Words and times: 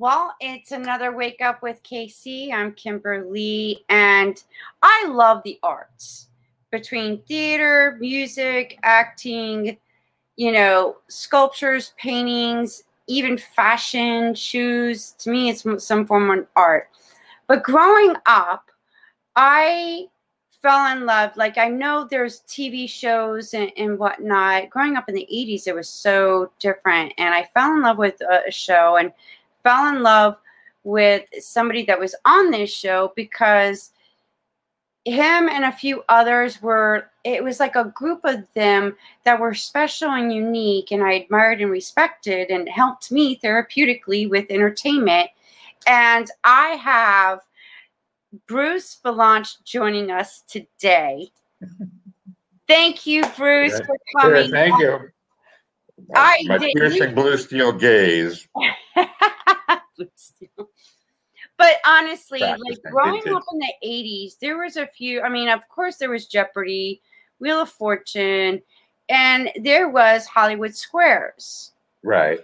Well, 0.00 0.34
it's 0.40 0.72
another 0.72 1.14
Wake 1.14 1.42
Up 1.42 1.62
with 1.62 1.82
KC. 1.82 2.54
I'm 2.54 2.72
Kimberly, 2.72 3.84
and 3.90 4.42
I 4.80 5.06
love 5.06 5.42
the 5.44 5.58
arts 5.62 6.28
between 6.70 7.20
theater, 7.24 7.98
music, 8.00 8.78
acting, 8.82 9.76
you 10.36 10.52
know, 10.52 10.96
sculptures, 11.08 11.92
paintings, 11.98 12.84
even 13.08 13.36
fashion, 13.36 14.34
shoes. 14.34 15.12
To 15.18 15.30
me, 15.30 15.50
it's 15.50 15.66
some 15.84 16.06
form 16.06 16.30
of 16.30 16.46
art. 16.56 16.88
But 17.46 17.62
growing 17.62 18.16
up, 18.24 18.70
I 19.36 20.06
fell 20.62 20.96
in 20.96 21.04
love. 21.04 21.36
Like, 21.36 21.58
I 21.58 21.68
know 21.68 22.06
there's 22.10 22.40
TV 22.48 22.88
shows 22.88 23.52
and, 23.52 23.70
and 23.76 23.98
whatnot. 23.98 24.70
Growing 24.70 24.96
up 24.96 25.10
in 25.10 25.14
the 25.14 25.28
80s, 25.30 25.66
it 25.66 25.74
was 25.74 25.90
so 25.90 26.52
different. 26.58 27.12
And 27.18 27.34
I 27.34 27.50
fell 27.52 27.74
in 27.74 27.82
love 27.82 27.98
with 27.98 28.18
a 28.22 28.50
show. 28.50 28.96
And 28.96 29.12
fell 29.62 29.88
in 29.88 30.02
love 30.02 30.36
with 30.84 31.24
somebody 31.38 31.84
that 31.84 32.00
was 32.00 32.14
on 32.24 32.50
this 32.50 32.72
show 32.72 33.12
because 33.16 33.90
him 35.04 35.48
and 35.48 35.64
a 35.64 35.72
few 35.72 36.02
others 36.08 36.60
were 36.60 37.10
it 37.24 37.42
was 37.42 37.58
like 37.58 37.74
a 37.74 37.92
group 37.96 38.20
of 38.24 38.44
them 38.54 38.96
that 39.24 39.40
were 39.40 39.54
special 39.54 40.10
and 40.10 40.32
unique 40.32 40.90
and 40.90 41.02
i 41.02 41.12
admired 41.12 41.60
and 41.60 41.70
respected 41.70 42.50
and 42.50 42.68
helped 42.68 43.10
me 43.10 43.36
therapeutically 43.36 44.28
with 44.28 44.46
entertainment. 44.50 45.28
And 45.86 46.30
i 46.44 46.70
have 46.70 47.40
bruce 48.46 48.98
Vilanch 49.04 49.62
joining 49.64 50.10
us 50.10 50.42
today. 50.42 51.28
Thank 52.68 53.06
you 53.06 53.22
bruce 53.36 53.72
yeah. 53.72 53.86
for 53.86 53.96
coming 54.20 54.50
yeah, 54.50 54.50
thank 54.50 54.80
you 54.80 55.10
I 56.14 56.42
my 56.46 56.58
did- 56.58 56.74
piercing 56.76 57.14
blue 57.14 57.36
steel 57.36 57.72
gaze. 57.72 58.46
but 61.56 61.74
honestly, 61.86 62.40
Practice 62.40 62.62
like 62.68 62.92
growing 62.92 63.34
up 63.34 63.42
in 63.52 63.58
the 63.58 63.72
80s, 63.84 64.38
there 64.40 64.58
was 64.58 64.76
a 64.76 64.86
few, 64.86 65.22
I 65.22 65.28
mean, 65.28 65.48
of 65.48 65.68
course, 65.68 65.96
there 65.96 66.10
was 66.10 66.26
Jeopardy, 66.26 67.00
Wheel 67.38 67.62
of 67.62 67.70
Fortune, 67.70 68.62
and 69.08 69.50
there 69.62 69.88
was 69.88 70.26
Hollywood 70.26 70.74
Squares. 70.74 71.72
Right. 72.02 72.40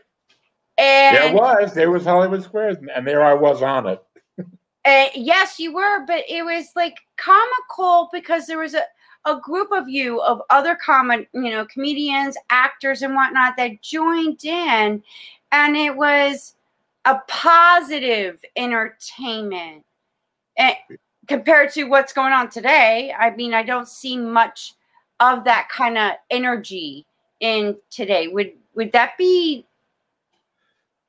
And 0.79 1.17
There 1.17 1.35
was. 1.35 1.73
There 1.73 1.91
was 1.91 2.05
Hollywood 2.05 2.43
Squares, 2.43 2.77
and 2.95 3.07
there 3.07 3.25
I 3.25 3.35
was 3.35 3.63
on 3.63 3.87
it. 3.87 4.03
Uh, 4.85 5.09
yes, 5.15 5.59
you 5.59 5.73
were, 5.75 6.07
but 6.07 6.23
it 6.29 6.45
was 6.45 6.69
like 6.77 6.95
comical 7.17 8.09
because 8.13 8.47
there 8.47 8.59
was 8.59 8.75
a, 8.75 8.83
a 9.27 9.41
group 9.41 9.73
of 9.73 9.89
you 9.89 10.21
of 10.23 10.41
other 10.51 10.77
common, 10.77 11.27
you 11.35 11.51
know, 11.51 11.67
comedians, 11.67 12.37
actors, 12.51 13.03
and 13.03 13.15
whatnot 13.15 13.57
that 13.57 13.83
joined 13.83 14.45
in, 14.45 15.03
and 15.53 15.77
it 15.77 15.97
was 15.97 16.55
a 17.05 17.21
positive 17.29 18.41
entertainment. 18.57 19.85
And 20.59 20.75
compared 21.27 21.73
to 21.73 21.85
what's 21.85 22.13
going 22.13 22.33
on 22.33 22.51
today, 22.51 23.15
I 23.19 23.31
mean, 23.35 23.55
I 23.55 23.63
don't 23.63 23.89
see 23.89 24.17
much 24.17 24.75
of 25.21 25.45
that 25.45 25.69
kind 25.69 25.99
of 25.99 26.13
energy 26.31 27.07
in 27.41 27.77
today. 27.91 28.29
Would 28.29 28.53
would 28.75 28.93
that 28.93 29.19
be 29.19 29.67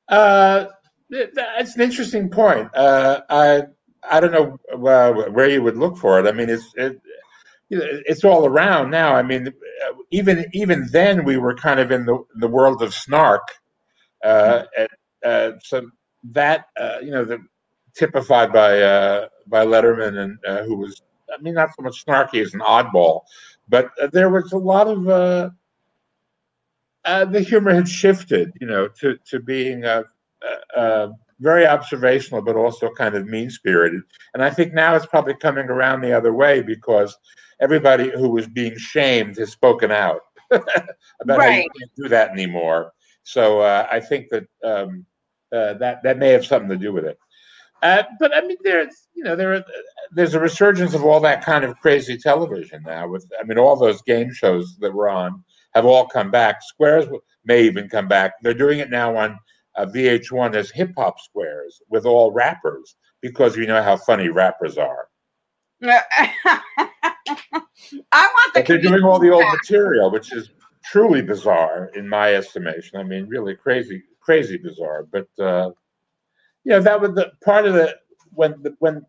Uh, 0.10 0.66
that's 1.10 1.76
an 1.76 1.82
interesting 1.82 2.30
point. 2.30 2.74
Uh, 2.76 3.22
I 3.30 3.64
I 4.10 4.20
don't 4.20 4.32
know 4.32 4.60
uh, 4.74 5.14
where 5.32 5.50
you 5.50 5.62
would 5.62 5.78
look 5.78 5.98
for 5.98 6.20
it. 6.20 6.28
I 6.28 6.32
mean, 6.32 6.50
it's 6.50 6.74
it, 6.76 7.02
it's 7.70 8.24
all 8.24 8.46
around 8.46 8.92
now. 8.92 9.14
I 9.16 9.24
mean, 9.24 9.48
uh, 9.48 9.94
even 10.12 10.46
even 10.54 10.88
then 10.92 11.26
we 11.26 11.38
were 11.38 11.56
kind 11.56 11.80
of 11.80 11.92
in 11.92 12.06
the 12.06 12.24
the 12.40 12.48
world 12.48 12.82
of 12.82 12.94
snark. 12.94 13.48
Uh, 14.24 14.64
and, 14.78 14.90
uh, 15.26 15.52
so 15.62 15.90
that 16.32 16.66
uh, 16.80 16.98
you 17.02 17.12
know, 17.12 17.26
the 17.26 17.40
typified 17.96 18.52
by 18.54 18.82
uh, 18.82 19.28
by 19.48 19.66
Letterman 19.66 20.18
and 20.18 20.38
uh, 20.48 20.64
who 20.64 20.78
was 20.78 21.02
I 21.34 21.42
mean 21.42 21.54
not 21.56 21.70
so 21.76 21.84
much 21.84 22.06
snarky 22.06 22.42
as 22.42 22.54
an 22.54 22.62
oddball, 22.62 23.22
but 23.68 23.90
uh, 24.02 24.08
there 24.08 24.30
was 24.30 24.52
a 24.54 24.58
lot 24.58 24.88
of 24.88 25.08
uh, 25.08 25.50
uh, 27.06 27.26
the 27.26 27.42
humor 27.42 27.74
had 27.74 27.88
shifted, 27.88 28.52
you 28.60 28.68
know, 28.68 28.88
to 29.00 29.18
to 29.26 29.40
being 29.40 29.86
uh, 29.86 30.04
uh, 30.46 30.78
uh, 30.80 31.08
very 31.40 31.66
observational, 31.66 32.42
but 32.42 32.56
also 32.56 32.90
kind 32.92 33.16
of 33.16 33.28
mean 33.28 33.50
spirited. 33.50 34.02
And 34.34 34.44
I 34.44 34.50
think 34.50 34.74
now 34.74 34.96
it's 34.96 35.06
probably 35.06 35.36
coming 35.36 35.66
around 35.68 36.02
the 36.02 36.14
other 36.14 36.34
way 36.34 36.62
because 36.62 37.18
everybody 37.60 38.10
who 38.10 38.30
was 38.30 38.48
being 38.48 38.78
shamed 38.78 39.38
has 39.38 39.52
spoken 39.52 39.92
out 39.92 40.22
about 40.52 41.42
how 41.42 41.50
you 41.50 41.70
can't 41.80 41.92
do 41.96 42.08
that 42.10 42.32
anymore. 42.32 42.94
So 43.24 43.60
uh, 43.60 43.88
I 43.92 44.00
think 44.00 44.30
that 44.30 44.48
um, 44.64 45.06
uh, 45.52 45.74
that 45.76 46.02
that 46.04 46.18
may 46.18 46.30
have 46.30 46.46
something 46.46 46.70
to 46.70 46.78
do 46.78 46.94
with 46.94 47.06
it. 47.06 47.18
Uh, 47.84 48.04
but 48.20 48.36
I 48.36 48.42
mean, 48.42 48.58
there's 48.64 49.08
you 49.14 49.24
know 49.24 49.36
there 49.36 49.54
are, 49.54 49.66
there's 50.12 50.34
a 50.34 50.40
resurgence 50.40 50.94
of 50.94 51.04
all 51.04 51.20
that 51.20 51.44
kind 51.44 51.64
of 51.64 51.78
crazy 51.80 52.18
television 52.18 52.82
now. 52.86 53.08
With 53.08 53.30
I 53.40 53.44
mean, 53.44 53.58
all 53.58 53.76
those 53.76 54.02
game 54.04 54.32
shows 54.34 54.78
that 54.80 54.94
were 54.94 55.10
on 55.10 55.44
have 55.74 55.86
all 55.86 56.08
come 56.08 56.32
back. 56.32 56.62
Squares 56.62 57.06
may 57.46 57.64
even 57.64 57.90
come 57.90 58.08
back. 58.08 58.34
They're 58.42 58.54
doing 58.54 58.80
it 58.80 58.90
now 58.90 59.16
on 59.16 59.38
uh, 59.76 59.86
VH1 59.86 60.56
as 60.56 60.72
hip 60.72 60.92
hop 60.98 61.20
squares 61.20 61.82
with 61.90 62.06
all 62.06 62.32
rappers 62.32 62.96
because 63.22 63.56
you 63.56 63.68
know 63.68 63.84
how 63.84 63.98
funny 63.98 64.30
rappers 64.30 64.78
are. 64.78 65.08
I 65.84 66.02
want 68.12 68.54
the 68.54 68.62
But 68.62 68.68
they're 68.68 68.82
doing 68.82 69.04
all 69.04 69.20
the 69.20 69.30
old 69.32 69.44
back. 69.44 69.54
material, 69.62 70.12
which 70.12 70.34
is 70.34 70.50
truly 70.84 71.22
bizarre 71.22 71.92
in 71.96 72.08
my 72.08 72.34
estimation. 72.34 73.00
I 73.00 73.04
mean, 73.04 73.28
really 73.28 73.56
crazy, 73.56 74.04
crazy 74.20 74.58
bizarre. 74.58 75.04
But 75.04 75.28
uh, 75.40 75.72
you 76.64 76.72
know, 76.72 76.82
that 76.82 77.00
was 77.00 77.14
the 77.14 77.32
part 77.44 77.66
of 77.66 77.74
the 77.74 77.96
when 78.34 78.56
the, 78.64 78.76
when 78.80 79.06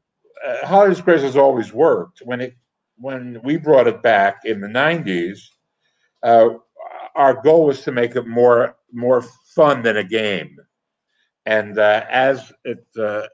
uh, 0.47 0.67
Hollywood 0.67 0.99
Squares 0.99 1.23
has 1.23 1.37
always 1.37 1.73
worked. 1.73 2.21
When 2.25 2.41
it 2.41 2.55
when 2.97 3.41
we 3.43 3.57
brought 3.57 3.87
it 3.87 4.03
back 4.03 4.45
in 4.45 4.61
the 4.61 4.69
'90s, 4.69 5.41
uh, 6.23 6.51
our 7.15 7.41
goal 7.43 7.67
was 7.67 7.83
to 7.83 7.93
make 7.93 8.15
it 8.17 8.27
more 8.27 8.77
more 8.93 9.23
fun 9.55 9.83
than 9.83 9.97
a 9.97 10.05
game. 10.05 10.57
And 11.47 11.79
uh, 11.79 12.05
as 12.11 12.53
it 12.65 12.85
uh, 12.99 13.27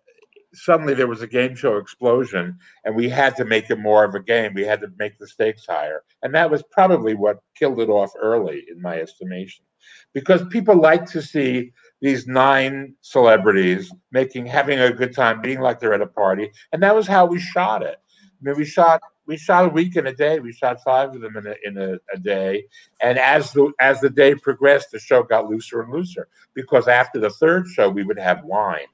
suddenly 0.55 0.95
there 0.95 1.07
was 1.07 1.23
a 1.23 1.27
game 1.27 1.55
show 1.55 1.77
explosion, 1.77 2.59
and 2.85 2.95
we 2.95 3.09
had 3.09 3.37
to 3.37 3.45
make 3.45 3.71
it 3.71 3.79
more 3.79 4.05
of 4.05 4.15
a 4.15 4.21
game. 4.21 4.55
We 4.55 4.63
had 4.65 4.81
to 4.81 4.89
make 4.99 5.19
the 5.19 5.27
stakes 5.27 5.67
higher, 5.67 6.03
and 6.23 6.35
that 6.35 6.51
was 6.51 6.63
probably 6.71 7.15
what 7.15 7.41
killed 7.55 7.81
it 7.81 7.89
off 7.89 8.13
early, 8.21 8.65
in 8.71 8.81
my 8.81 9.01
estimation, 9.01 9.65
because 10.13 10.47
people 10.49 10.81
like 10.81 11.07
to 11.07 11.23
see 11.23 11.73
these 12.01 12.27
nine 12.27 12.95
celebrities 13.01 13.93
making 14.13 14.47
having 14.47 14.79
a 14.79 14.93
good 14.93 15.15
time, 15.15 15.41
being 15.41 15.61
like 15.61 15.81
they're 15.81 15.95
at 15.95 16.03
a 16.03 16.07
party, 16.07 16.51
and 16.73 16.83
that 16.83 16.95
was 16.95 17.07
how 17.07 17.27
we 17.27 17.39
shot 17.39 17.83
it. 17.83 17.97
I 18.21 18.49
mean, 18.49 18.57
we 18.57 18.65
shot 18.65 19.01
we 19.27 19.37
shot 19.37 19.65
a 19.65 19.69
week 19.69 19.97
in 19.97 20.07
a 20.07 20.15
day. 20.15 20.39
We 20.41 20.53
shot 20.53 20.83
five 20.85 21.15
of 21.15 21.21
them 21.21 21.37
in 21.37 21.47
a, 21.47 21.55
in 21.65 21.79
a, 21.79 21.99
a 22.13 22.19
day, 22.19 22.65
and 23.01 23.19
as 23.19 23.53
the 23.53 23.73
as 23.81 24.01
the 24.01 24.11
day 24.11 24.35
progressed, 24.35 24.91
the 24.91 24.99
show 24.99 25.23
got 25.23 25.49
looser 25.49 25.83
and 25.83 25.93
looser 25.93 26.29
because 26.55 26.89
after 26.89 27.19
the 27.19 27.31
third 27.31 27.67
show, 27.69 27.89
we 27.89 28.05
would 28.05 28.19
have 28.19 28.45
wine. 28.45 28.87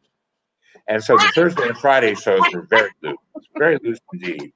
And 0.88 1.02
so 1.02 1.16
the 1.16 1.30
Thursday 1.34 1.68
and 1.68 1.76
Friday 1.78 2.14
shows 2.14 2.40
were 2.52 2.62
very 2.62 2.90
loose, 3.02 3.16
very 3.56 3.78
loose 3.82 4.00
indeed. 4.12 4.52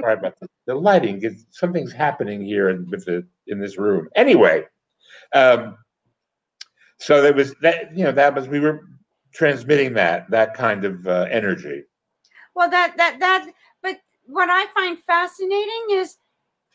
Sorry 0.00 0.14
about 0.14 0.38
the, 0.40 0.48
the 0.66 0.74
lighting. 0.74 1.20
It's, 1.22 1.46
something's 1.50 1.92
happening 1.92 2.44
here 2.44 2.70
in, 2.70 2.90
with 2.90 3.04
the 3.04 3.26
in 3.46 3.60
this 3.60 3.78
room. 3.78 4.08
Anyway, 4.16 4.64
um, 5.32 5.78
so 6.98 7.22
there 7.22 7.32
was 7.32 7.54
that. 7.62 7.96
You 7.96 8.04
know, 8.04 8.12
that 8.12 8.34
was 8.34 8.48
we 8.48 8.58
were 8.58 8.80
transmitting 9.32 9.94
that 9.94 10.28
that 10.30 10.54
kind 10.54 10.84
of 10.84 11.06
uh, 11.06 11.26
energy. 11.30 11.84
Well, 12.56 12.68
that 12.70 12.96
that 12.96 13.20
that. 13.20 13.46
But 13.82 13.98
what 14.26 14.48
I 14.50 14.66
find 14.74 14.98
fascinating 14.98 15.86
is 15.90 16.16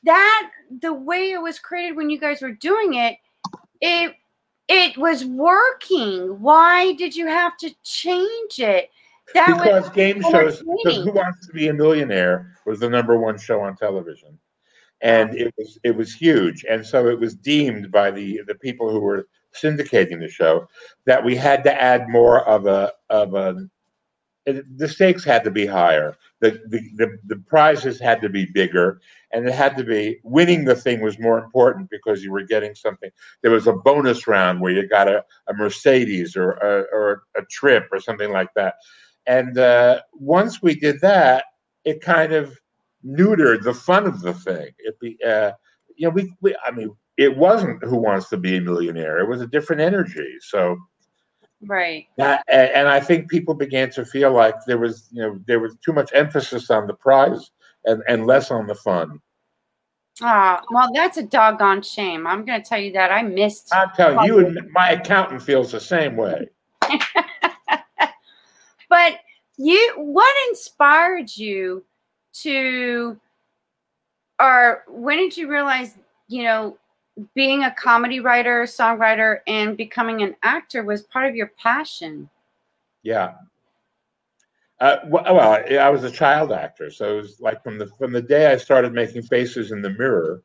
that 0.04 0.50
the 0.81 0.94
way 0.94 1.31
it 1.31 1.42
was 1.42 1.60
created 1.60 1.98
when 1.98 2.10
you 2.10 2.19
guys 2.19 2.42
were 2.42 2.54
doing 2.54 2.94
it, 2.94 3.18
it 3.81 4.16
it 4.69 4.98
was 4.98 5.25
working. 5.25 6.39
Why 6.39 6.94
did 6.94 7.16
you 7.16 7.27
have 7.27 7.57
to 7.57 7.71
change 7.83 8.60
it? 8.60 8.89
That 9.33 9.48
because 9.48 9.83
was 9.83 9.89
game 9.92 10.21
shows, 10.21 10.63
because. 10.83 11.04
Who 11.04 11.12
Wants 11.12 11.48
to 11.48 11.54
Be 11.54 11.68
a 11.68 11.74
Millionaire 11.74 12.56
was 12.66 12.80
the 12.80 12.89
number 12.89 13.18
one 13.18 13.38
show 13.38 13.62
on 13.62 13.75
television, 13.75 14.39
and 15.01 15.36
it 15.36 15.54
was 15.57 15.77
it 15.83 15.95
was 15.95 16.13
huge, 16.13 16.66
and 16.69 16.86
so 16.86 17.07
it 17.07 17.19
was 17.19 17.36
deemed 17.36 17.92
by 17.92 18.12
the 18.12 18.42
the 18.48 18.56
people 18.56 18.89
who 18.89 19.00
were 19.00 19.27
syndicating 19.54 20.19
the 20.19 20.30
show 20.30 20.68
that 21.06 21.24
we 21.24 21.36
had 21.36 21.63
to 21.63 21.81
add 21.81 22.07
more 22.07 22.48
of 22.48 22.66
a 22.68 22.92
of 23.10 23.33
a 23.33 23.68
the 24.45 24.88
stakes 24.88 25.24
had 25.24 25.44
to 25.44 25.51
be 25.51 25.66
higher. 25.66 26.16
The, 26.39 26.51
the, 26.68 26.81
the, 26.95 27.18
the, 27.25 27.36
prizes 27.36 28.00
had 28.00 28.21
to 28.21 28.30
be 28.30 28.45
bigger, 28.45 29.01
and 29.31 29.48
it 29.48 29.54
had 29.54 29.78
to 29.78 29.84
be 29.84 30.20
winning 30.24 30.66
the 30.66 30.76
thing 30.76 31.02
was 31.02 31.20
more 31.20 31.38
important 31.38 31.90
because 31.90 32.24
you 32.24 32.31
were 32.31 32.44
getting 32.44 32.76
something. 32.76 33.10
There 33.42 33.52
was 33.52 33.68
a 33.68 33.74
bonus 33.74 34.28
round 34.28 34.62
where 34.62 34.72
you 34.72 34.88
got 34.88 35.08
a, 35.08 35.24
a 35.48 35.54
Mercedes 35.54 36.36
or 36.36 36.52
a, 36.54 36.86
or 36.92 37.24
a 37.36 37.44
trip 37.50 37.88
or 37.92 38.00
something 38.00 38.31
like 38.31 38.54
that. 38.56 38.76
And 39.28 39.58
uh, 39.58 40.02
once 40.14 40.62
we 40.62 40.76
did 40.76 41.00
that, 41.02 41.46
it 41.86 42.02
kind 42.02 42.34
of 42.34 42.58
neutered 43.06 43.64
the 43.64 43.74
fun 43.74 44.08
of 44.08 44.22
the 44.22 44.34
thing. 44.34 44.70
It 44.80 45.00
be, 45.00 45.18
uh, 45.26 45.52
you 45.96 46.08
know, 46.08 46.14
we, 46.14 46.34
we, 46.42 46.56
I 46.66 46.72
mean, 46.72 46.96
it 47.18 47.38
wasn't 47.38 47.84
Who 47.84 47.98
Wants 47.98 48.30
to 48.30 48.38
Be 48.38 48.58
a 48.58 48.62
Millionaire. 48.62 49.20
It 49.20 49.30
was 49.30 49.42
a 49.42 49.48
different 49.48 49.81
energy. 49.81 50.38
So 50.42 50.78
Right. 51.62 52.08
That, 52.18 52.46
and 52.50 52.88
I 52.88 53.02
think 53.02 53.30
people 53.30 53.54
began 53.54 53.90
to 53.92 54.06
feel 54.06 54.31
like 54.31 54.56
there 54.66 54.78
was, 54.78 55.10
you 55.12 55.22
know, 55.22 55.40
there 55.46 55.60
was 55.60 55.76
too 55.84 55.92
much 55.92 56.10
emphasis 56.14 56.70
on 56.70 56.88
the 56.88 56.94
prize 56.94 57.52
and, 57.86 58.02
and 58.08 58.28
less 58.28 58.52
on 58.52 58.68
the 58.68 58.76
fun. 58.76 59.20
Ah, 60.22 60.62
well, 60.72 60.90
that's 60.94 61.18
a 61.18 61.24
doggone 61.24 61.81
shame. 61.81 62.28
I'm 62.28 62.46
going 62.46 62.62
to 62.62 62.68
tell 62.68 62.80
you 62.80 62.92
that 62.94 63.12
I 63.12 63.24
missed. 63.24 63.74
I'm 63.74 63.90
telling 63.96 64.26
you, 64.28 64.46
and 64.46 64.60
my 64.74 64.92
accountant 64.92 65.42
feels 65.42 65.72
the 65.72 65.80
same 65.80 66.18
way. 66.18 66.50
but 68.90 69.14
you, 69.58 69.94
what 69.96 70.36
inspired 70.50 71.36
you 71.36 71.86
to, 72.34 73.18
or 74.42 74.84
when 74.90 75.18
did 75.18 75.38
you 75.38 75.50
realize, 75.50 75.96
you 76.28 76.44
know, 76.44 76.78
being 77.34 77.64
a 77.64 77.72
comedy 77.72 78.20
writer, 78.20 78.64
songwriter, 78.64 79.40
and 79.48 79.76
becoming 79.78 80.22
an 80.22 80.36
actor 80.44 80.84
was 80.84 81.04
part 81.04 81.28
of 81.28 81.36
your 81.36 81.52
passion. 81.62 82.30
Yeah. 83.04 83.34
Uh, 84.80 84.98
well, 85.08 85.40
I 85.80 85.90
was 85.90 86.04
a 86.06 86.12
child 86.12 86.54
actor, 86.54 86.90
so 86.90 87.14
it 87.18 87.22
was 87.22 87.40
like 87.42 87.62
from 87.64 87.78
the 87.78 87.88
from 87.98 88.14
the 88.14 88.22
day 88.22 88.48
I 88.52 88.58
started 88.58 88.94
making 88.94 89.24
faces 89.24 89.72
in 89.72 89.81
the 89.81 89.90
mirror, 89.90 90.42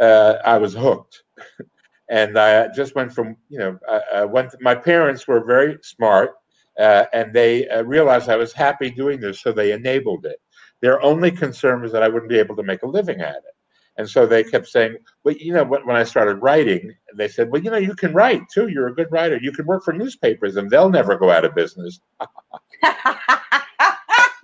uh, 0.00 0.34
I 0.44 0.58
was 0.58 0.74
hooked, 0.74 1.24
and 2.10 2.38
I 2.38 2.68
just 2.68 2.94
went 2.94 3.12
from 3.12 3.36
you 3.48 3.58
know 3.58 3.78
I, 3.88 4.00
I 4.20 4.24
went. 4.24 4.54
My 4.60 4.76
parents 4.76 5.26
were 5.26 5.44
very 5.44 5.78
smart, 5.82 6.32
uh, 6.78 7.06
and 7.12 7.32
they 7.32 7.68
uh, 7.68 7.82
realized 7.82 8.28
I 8.28 8.36
was 8.36 8.52
happy 8.52 8.90
doing 8.90 9.18
this, 9.20 9.40
so 9.40 9.50
they 9.52 9.72
enabled 9.72 10.26
it. 10.26 10.40
Their 10.80 11.02
only 11.02 11.32
concern 11.32 11.82
was 11.82 11.90
that 11.92 12.04
I 12.04 12.08
wouldn't 12.08 12.30
be 12.30 12.38
able 12.38 12.54
to 12.56 12.62
make 12.62 12.82
a 12.82 12.88
living 12.88 13.20
at 13.20 13.36
it. 13.36 13.56
And 13.98 14.08
so 14.08 14.26
they 14.26 14.44
kept 14.44 14.68
saying, 14.68 14.96
well, 15.24 15.34
you 15.38 15.54
know, 15.54 15.64
when 15.64 15.96
I 15.96 16.04
started 16.04 16.36
writing, 16.42 16.94
they 17.14 17.28
said, 17.28 17.50
well, 17.50 17.62
you 17.62 17.70
know, 17.70 17.78
you 17.78 17.94
can 17.94 18.12
write 18.12 18.42
too. 18.52 18.68
You're 18.68 18.88
a 18.88 18.94
good 18.94 19.10
writer. 19.10 19.38
You 19.40 19.52
can 19.52 19.64
work 19.66 19.84
for 19.84 19.94
newspapers 19.94 20.56
and 20.56 20.70
they'll 20.70 20.90
never 20.90 21.16
go 21.16 21.30
out 21.30 21.46
of 21.46 21.54
business. 21.54 21.98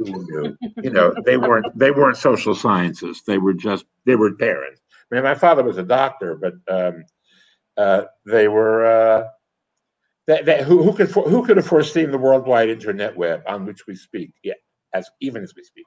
you 0.07 0.91
know, 0.91 1.15
they 1.25 1.37
weren't 1.37 1.67
they 1.79 1.91
weren't 1.91 2.17
social 2.17 2.55
sciences. 2.55 3.23
They 3.27 3.39
were 3.39 3.55
just 3.55 3.85
they 4.07 4.17
were 4.17 4.35
parents. 4.35 4.81
I 5.11 5.17
mean, 5.17 5.25
my 5.25 5.35
father 5.35 5.63
was 5.63 5.79
a 5.79 5.83
doctor, 5.83 6.37
but 6.37 6.55
um, 6.69 7.05
uh, 7.77 8.03
they 8.27 8.49
were 8.49 8.87
uh, 8.87 9.29
that, 10.27 10.45
that 10.47 10.63
who, 10.63 10.83
who 10.83 10.93
could 10.93 11.11
who 11.11 11.45
could 11.45 11.57
have 11.57 11.67
foreseen 11.67 12.11
the 12.11 12.19
worldwide 12.19 12.69
internet 12.69 13.17
web 13.17 13.43
on 13.47 13.67
which 13.67 13.87
we 13.87 13.97
speak? 13.97 14.33
Yeah, 14.43 14.55
as 14.95 15.11
even 15.21 15.43
as 15.43 15.55
we 15.57 15.65
speak. 15.65 15.85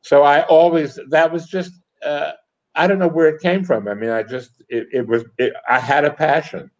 So 0.00 0.22
I 0.22 0.42
always 0.44 0.98
that 1.10 1.32
was 1.32 1.46
just 1.46 1.72
uh, 2.04 2.32
I 2.74 2.86
don't 2.86 2.98
know 2.98 3.08
where 3.08 3.28
it 3.28 3.42
came 3.42 3.64
from. 3.64 3.88
I 3.88 3.94
mean, 3.94 4.10
I 4.10 4.22
just 4.22 4.62
it, 4.68 4.86
it 4.92 5.06
was 5.06 5.24
it, 5.38 5.52
I 5.68 5.80
had 5.80 6.04
a 6.04 6.12
passion, 6.12 6.70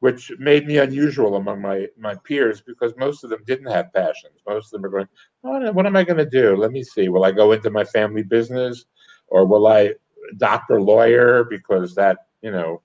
which 0.00 0.30
made 0.38 0.66
me 0.66 0.78
unusual 0.78 1.36
among 1.36 1.60
my 1.60 1.86
my 1.98 2.14
peers 2.24 2.60
because 2.60 2.94
most 2.96 3.24
of 3.24 3.30
them 3.30 3.42
didn't 3.46 3.70
have 3.70 3.92
passions. 3.92 4.40
Most 4.46 4.66
of 4.66 4.82
them 4.82 4.86
are 4.86 4.92
going, 4.92 5.08
what 5.40 5.86
am 5.86 5.96
I 5.96 6.04
going 6.04 6.18
to 6.18 6.28
do? 6.28 6.56
Let 6.56 6.72
me 6.72 6.82
see. 6.82 7.08
Will 7.08 7.24
I 7.24 7.32
go 7.32 7.52
into 7.52 7.70
my 7.70 7.84
family 7.84 8.22
business, 8.22 8.84
or 9.28 9.46
will 9.46 9.66
I 9.66 9.94
doctor 10.36 10.80
lawyer? 10.80 11.44
Because 11.44 11.94
that 11.94 12.18
you 12.42 12.50
know, 12.50 12.82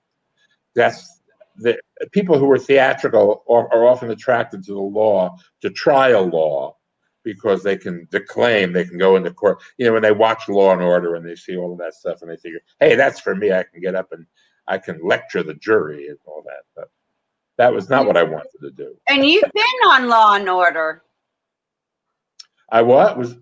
that's 0.74 1.20
the 1.56 1.78
people 2.12 2.38
who 2.38 2.50
are 2.50 2.58
theatrical 2.58 3.44
are, 3.48 3.72
are 3.72 3.86
often 3.86 4.10
attracted 4.10 4.64
to 4.64 4.72
the 4.72 4.80
law, 4.80 5.36
to 5.60 5.70
trial 5.70 6.26
law, 6.26 6.76
because 7.24 7.62
they 7.62 7.76
can 7.76 8.08
declaim, 8.10 8.72
they 8.72 8.84
can 8.84 8.98
go 8.98 9.16
into 9.16 9.30
court. 9.30 9.58
You 9.76 9.86
know, 9.86 9.92
when 9.92 10.02
they 10.02 10.12
watch 10.12 10.48
Law 10.48 10.72
and 10.72 10.82
Order 10.82 11.14
and 11.14 11.26
they 11.26 11.36
see 11.36 11.56
all 11.56 11.72
of 11.72 11.78
that 11.78 11.94
stuff, 11.94 12.22
and 12.22 12.30
they 12.30 12.36
figure, 12.36 12.60
"Hey, 12.80 12.94
that's 12.94 13.20
for 13.20 13.34
me. 13.34 13.52
I 13.52 13.64
can 13.64 13.80
get 13.80 13.94
up 13.94 14.12
and 14.12 14.26
I 14.66 14.78
can 14.78 15.00
lecture 15.02 15.42
the 15.42 15.54
jury 15.54 16.08
and 16.08 16.18
all 16.24 16.42
that." 16.46 16.62
But 16.74 16.90
that 17.58 17.72
was 17.72 17.88
not 17.88 18.06
what 18.06 18.16
I 18.16 18.22
wanted 18.22 18.48
to 18.60 18.70
do. 18.70 18.94
And 19.08 19.24
you've 19.24 19.50
been 19.52 19.88
on 19.88 20.08
Law 20.08 20.34
and 20.34 20.48
Order. 20.48 21.02
I 22.70 22.82
what 22.82 23.18
was 23.18 23.36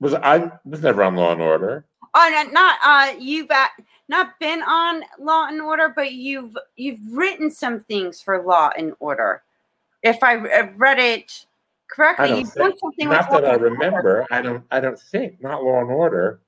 was 0.00 0.14
I 0.14 0.50
was 0.64 0.82
never 0.82 1.02
on 1.02 1.16
Law 1.16 1.32
and 1.32 1.40
Order. 1.40 1.86
Oh, 2.14 2.28
no, 2.30 2.50
not 2.50 2.78
uh, 2.84 3.14
you've 3.18 3.50
uh, 3.50 3.68
not 4.08 4.38
been 4.40 4.62
on 4.62 5.02
Law 5.18 5.46
and 5.46 5.60
Order, 5.60 5.92
but 5.94 6.12
you've 6.12 6.56
you've 6.76 7.00
written 7.10 7.50
some 7.50 7.80
things 7.80 8.20
for 8.20 8.42
Law 8.42 8.70
and 8.76 8.92
Order. 8.98 9.42
If 10.02 10.22
I 10.22 10.34
read 10.34 10.98
it 10.98 11.46
correctly. 11.92 12.40
You've 12.40 12.52
think, 12.52 12.70
done 12.70 12.78
something 12.78 13.08
not 13.08 13.30
that 13.30 13.44
I 13.44 13.54
remember. 13.54 14.26
I 14.30 14.42
don't. 14.42 14.64
I 14.70 14.80
don't 14.80 14.98
think 14.98 15.40
not 15.40 15.62
Law 15.62 15.80
and 15.80 15.90
Order. 15.90 16.40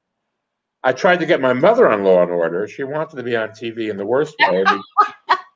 I 0.82 0.92
tried 0.92 1.20
to 1.20 1.26
get 1.26 1.40
my 1.40 1.52
mother 1.52 1.88
on 1.88 2.02
Law 2.02 2.22
and 2.22 2.30
Order. 2.30 2.66
She 2.66 2.82
wanted 2.84 3.16
to 3.16 3.22
be 3.22 3.36
on 3.36 3.50
TV 3.50 3.90
in 3.90 3.96
the 3.96 4.04
worst 4.04 4.34
way. 4.50 4.64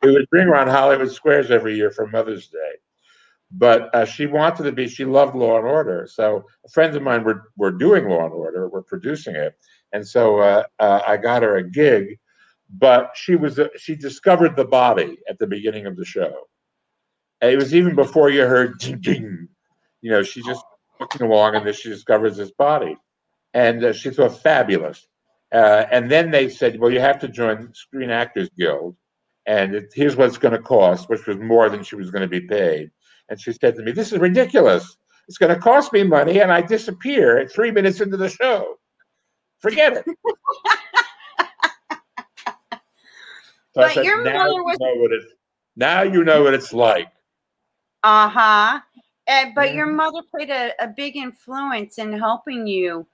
We, 0.03 0.13
would 0.13 0.29
bring 0.31 0.49
her 0.49 0.57
on 0.57 0.69
Hollywood 0.69 1.11
Squares 1.11 1.51
every 1.51 1.77
year 1.77 1.91
for 1.91 2.07
Mother's 2.07 2.49
Day, 2.49 2.75
but 3.51 3.95
uh, 3.95 4.05
she 4.05 4.27
wanted 4.27 4.65
to 4.65 4.73
be. 4.73 4.89
She 4.89 5.05
loved 5.05 5.35
Law 5.35 5.59
and 5.59 5.67
Order. 5.67 6.09
So 6.11 6.45
friends 6.73 6.97
of 6.97 7.03
mine 7.03 7.25
were 7.25 7.51
were 7.57 7.73
doing 7.73 8.09
Law 8.09 8.25
and 8.25 8.33
Order. 8.33 8.69
Were 8.69 8.83
producing 8.83 9.35
it, 9.35 9.55
and 9.93 10.07
so 10.07 10.39
uh, 10.39 10.63
uh, 10.79 11.01
I 11.07 11.17
got 11.17 11.43
her 11.43 11.57
a 11.57 11.69
gig. 11.69 12.19
But 12.71 13.13
she 13.15 13.35
was 13.35 13.59
she 13.79 13.97
discovered 13.97 14.55
the 14.55 14.67
body 14.67 15.19
at 15.29 15.39
the 15.39 15.47
beginning 15.47 15.87
of 15.87 15.97
the 15.97 16.05
show. 16.05 16.49
And 17.41 17.53
it 17.53 17.57
was 17.57 17.75
even 17.75 17.95
before 17.95 18.31
you 18.31 18.43
heard 18.43 18.79
ding, 18.81 19.01
ding, 19.01 19.49
you 20.01 20.11
know, 20.11 20.23
she 20.23 20.43
just 20.43 20.65
looking 21.01 21.23
along 21.23 21.55
and 21.55 21.67
then 21.67 21.75
she 21.75 21.89
discovers 21.89 22.37
this 22.37 22.51
body. 22.53 22.97
And 23.55 23.85
uh, 23.85 23.93
she 23.93 24.11
thought 24.11 24.43
fabulous. 24.43 25.07
Uh, 25.53 25.87
and 25.91 26.11
then 26.11 26.31
they 26.31 26.49
said, 26.49 26.79
well, 26.79 26.91
you 26.91 27.01
have 27.01 27.19
to 27.21 27.29
join 27.29 27.73
Screen 27.73 28.11
Actors 28.11 28.51
Guild. 28.59 28.97
And 29.49 29.75
it, 29.75 29.93
here's 29.95 30.15
what 30.15 30.29
it's 30.29 30.37
going 30.39 30.53
to 30.53 30.63
cost, 30.63 31.09
which 31.09 31.27
was 31.27 31.39
more 31.39 31.71
than 31.71 31.83
she 31.83 31.97
was 31.97 32.11
going 32.11 32.23
to 32.23 32.29
be 32.29 32.43
paid. 32.43 32.91
And 33.31 33.41
she 33.41 33.53
said 33.53 33.75
to 33.77 33.83
me, 33.83 33.93
this 33.93 34.13
is 34.13 34.19
ridiculous. 34.19 34.97
It's 35.27 35.39
going 35.39 35.55
to 35.55 35.61
cost 35.61 35.93
me 35.93 36.03
money. 36.05 36.41
And 36.41 36.53
I 36.53 36.61
disappear 36.61 37.39
at 37.39 37.51
three 37.51 37.71
minutes 37.71 38.03
into 38.03 38.19
the 38.19 38.29
show. 38.29 38.75
Forget 39.59 39.97
it. 39.97 40.05
so 42.69 42.77
but 43.75 43.93
said, 43.93 44.05
your 44.05 44.23
mother 44.23 44.63
was. 44.63 44.77
You 44.81 45.23
now 45.77 46.03
you 46.03 46.25
know 46.25 46.43
what 46.43 46.53
it's 46.55 46.75
like. 46.75 47.09
Uh 48.03 48.29
huh. 48.29 48.81
And, 49.27 49.55
but 49.55 49.75
your 49.75 49.87
mother 49.87 50.21
played 50.31 50.51
a, 50.51 50.73
a 50.81 50.89
big 50.89 51.17
influence 51.17 51.99
in 51.99 52.13
helping 52.13 52.67
you 52.67 53.07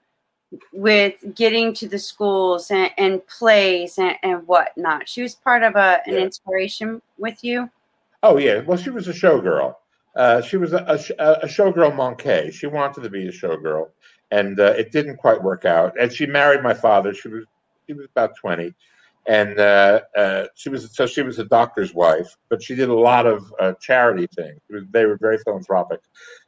with 0.73 1.15
getting 1.35 1.73
to 1.75 1.87
the 1.87 1.99
schools 1.99 2.71
and, 2.71 2.91
and 2.97 3.25
plays 3.27 3.97
and, 3.97 4.15
and, 4.23 4.45
whatnot. 4.47 5.07
She 5.07 5.21
was 5.21 5.35
part 5.35 5.63
of 5.63 5.75
a, 5.75 6.01
an 6.05 6.13
yeah. 6.13 6.19
inspiration 6.19 7.01
with 7.17 7.43
you. 7.43 7.69
Oh 8.23 8.37
yeah, 8.37 8.59
well 8.61 8.77
she 8.77 8.89
was 8.89 9.07
a 9.07 9.13
showgirl. 9.13 9.75
Uh, 10.15 10.41
she 10.41 10.57
was 10.57 10.73
a, 10.73 10.99
a, 11.19 11.23
a 11.43 11.47
showgirl 11.47 11.95
monkey. 11.95 12.51
She 12.51 12.67
wanted 12.67 13.03
to 13.03 13.09
be 13.09 13.27
a 13.27 13.31
showgirl, 13.31 13.89
and 14.31 14.59
uh, 14.59 14.73
it 14.77 14.91
didn't 14.91 15.17
quite 15.17 15.41
work 15.41 15.65
out. 15.65 15.93
And 15.99 16.11
she 16.11 16.25
married 16.25 16.63
my 16.63 16.73
father. 16.73 17.13
She 17.13 17.27
was 17.27 17.45
he 17.87 17.93
was 17.93 18.05
about 18.05 18.35
twenty, 18.35 18.73
and 19.27 19.59
uh, 19.59 20.01
uh, 20.15 20.45
she 20.55 20.69
was 20.69 20.95
so 20.95 21.05
she 21.07 21.21
was 21.21 21.39
a 21.39 21.45
doctor's 21.45 21.93
wife, 21.93 22.37
but 22.49 22.61
she 22.61 22.75
did 22.75 22.89
a 22.89 22.93
lot 22.93 23.25
of 23.25 23.53
uh, 23.59 23.73
charity 23.81 24.27
things. 24.35 24.59
Was, 24.69 24.83
they 24.91 25.05
were 25.05 25.17
very 25.17 25.37
philanthropic. 25.39 26.01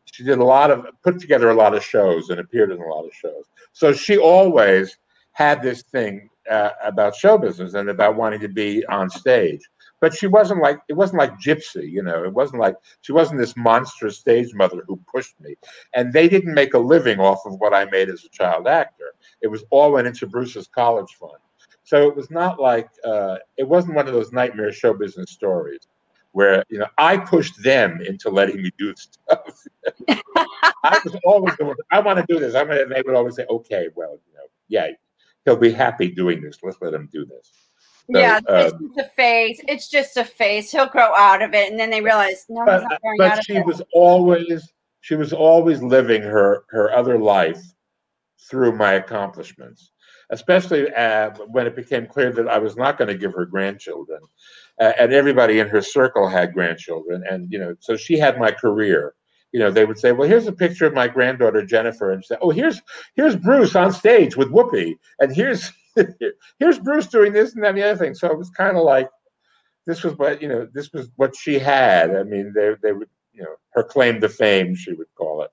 She 0.06 0.24
did 0.24 0.40
a 0.40 0.44
lot 0.44 0.72
of 0.72 0.86
put 1.04 1.20
together 1.20 1.50
a 1.50 1.56
lot 1.56 1.76
of 1.76 1.84
shows 1.84 2.30
and 2.30 2.40
appeared 2.40 2.72
in 2.72 2.80
a 2.80 2.86
lot 2.86 3.06
of 3.06 3.12
shows. 3.14 3.46
So 3.74 3.94
she 3.94 4.18
always 4.18 4.98
had 5.32 5.62
this 5.62 5.84
thing 5.84 6.30
uh, 6.50 6.72
about 6.84 7.16
show 7.16 7.38
business 7.38 7.74
and 7.74 7.90
about 7.90 8.16
wanting 8.16 8.40
to 8.42 8.48
be 8.48 8.86
on 8.88 9.10
stage. 9.10 9.62
But 10.00 10.14
she 10.14 10.28
wasn't 10.28 10.62
like 10.62 10.80
it 10.88 10.94
wasn't 10.94 11.18
like 11.20 11.40
Gypsy, 11.40 11.90
you 11.90 12.04
know. 12.04 12.24
It 12.24 12.34
wasn't 12.34 12.62
like 12.62 12.76
she 13.02 13.12
wasn't 13.12 13.40
this 13.40 13.58
monstrous 13.58 14.20
stage 14.20 14.54
mother 14.54 14.84
who 14.88 15.00
pushed 15.12 15.40
me. 15.42 15.56
And 15.96 16.14
they 16.14 16.30
didn't 16.30 16.54
make 16.54 16.76
a 16.76 16.80
living 16.80 17.20
off 17.20 17.40
of 17.48 17.60
what 17.60 17.74
I 17.74 17.86
made 17.86 18.10
as 18.10 18.24
a 18.24 18.30
child 18.30 18.68
actor. 18.68 19.14
It 19.42 19.48
was 19.48 19.64
all 19.72 19.92
went 19.94 20.06
into 20.06 20.28
Bruce's 20.28 20.68
college 20.68 21.16
fund. 21.20 21.40
So 21.88 22.10
it 22.10 22.18
was 22.18 22.30
not 22.30 22.60
like 22.60 22.90
uh, 23.06 23.38
it 23.56 23.64
wasn't 23.64 23.96
one 23.96 24.10
of 24.10 24.14
those 24.14 24.34
nightmare 24.34 24.74
show 24.74 24.94
business 24.94 25.32
stories 25.32 25.88
where 26.34 26.62
you 26.68 26.80
know 26.80 26.88
I 26.98 27.16
pushed 27.16 27.64
them 27.64 28.02
into 28.02 28.30
letting 28.30 28.62
me 28.62 28.72
do 28.78 28.94
stuff. 28.98 29.64
I 30.10 31.00
was 31.06 31.16
always 31.24 31.56
the 31.56 31.64
one. 31.64 31.78
I 31.90 32.02
want 32.02 32.20
to 32.20 32.26
do 32.28 32.42
this. 32.42 32.56
I'm 32.56 32.68
gonna, 32.68 32.88
they 32.88 33.02
would 33.06 33.16
always 33.16 33.38
say, 33.38 33.46
"Okay, 33.50 33.88
well, 33.96 34.20
you 34.28 34.34
know, 34.34 34.44
yeah, 34.68 34.88
he'll 35.46 35.56
be 35.56 35.72
happy 35.72 36.12
doing 36.12 36.42
this. 36.42 36.58
Let's 36.62 36.78
let 36.82 36.94
him 36.94 37.08
do 37.10 37.26
this." 37.26 37.54
So, 38.12 38.20
yeah, 38.20 38.42
it's 38.46 38.74
just 38.74 39.00
a 39.00 39.10
phase. 39.16 39.62
It's 39.70 39.88
just 39.88 40.18
a 40.18 40.26
phase. 40.26 40.70
He'll 40.70 40.90
grow 40.90 41.16
out 41.16 41.42
of 41.42 41.54
it, 41.54 41.72
and 41.72 41.80
then 41.80 41.90
they 41.90 42.02
realize 42.02 42.48
no, 42.50 42.66
he's 42.66 42.82
but, 42.82 42.90
not 42.90 43.02
growing 43.02 43.22
out 43.22 43.30
but 43.30 43.40
of 43.40 43.46
she 43.46 43.56
it. 43.56 43.66
was 43.66 43.82
always 43.94 44.74
she 45.00 45.16
was 45.16 45.32
always 45.32 45.82
living 45.82 46.22
her 46.22 46.66
her 46.68 46.92
other 46.92 47.18
life 47.18 47.62
through 48.50 48.74
my 48.74 48.96
accomplishments 48.96 49.94
especially 50.30 50.94
uh, 50.94 51.30
when 51.48 51.68
it 51.68 51.76
became 51.76 52.06
clear 52.06 52.32
that 52.32 52.48
i 52.48 52.58
was 52.58 52.76
not 52.76 52.98
going 52.98 53.08
to 53.08 53.18
give 53.18 53.34
her 53.34 53.46
grandchildren 53.46 54.20
uh, 54.80 54.94
and 55.00 55.14
everybody 55.14 55.60
in 55.60 55.68
her 55.68 55.82
circle 55.82 56.28
had 56.28 56.54
grandchildren 56.54 57.24
and 57.30 57.52
you 57.52 57.60
know 57.60 57.76
so 57.80 57.96
she 57.96 58.18
had 58.18 58.38
my 58.38 58.52
career. 58.52 59.14
You 59.54 59.62
know 59.62 59.72
they 59.72 59.86
would 59.86 59.98
say 59.98 60.12
well 60.12 60.28
here's 60.28 60.46
a 60.46 60.52
picture 60.52 60.86
of 60.86 60.94
my 60.94 61.08
granddaughter 61.08 61.66
jennifer 61.66 62.12
and 62.12 62.24
say 62.24 62.36
oh 62.42 62.50
here's 62.50 62.82
here's 63.16 63.36
bruce 63.38 63.76
on 63.76 63.94
stage 63.94 64.36
with 64.36 64.52
whoopi 64.52 64.96
and 65.20 65.34
here's 65.34 65.72
here's 66.60 66.80
bruce 66.80 67.08
doing 67.08 67.34
this 67.34 67.56
and 67.56 67.64
that 67.64 67.70
and 67.70 67.78
the 67.78 67.84
other 67.84 67.98
thing. 67.98 68.14
So 68.14 68.30
it 68.30 68.38
was 68.38 68.50
kind 68.50 68.78
of 68.78 68.84
like 68.84 69.10
this 69.86 70.04
was 70.04 70.18
what 70.18 70.42
you 70.42 70.48
know 70.48 70.68
this 70.74 70.92
was 70.94 71.10
what 71.16 71.36
she 71.36 71.60
had. 71.60 72.16
I 72.16 72.24
mean 72.24 72.54
they 72.56 72.76
they 72.82 72.92
would 72.92 73.10
you 73.34 73.44
know 73.44 73.56
her 73.72 73.84
claim 73.84 74.22
to 74.22 74.30
fame 74.30 74.76
she 74.76 74.94
would 74.94 75.08
call 75.16 75.44
it. 75.44 75.52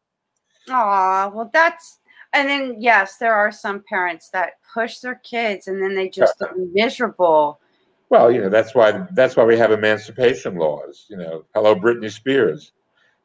Aw, 0.70 1.30
well, 1.34 1.50
that's 1.52 1.98
and 2.34 2.48
then 2.48 2.76
yes, 2.80 3.16
there 3.16 3.34
are 3.34 3.50
some 3.52 3.82
parents 3.88 4.28
that 4.30 4.54
push 4.72 4.98
their 4.98 5.16
kids, 5.24 5.68
and 5.68 5.80
then 5.82 5.94
they 5.94 6.08
just 6.08 6.40
look 6.40 6.50
miserable. 6.72 7.60
well 8.10 8.30
you 8.30 8.40
know 8.40 8.50
that's 8.50 8.74
why 8.74 8.92
that's 9.12 9.34
why 9.36 9.44
we 9.44 9.56
have 9.56 9.72
emancipation 9.72 10.56
laws 10.56 11.06
you 11.08 11.16
know 11.16 11.42
hello 11.54 11.74
britney 11.74 12.10
spears 12.10 12.72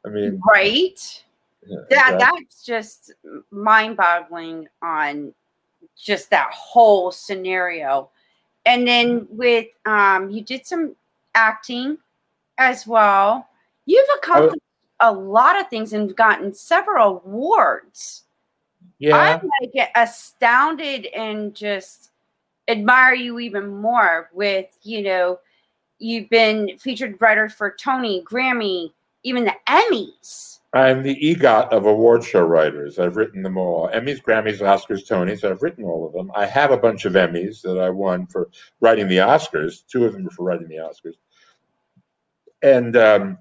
i 0.06 0.08
mean 0.08 0.40
Right? 0.50 1.22
know, 1.68 1.84
That 1.90 2.18
that- 2.18 2.32
that's 2.34 2.64
just 2.64 3.12
mind-boggling 3.50 4.68
on 4.82 5.34
just 5.96 6.30
that 6.30 6.50
whole 6.52 7.12
scenario. 7.12 8.10
And 8.64 8.86
then 8.88 9.26
with 9.30 9.66
um, 9.86 10.30
you 10.30 10.42
did 10.42 10.66
some 10.66 10.96
acting 11.34 11.98
as 12.58 12.86
well. 12.86 13.46
You've 13.86 14.08
accomplished 14.18 14.62
a 15.00 15.12
lot 15.12 15.58
of 15.60 15.68
things 15.68 15.92
and 15.92 16.14
gotten 16.16 16.52
several 16.54 17.22
awards. 17.24 18.24
Yeah. 19.00 19.16
I'm 19.16 19.50
like 19.60 19.72
get 19.72 19.90
astounded 19.96 21.06
and 21.06 21.54
just 21.54 22.10
admire 22.68 23.14
you 23.14 23.40
even 23.40 23.80
more 23.80 24.30
with, 24.32 24.66
you 24.82 25.02
know, 25.02 25.40
you've 25.98 26.30
been 26.30 26.76
featured 26.78 27.20
writer 27.20 27.48
for 27.48 27.74
Tony, 27.80 28.22
Grammy, 28.22 28.92
even 29.22 29.44
the 29.44 29.54
Emmys. 29.66 30.58
i'm 30.74 31.02
the 31.02 31.16
egot 31.16 31.70
of 31.70 31.86
award 31.86 32.22
show 32.22 32.44
writers. 32.44 32.98
I've 32.98 33.16
written 33.16 33.42
them 33.42 33.56
all. 33.56 33.88
Emmys 33.88 34.22
grammys 34.22 34.60
oscars 34.60 35.08
tonys 35.08 35.44
i've 35.44 35.62
written 35.62 35.84
all 35.84 36.06
of 36.06 36.12
them. 36.12 36.30
I 36.34 36.46
have 36.46 36.70
a 36.70 36.76
bunch 36.76 37.06
of 37.06 37.14
emmys 37.14 37.62
that 37.62 37.78
i 37.78 37.90
won 37.90 38.26
for 38.26 38.50
writing 38.80 39.08
the 39.08 39.18
oscars. 39.18 39.82
Two 39.86 40.04
of 40.04 40.12
them 40.12 40.24
were 40.24 40.30
for 40.30 40.44
writing 40.44 40.68
the 40.68 40.76
oscars. 40.76 41.14
And 42.62 42.96
um, 42.96 43.38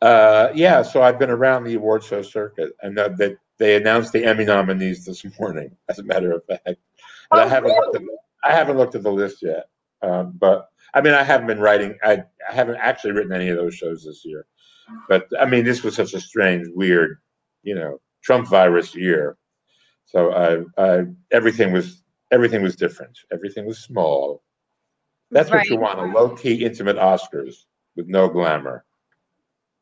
uh, 0.00 0.48
yeah 0.54 0.82
so 0.82 1.02
i've 1.02 1.18
been 1.18 1.30
around 1.30 1.64
the 1.64 1.74
award 1.74 2.02
show 2.02 2.22
circuit 2.22 2.72
and 2.82 2.96
that 2.96 3.16
that 3.18 3.36
they 3.62 3.76
announced 3.76 4.12
the 4.12 4.24
emmy 4.24 4.44
nominees 4.44 5.06
this 5.06 5.24
morning 5.40 5.76
as 5.88 6.00
a 6.00 6.04
matter 6.04 6.32
of 6.32 6.44
fact. 6.46 6.66
And 7.32 7.40
i 7.40 7.46
Oh, 7.46 7.48
haven't 7.48 7.76
looked 7.76 7.96
at, 7.96 8.02
i 8.44 8.52
haven't 8.52 8.78
looked 8.78 8.94
at 8.96 9.02
the 9.04 9.12
list 9.12 9.42
yet 9.42 9.66
um, 10.02 10.34
but 10.38 10.68
i 10.94 11.00
mean 11.00 11.14
i 11.14 11.22
haven't 11.22 11.46
been 11.46 11.60
writing 11.60 11.98
I, 12.02 12.24
I 12.48 12.54
haven't 12.54 12.76
actually 12.76 13.12
written 13.12 13.32
any 13.32 13.48
of 13.50 13.56
those 13.56 13.74
shows 13.74 14.04
this 14.04 14.24
year. 14.24 14.46
But 15.08 15.28
i 15.40 15.46
mean 15.46 15.64
this 15.64 15.82
was 15.84 15.96
such 15.96 16.14
a 16.14 16.20
strange 16.20 16.68
weird 16.74 17.18
you 17.62 17.74
know 17.74 18.00
trump 18.22 18.48
virus 18.48 18.94
year. 18.94 19.36
So 20.06 20.32
I, 20.32 20.82
I 20.82 21.04
everything 21.32 21.72
was 21.72 22.02
everything 22.32 22.62
was 22.62 22.76
different. 22.76 23.18
Everything 23.32 23.66
was 23.66 23.78
small. 23.78 24.42
That's 25.30 25.50
what 25.50 25.68
you 25.68 25.76
want 25.78 26.00
a 26.00 26.04
low-key 26.04 26.64
intimate 26.64 26.96
oscars 26.96 27.64
with 27.96 28.08
no 28.08 28.28
glamour. 28.28 28.84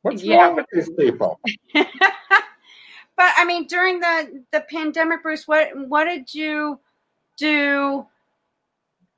What's 0.02 0.22
Yeah. 0.22 0.46
wrong 0.46 0.56
with 0.56 0.66
these 0.72 0.90
people 0.98 1.40
but 3.20 3.34
I 3.36 3.44
mean, 3.44 3.66
during 3.66 4.00
the 4.00 4.42
the 4.50 4.62
pandemic, 4.62 5.22
Bruce, 5.22 5.46
what 5.46 5.76
what 5.76 6.04
did 6.04 6.32
you 6.32 6.80
do 7.36 8.06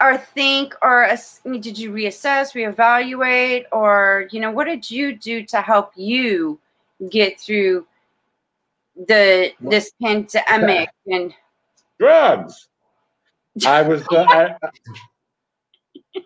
or 0.00 0.18
think, 0.18 0.74
or 0.82 1.08
did 1.44 1.78
you 1.78 1.92
reassess, 1.92 2.52
reevaluate, 2.52 3.66
or 3.70 4.26
you 4.32 4.40
know, 4.40 4.50
what 4.50 4.64
did 4.64 4.90
you 4.90 5.16
do 5.16 5.44
to 5.44 5.60
help 5.60 5.92
you 5.94 6.58
get 7.10 7.38
through 7.38 7.86
the 9.06 9.52
this 9.60 9.92
pandemic? 10.02 10.88
And 11.06 11.32
drugs 12.00 12.66
i 13.66 13.82
was 13.82 14.02
uh, 14.10 14.24
I, 14.28 14.56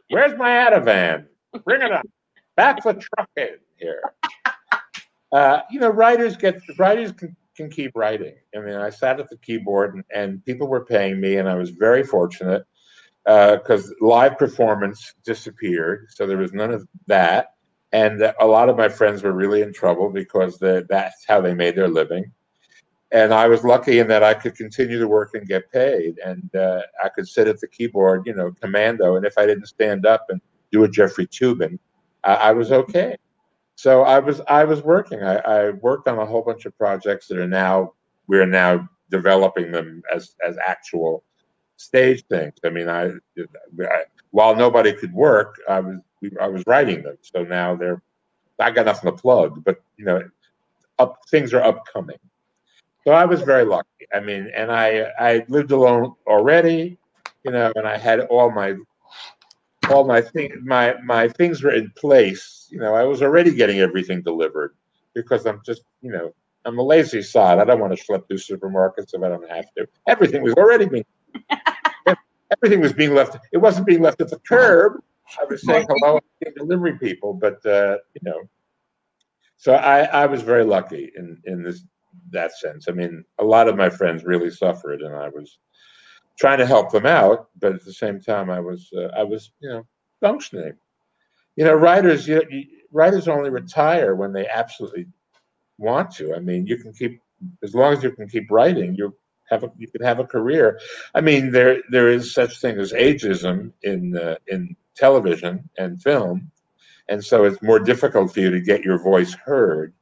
where's 0.09 0.39
my 0.39 0.49
Ativan? 0.49 1.27
bring 1.65 1.83
it 1.83 1.93
up 1.93 2.07
back 2.57 2.83
the 2.83 2.95
truck 2.95 3.29
in 3.37 3.59
here 3.77 4.01
uh, 5.33 5.61
you 5.71 5.79
know 5.79 5.91
writers 5.91 6.39
get 6.39 6.59
writers 6.79 7.13
can, 7.13 7.37
can 7.57 7.71
keep 7.71 7.93
writing 7.95 8.35
i 8.57 8.61
mean 8.61 8.75
i 8.75 8.91
sat 8.91 9.21
at 9.21 9.29
the 9.31 9.37
keyboard 9.39 9.95
and, 9.95 10.05
and 10.15 10.45
people 10.45 10.67
were 10.67 10.85
paying 10.85 11.21
me 11.21 11.37
and 11.37 11.49
i 11.49 11.55
was 11.55 11.71
very 11.71 12.05
fortunate 12.05 12.65
because 13.25 13.93
live 14.01 14.39
performance 14.39 15.15
disappeared 15.25 16.07
so 16.11 16.27
there 16.27 16.37
was 16.37 16.53
none 16.53 16.73
of 16.73 16.87
that 17.07 17.55
and 17.93 18.33
a 18.41 18.47
lot 18.47 18.69
of 18.69 18.77
my 18.77 18.89
friends 18.89 19.23
were 19.23 19.33
really 19.33 19.63
in 19.63 19.73
trouble 19.73 20.11
because 20.11 20.59
that's 20.59 21.25
how 21.27 21.41
they 21.41 21.55
made 21.55 21.75
their 21.75 21.89
living 21.89 22.31
and 23.13 23.33
I 23.33 23.47
was 23.49 23.63
lucky 23.63 23.99
in 23.99 24.09
that 24.09 24.23
I 24.23 24.35
could 24.35 24.57
continue 24.57 24.99
to 24.99 25.07
work 25.07 25.31
and 25.35 25.47
get 25.47 25.71
paid, 25.71 26.19
and 26.25 26.55
uh, 26.55 26.83
I 27.03 27.09
could 27.09 27.29
sit 27.29 27.47
at 27.47 27.61
the 27.61 27.69
keyboard, 27.69 28.25
you 28.27 28.35
know, 28.35 28.53
commando. 28.61 29.17
And 29.17 29.25
if 29.25 29.39
I 29.39 29.47
didn't 29.47 29.67
stand 29.67 30.07
up 30.07 30.27
and 30.29 30.41
do 30.73 30.85
a 30.85 30.89
Jeffrey 30.89 31.27
Toobin, 31.27 31.79
I, 32.25 32.35
I 32.35 32.53
was 32.53 32.73
okay. 32.73 33.17
So 33.77 34.03
I 34.03 34.19
was 34.19 34.41
I 34.49 34.65
was 34.65 34.83
working. 34.83 35.23
I, 35.23 35.37
I 35.37 35.71
worked 35.71 36.09
on 36.09 36.19
a 36.19 36.27
whole 36.27 36.43
bunch 36.43 36.65
of 36.65 36.77
projects 36.79 37.29
that 37.29 37.39
are 37.39 37.47
now 37.47 37.93
we're 38.27 38.47
now 38.47 38.89
developing 39.11 39.71
them 39.71 40.03
as 40.13 40.35
as 40.47 40.57
actual 40.67 41.23
stage 41.77 42.25
things. 42.31 42.55
I 42.65 42.71
mean, 42.71 42.89
I, 42.89 43.13
I 43.39 44.05
while 44.31 44.57
nobody 44.57 44.95
could 44.95 45.13
work, 45.13 45.61
I 45.69 45.81
was 45.81 45.99
I 46.41 46.49
was 46.49 46.65
writing 46.67 47.03
them. 47.03 47.19
So 47.21 47.45
now 47.45 47.77
they're 47.77 48.03
I 48.59 48.71
got 48.71 48.87
nothing 48.87 49.11
to 49.11 49.17
plug, 49.17 49.63
but 49.63 49.83
you 49.99 50.07
know, 50.07 50.23
up 50.99 51.19
things 51.31 51.53
are 51.53 51.63
upcoming. 51.63 52.19
So 53.05 53.13
I 53.13 53.27
was 53.27 53.43
very 53.43 53.65
lucky. 53.65 54.07
I 54.15 54.21
mean, 54.21 54.51
and 54.55 54.73
I 54.73 55.11
I 55.21 55.45
lived 55.49 55.71
alone 55.71 56.15
already, 56.27 56.97
you 57.45 57.51
know, 57.51 57.73
and 57.77 57.87
I 57.87 57.99
had 57.99 58.21
all 58.21 58.51
my 58.51 58.75
all 59.91 60.05
my 60.05 60.21
things 60.21 60.55
my 60.63 60.95
my 61.05 61.29
things 61.29 61.63
were 61.63 61.73
in 61.73 61.93
place. 61.97 62.69
You 62.71 62.79
know, 62.79 62.95
I 62.95 63.05
was 63.05 63.23
already 63.23 63.55
getting 63.55 63.81
everything 63.81 64.23
delivered 64.23 64.75
because 65.15 65.47
I'm 65.47 65.61
just 65.65 65.83
you 66.03 66.13
know 66.13 66.35
I'm 66.65 66.79
a 66.79 66.83
lazy 66.83 67.23
sod. 67.23 67.59
I 67.59 67.65
don't 67.65 67.81
want 67.81 67.97
to 67.97 68.05
schlep 68.05 68.27
through 68.27 68.39
supermarkets 68.39 69.15
if 69.15 69.23
I 69.23 69.29
don't 69.29 69.49
have 69.49 69.73
to. 69.77 69.89
Everything 70.09 70.43
was 70.43 70.55
already 70.55 70.87
being 70.87 71.05
everything 72.51 72.81
was 72.81 72.93
being 72.93 73.15
left. 73.15 73.37
It 73.53 73.59
wasn't 73.59 73.87
being 73.87 74.03
left 74.03 74.21
at 74.21 74.31
the 74.31 74.39
curb. 74.41 75.01
I 75.41 75.45
was 75.45 75.63
saying 75.65 75.87
hello 75.89 76.21
to 76.45 76.51
delivery 76.53 76.99
people, 76.99 77.35
but 77.35 77.65
uh, 77.67 77.99
you 78.15 78.21
know, 78.23 78.43
so 79.57 79.75
I 79.75 80.05
I 80.05 80.27
was 80.27 80.43
very 80.43 80.65
lucky 80.65 81.13
in 81.17 81.41
in 81.45 81.63
this 81.63 81.85
that 82.31 82.53
sense. 82.57 82.87
I 82.89 82.93
mean, 82.93 83.25
a 83.39 83.45
lot 83.45 83.69
of 83.69 83.77
my 83.77 83.91
friends 83.91 84.25
really 84.25 84.51
suffered, 84.51 85.03
and 85.03 85.15
I 85.15 85.29
was 85.29 85.59
trying 86.39 86.59
to 86.59 86.67
help 86.67 86.91
them 86.93 87.07
out, 87.07 87.49
but 87.59 87.73
at 87.73 87.85
the 87.85 87.93
same 87.93 88.21
time, 88.21 88.51
I 88.51 88.61
was 88.61 88.91
uh, 88.97 89.09
I 89.17 89.23
was 89.23 89.53
you 89.61 89.69
know 89.69 89.87
functioning. 90.21 90.75
You 91.57 91.65
know, 91.65 91.75
writers 91.75 92.29
you, 92.29 92.43
you 92.51 92.65
writers 92.93 93.29
only 93.29 93.51
retire 93.51 94.15
when 94.15 94.33
they 94.33 94.47
absolutely 94.49 95.07
want 95.79 96.11
to. 96.13 96.35
I 96.35 96.41
mean, 96.41 96.67
you 96.67 96.77
can 96.77 96.93
keep 96.93 97.21
as 97.63 97.75
long 97.75 97.93
as 97.93 98.03
you 98.03 98.13
can 98.13 98.29
keep 98.29 98.51
writing. 98.51 98.95
You 98.95 99.15
have 99.49 99.65
a, 99.65 99.71
you 99.79 99.89
can 99.89 100.03
have 100.03 100.19
a 100.19 100.25
career. 100.25 100.79
I 101.15 101.21
mean, 101.21 101.51
there 101.51 101.83
there 101.91 102.09
is 102.09 102.33
such 102.33 102.61
thing 102.61 102.79
as 102.79 102.93
ageism 102.93 103.73
in 103.83 104.17
uh, 104.17 104.37
in 104.49 104.77
television 104.95 105.69
and 105.79 106.01
film, 106.03 106.51
and 107.09 107.25
so 107.25 107.45
it's 107.45 107.63
more 107.63 107.79
difficult 107.79 108.33
for 108.33 108.41
you 108.41 108.51
to 108.51 108.61
get 108.61 108.83
your 108.83 108.99
voice 108.99 109.35
heard 109.35 109.93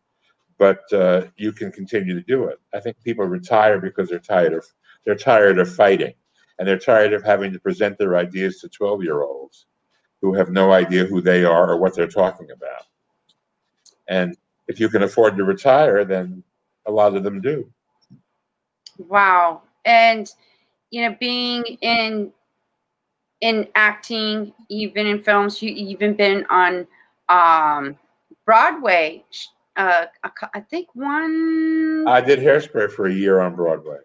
but 0.59 0.81
uh, 0.93 1.23
you 1.37 1.53
can 1.53 1.71
continue 1.73 2.15
to 2.15 2.23
do 2.23 2.45
it. 2.45 2.59
I 2.73 2.81
think 2.81 3.03
people 3.03 3.27
retire 3.27 3.81
because 3.81 4.09
they're 4.09 4.19
tired 4.19 4.55
of 4.55 4.65
they're 5.05 5.15
tired 5.15 5.59
of 5.59 5.75
fighting, 5.75 6.15
and 6.59 6.69
they're 6.69 6.79
tired 6.79 7.13
of 7.13 7.23
having 7.23 7.53
to 7.53 7.59
present 7.59 7.99
their 7.99 8.17
ideas 8.17 8.61
to 8.61 8.69
twelve 8.69 9.03
year 9.03 9.23
olds 9.23 9.67
who 10.21 10.33
have 10.35 10.51
no 10.51 10.73
idea 10.73 11.05
who 11.05 11.21
they 11.21 11.45
are 11.45 11.71
or 11.71 11.77
what 11.77 11.95
they're 11.95 12.07
talking 12.07 12.51
about. 12.51 12.87
And 14.09 14.37
if 14.69 14.81
you 14.81 14.89
can 14.89 15.03
afford 15.03 15.37
to 15.37 15.45
retire, 15.45 16.05
then 16.05 16.43
a 16.87 16.91
lot 16.91 17.15
of 17.15 17.23
them 17.23 17.41
do. 17.41 17.71
Wow. 18.99 19.63
And 19.85 20.33
you 20.91 21.03
know, 21.03 21.17
being 21.19 21.65
in 21.81 22.33
in 23.41 23.69
acting, 23.75 24.53
you've 24.69 24.95
been 24.95 25.07
in 25.07 25.23
films, 25.23 25.61
you 25.61 25.71
you've 25.71 26.03
even 26.03 26.15
been 26.15 26.47
on 26.51 26.87
um 27.29 27.99
Broadway. 28.45 29.25
Uh 29.77 30.07
I 30.55 30.61
think 30.61 30.89
one 30.95 32.07
I 32.07 32.21
did 32.21 32.39
hairspray 32.39 32.91
for 32.93 33.07
a 33.07 33.13
year 33.13 33.41
on 33.41 33.55
Broadway. 33.55 33.99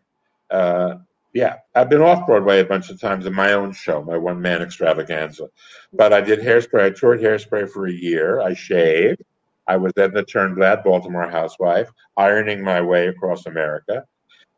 Uh, 0.50 0.98
Yeah, 1.34 1.58
I've 1.76 1.90
been 1.90 2.02
off 2.02 2.26
Broadway 2.26 2.60
a 2.60 2.66
bunch 2.66 2.90
of 2.90 3.00
times 3.00 3.26
in 3.28 3.34
my 3.34 3.54
own 3.54 3.72
show, 3.72 4.04
my 4.04 4.18
one 4.18 4.42
man 4.42 4.64
extravaganza. 4.64 5.48
But 5.94 6.12
I 6.12 6.22
did 6.22 6.40
hairspray. 6.40 6.86
I 6.86 6.90
toured 6.90 7.22
hairspray 7.22 7.70
for 7.70 7.88
a 7.88 7.92
year. 7.92 8.42
I 8.42 8.54
shaved. 8.56 9.22
I 9.68 9.78
was 9.78 9.94
Edna 9.98 10.24
Turnblad, 10.24 10.84
Baltimore 10.84 11.30
housewife, 11.30 11.92
ironing 12.18 12.64
my 12.64 12.82
way 12.82 13.08
across 13.08 13.46
America, 13.46 14.04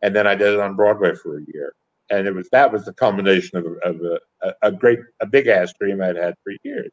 and 0.01 0.15
then 0.15 0.25
I 0.25 0.35
did 0.35 0.53
it 0.53 0.59
on 0.61 0.77
Broadway 0.77 1.13
for 1.15 1.39
a 1.39 1.41
year. 1.53 1.73
And 2.09 2.27
it 2.27 2.33
was 2.33 2.47
that 2.51 2.71
was 2.71 2.85
the 2.85 2.93
culmination 2.93 3.57
of, 3.57 3.65
of 3.83 4.01
a, 4.41 4.53
a, 4.61 4.71
great, 4.71 4.99
a 5.19 5.25
big 5.25 5.47
ass 5.47 5.73
dream 5.79 6.01
I'd 6.01 6.15
had 6.15 6.35
for 6.43 6.53
years. 6.63 6.91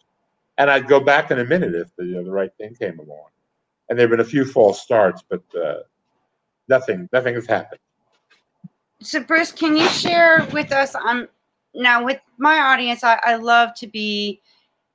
And 0.59 0.69
I'd 0.69 0.89
go 0.89 0.99
back 0.99 1.31
in 1.31 1.39
a 1.39 1.45
minute 1.45 1.75
if 1.77 1.89
the, 1.97 2.05
you 2.05 2.15
know, 2.17 2.25
the 2.25 2.31
right 2.31 2.51
thing 2.59 2.75
came 2.75 2.99
along. 2.99 3.29
And 3.89 3.99
there've 3.99 4.11
been 4.11 4.21
a 4.21 4.25
few 4.25 4.45
false 4.45 4.83
starts, 4.83 5.23
but 5.29 5.43
uh, 5.57 5.81
nothing, 6.69 7.09
nothing 7.13 7.35
has 7.35 7.47
happened. 7.47 7.81
So, 9.01 9.23
Bruce, 9.23 9.53
can 9.53 9.77
you 9.77 9.89
share 9.89 10.47
with 10.53 10.73
us? 10.73 10.95
Um, 10.95 11.29
now 11.75 12.05
with 12.05 12.21
my 12.39 12.59
audience, 12.59 13.05
I, 13.05 13.19
I 13.23 13.35
love 13.37 13.75
to 13.77 13.87
be 13.87 14.41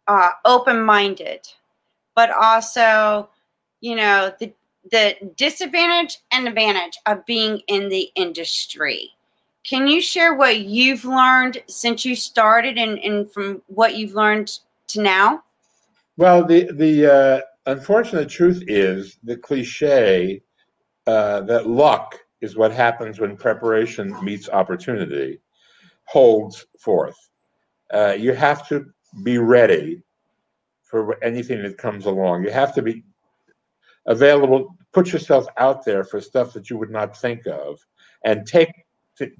uh, 0.07 0.29
open-minded 0.45 1.47
but 2.15 2.31
also, 2.31 3.29
you 3.81 3.95
know, 3.95 4.33
the 4.39 4.53
the 4.91 5.15
disadvantage 5.37 6.17
and 6.31 6.47
advantage 6.47 6.97
of 7.05 7.25
being 7.25 7.61
in 7.67 7.87
the 7.87 8.11
industry. 8.15 9.11
Can 9.63 9.87
you 9.87 10.01
share 10.01 10.33
what 10.33 10.59
you've 10.59 11.05
learned 11.05 11.63
since 11.67 12.03
you 12.03 12.17
started 12.17 12.77
and, 12.77 12.99
and 12.99 13.31
from 13.31 13.61
what 13.67 13.95
you've 13.95 14.13
learned 14.13 14.59
to 14.89 15.01
now? 15.01 15.43
Well, 16.17 16.45
the 16.45 16.71
the 16.73 17.13
uh, 17.13 17.41
unfortunate 17.65 18.29
truth 18.29 18.63
is 18.67 19.17
the 19.23 19.37
cliche 19.37 20.41
uh, 21.07 21.41
that 21.41 21.67
luck 21.67 22.19
is 22.43 22.57
what 22.57 22.73
happens 22.73 23.21
when 23.21 23.37
preparation 23.37 24.13
meets 24.21 24.49
opportunity 24.49 25.39
holds 26.03 26.65
forth. 26.77 27.15
Uh, 27.93 28.15
you 28.19 28.33
have 28.33 28.67
to 28.67 28.85
be 29.23 29.37
ready 29.37 30.03
for 30.81 31.23
anything 31.23 31.63
that 31.63 31.77
comes 31.77 32.05
along. 32.05 32.43
You 32.43 32.51
have 32.51 32.75
to 32.75 32.81
be 32.81 33.05
available, 34.07 34.75
put 34.91 35.13
yourself 35.13 35.45
out 35.55 35.85
there 35.85 36.03
for 36.03 36.19
stuff 36.19 36.51
that 36.53 36.69
you 36.69 36.77
would 36.77 36.91
not 36.91 37.17
think 37.17 37.47
of, 37.47 37.79
and 38.25 38.45
take 38.45 38.71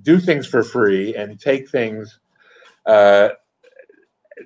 do 0.04 0.20
things 0.20 0.48
for 0.48 0.64
free 0.64 1.16
and 1.16 1.40
take 1.40 1.70
things 1.70 2.20
uh, 2.86 3.30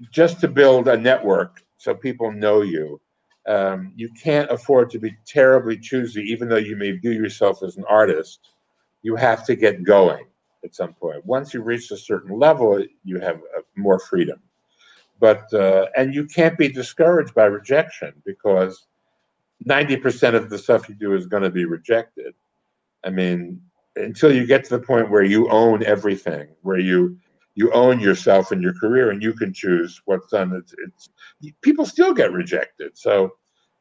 just 0.09 0.39
to 0.39 0.47
build 0.47 0.87
a 0.87 0.97
network 0.97 1.61
so 1.77 1.93
people 1.93 2.31
know 2.31 2.61
you. 2.61 2.99
Um, 3.47 3.93
you 3.95 4.09
can't 4.09 4.51
afford 4.51 4.89
to 4.91 4.99
be 4.99 5.15
terribly 5.25 5.77
choosy, 5.77 6.21
even 6.21 6.49
though 6.49 6.57
you 6.57 6.75
may 6.75 6.91
view 6.91 7.11
yourself 7.11 7.63
as 7.63 7.77
an 7.77 7.85
artist. 7.87 8.49
You 9.03 9.15
have 9.15 9.45
to 9.45 9.55
get 9.55 9.83
going 9.83 10.25
at 10.63 10.75
some 10.75 10.93
point. 10.93 11.25
Once 11.25 11.53
you 11.53 11.61
reach 11.61 11.91
a 11.91 11.97
certain 11.97 12.37
level, 12.37 12.83
you 13.05 13.19
have 13.19 13.37
uh, 13.57 13.61
more 13.75 13.99
freedom 13.99 14.41
but 15.19 15.51
uh, 15.53 15.87
and 15.95 16.13
you 16.13 16.25
can't 16.25 16.57
be 16.57 16.67
discouraged 16.67 17.33
by 17.33 17.45
rejection 17.45 18.13
because 18.25 18.85
90% 19.67 20.35
of 20.35 20.49
the 20.49 20.57
stuff 20.57 20.87
you 20.87 20.95
do 20.95 21.13
is 21.15 21.25
going 21.25 21.43
to 21.43 21.49
be 21.49 21.65
rejected 21.65 22.33
i 23.03 23.09
mean 23.09 23.59
until 23.95 24.33
you 24.33 24.45
get 24.45 24.63
to 24.63 24.77
the 24.77 24.85
point 24.85 25.09
where 25.09 25.23
you 25.23 25.49
own 25.49 25.83
everything 25.83 26.47
where 26.61 26.79
you 26.79 27.17
you 27.57 27.71
own 27.73 27.99
yourself 27.99 28.51
and 28.51 28.61
your 28.61 28.73
career 28.73 29.09
and 29.11 29.21
you 29.21 29.33
can 29.33 29.53
choose 29.53 30.01
what's 30.05 30.31
done 30.31 30.53
it's, 30.53 30.73
it's 30.85 31.09
people 31.61 31.85
still 31.85 32.13
get 32.13 32.31
rejected 32.31 32.91
so 32.97 33.31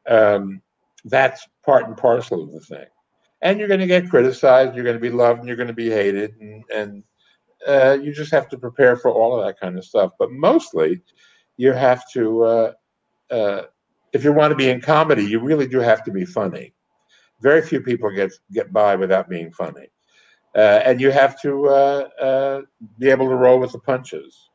um, 0.09 0.61
that's 1.05 1.47
part 1.65 1.87
and 1.87 1.97
parcel 1.97 2.43
of 2.43 2.51
the 2.51 2.59
thing 2.59 2.87
and 3.41 3.59
you're 3.59 3.67
going 3.67 3.79
to 3.79 3.87
get 3.87 4.09
criticized 4.09 4.75
you're 4.75 4.83
going 4.83 4.95
to 4.95 5.01
be 5.01 5.09
loved 5.09 5.39
and 5.39 5.47
you're 5.47 5.57
going 5.57 5.67
to 5.67 5.73
be 5.73 5.89
hated 5.89 6.33
and, 6.39 6.63
and 6.73 7.03
uh, 7.65 7.97
you 8.01 8.13
just 8.13 8.31
have 8.31 8.47
to 8.49 8.57
prepare 8.57 8.95
for 8.95 9.11
all 9.11 9.37
of 9.37 9.45
that 9.45 9.59
kind 9.59 9.77
of 9.77 9.85
stuff. 9.85 10.11
But 10.19 10.31
mostly, 10.31 11.01
you 11.57 11.73
have 11.73 12.03
to, 12.11 12.43
uh, 12.43 12.71
uh, 13.31 13.61
if 14.13 14.23
you 14.23 14.31
want 14.31 14.51
to 14.51 14.55
be 14.55 14.69
in 14.69 14.81
comedy, 14.81 15.25
you 15.25 15.39
really 15.39 15.67
do 15.67 15.79
have 15.79 16.03
to 16.03 16.11
be 16.11 16.25
funny. 16.25 16.73
Very 17.41 17.61
few 17.61 17.81
people 17.81 18.09
get 18.09 18.31
get 18.51 18.73
by 18.73 18.95
without 18.95 19.29
being 19.29 19.51
funny, 19.51 19.87
and 20.57 20.99
you 20.99 21.11
have 21.11 21.39
to 21.41 21.67
uh, 21.67 22.09
uh, 22.19 22.61
be 22.97 23.09
able 23.09 23.29
to 23.29 23.35
roll 23.35 23.59
with 23.59 23.71
the 23.71 23.79
punches. 23.79 24.49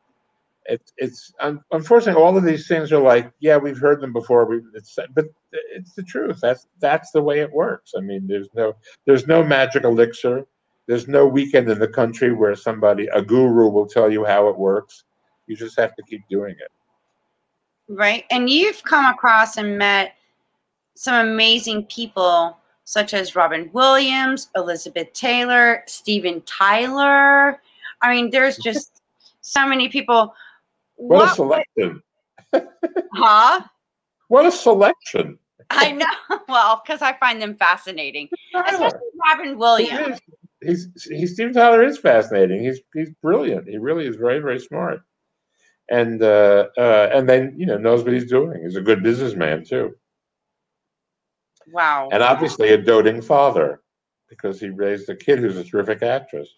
It's 0.67 0.93
it's 0.97 1.33
un- 1.41 1.63
unfortunately 1.73 2.23
all 2.23 2.37
of 2.37 2.45
these 2.45 2.69
things 2.69 2.93
are 2.93 3.03
like 3.03 3.33
yeah 3.41 3.57
we've 3.57 3.79
heard 3.79 4.01
them 4.01 4.13
before 4.13 4.45
we 4.45 4.61
it's 4.75 4.97
but 5.13 5.27
it's 5.53 5.93
the 5.95 6.05
truth 6.05 6.39
that's 6.41 6.69
that's 6.79 7.11
the 7.11 7.23
way 7.23 7.41
it 7.41 7.53
works. 7.53 7.93
I 7.97 8.01
mean 8.01 8.29
there's 8.29 8.49
no 8.55 8.75
there's 9.05 9.27
no 9.27 9.43
magic 9.43 9.83
elixir. 9.85 10.47
There's 10.87 11.09
no 11.09 11.27
weekend 11.27 11.69
in 11.69 11.79
the 11.79 11.89
country 11.89 12.33
where 12.33 12.55
somebody 12.55 13.09
a 13.13 13.23
guru 13.23 13.69
will 13.69 13.87
tell 13.87 14.11
you 14.11 14.25
how 14.25 14.49
it 14.49 14.57
works. 14.57 15.05
You 15.47 15.57
just 15.57 15.79
have 15.79 15.95
to 15.97 16.03
keep 16.05 16.23
doing 16.29 16.55
it. 16.59 16.71
Right. 17.89 18.25
And 18.31 18.49
you've 18.49 18.83
come 18.85 19.05
across 19.07 19.57
and 19.57 19.79
met 19.79 20.15
some 20.95 21.27
amazing 21.27 21.87
people 21.87 22.57
such 22.85 23.15
as 23.15 23.37
Robin 23.37 23.71
Williams, 23.73 24.49
Elizabeth 24.57 25.13
Taylor, 25.13 25.83
Steven 25.87 26.43
Tyler. 26.43 27.61
I 28.01 28.15
mean, 28.15 28.31
there's 28.31 28.57
just 28.63 29.03
so 29.41 29.67
many 29.67 29.89
people. 29.89 30.35
What, 30.97 31.19
what 31.19 31.31
a 31.31 31.35
selection. 31.35 32.03
huh? 33.15 33.61
What 34.29 34.47
a 34.47 34.53
selection. 34.53 35.39
I 35.71 35.93
know. 35.93 36.07
Well, 36.49 36.83
because 36.85 37.01
I 37.01 37.15
find 37.15 37.41
them 37.41 37.57
fascinating, 37.57 38.29
especially 38.55 38.91
Robin 39.27 39.57
Williams. 39.57 40.19
He's, 40.61 40.89
he's 41.09 41.33
Steven 41.33 41.55
Tyler 41.55 41.83
is 41.83 41.97
fascinating. 41.97 42.63
He's 42.63 42.81
he's 42.93 43.11
brilliant. 43.23 43.69
He 43.69 43.79
really 43.79 44.07
is 44.07 44.17
very 44.17 44.39
very 44.41 44.61
smart 44.61 45.03
and 45.89 46.23
uh, 46.23 46.69
uh, 46.77 47.11
and 47.13 47.29
then 47.29 47.55
you 47.57 47.67
know 47.67 47.77
knows 47.77 48.03
what 48.03 48.13
he's 48.13 48.29
doing. 48.29 48.63
He's 48.63 48.77
a 48.77 48.81
good 48.81 49.03
businessman 49.03 49.65
too. 49.65 49.95
Wow. 51.71 52.09
And 52.13 52.23
obviously 52.23 52.71
a 52.71 52.79
doting 52.79 53.23
father 53.23 53.83
because 54.29 54.61
he 54.61 54.71
raised 54.71 55.09
a 55.09 55.17
kid 55.17 55.39
who's 55.39 55.57
a 55.57 55.65
terrific 55.65 56.03
actress. 56.03 56.49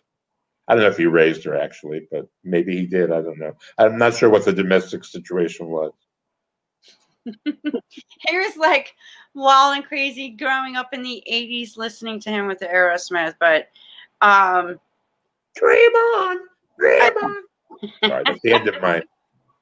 I 0.69 0.75
don't 0.75 0.83
know 0.83 0.89
if 0.89 0.97
he 0.97 1.07
raised 1.07 1.45
her 1.45 1.57
actually, 1.57 2.07
but 2.11 2.27
maybe 2.43 2.77
he 2.77 2.87
did. 2.87 3.13
I 3.13 3.21
don't 3.21 3.39
know. 3.39 3.53
I'm 3.79 3.99
not 3.99 4.15
sure 4.15 4.31
what 4.31 4.45
the 4.45 4.53
domestic 4.53 5.05
situation 5.05 5.67
was. 5.67 5.93
he 7.45 8.39
was 8.39 8.57
like 8.57 8.95
wild 9.35 9.77
and 9.77 9.85
crazy 9.85 10.31
growing 10.31 10.77
up 10.77 10.91
in 10.93 11.03
the 11.03 11.23
80s 11.31 11.77
listening 11.77 12.21
to 12.21 12.31
him 12.31 12.47
with 12.47 12.59
the 12.59 12.67
Aerosmith, 12.67 13.35
but 13.41 13.69
um 14.21 14.79
Dream 15.57 15.91
on, 15.93 16.39
dream 16.79 17.13
on. 17.23 17.37
Sorry, 18.05 18.25
that's 18.27 18.41
the 18.43 18.53
end 18.53 18.69
of 18.69 18.81
my 18.81 19.03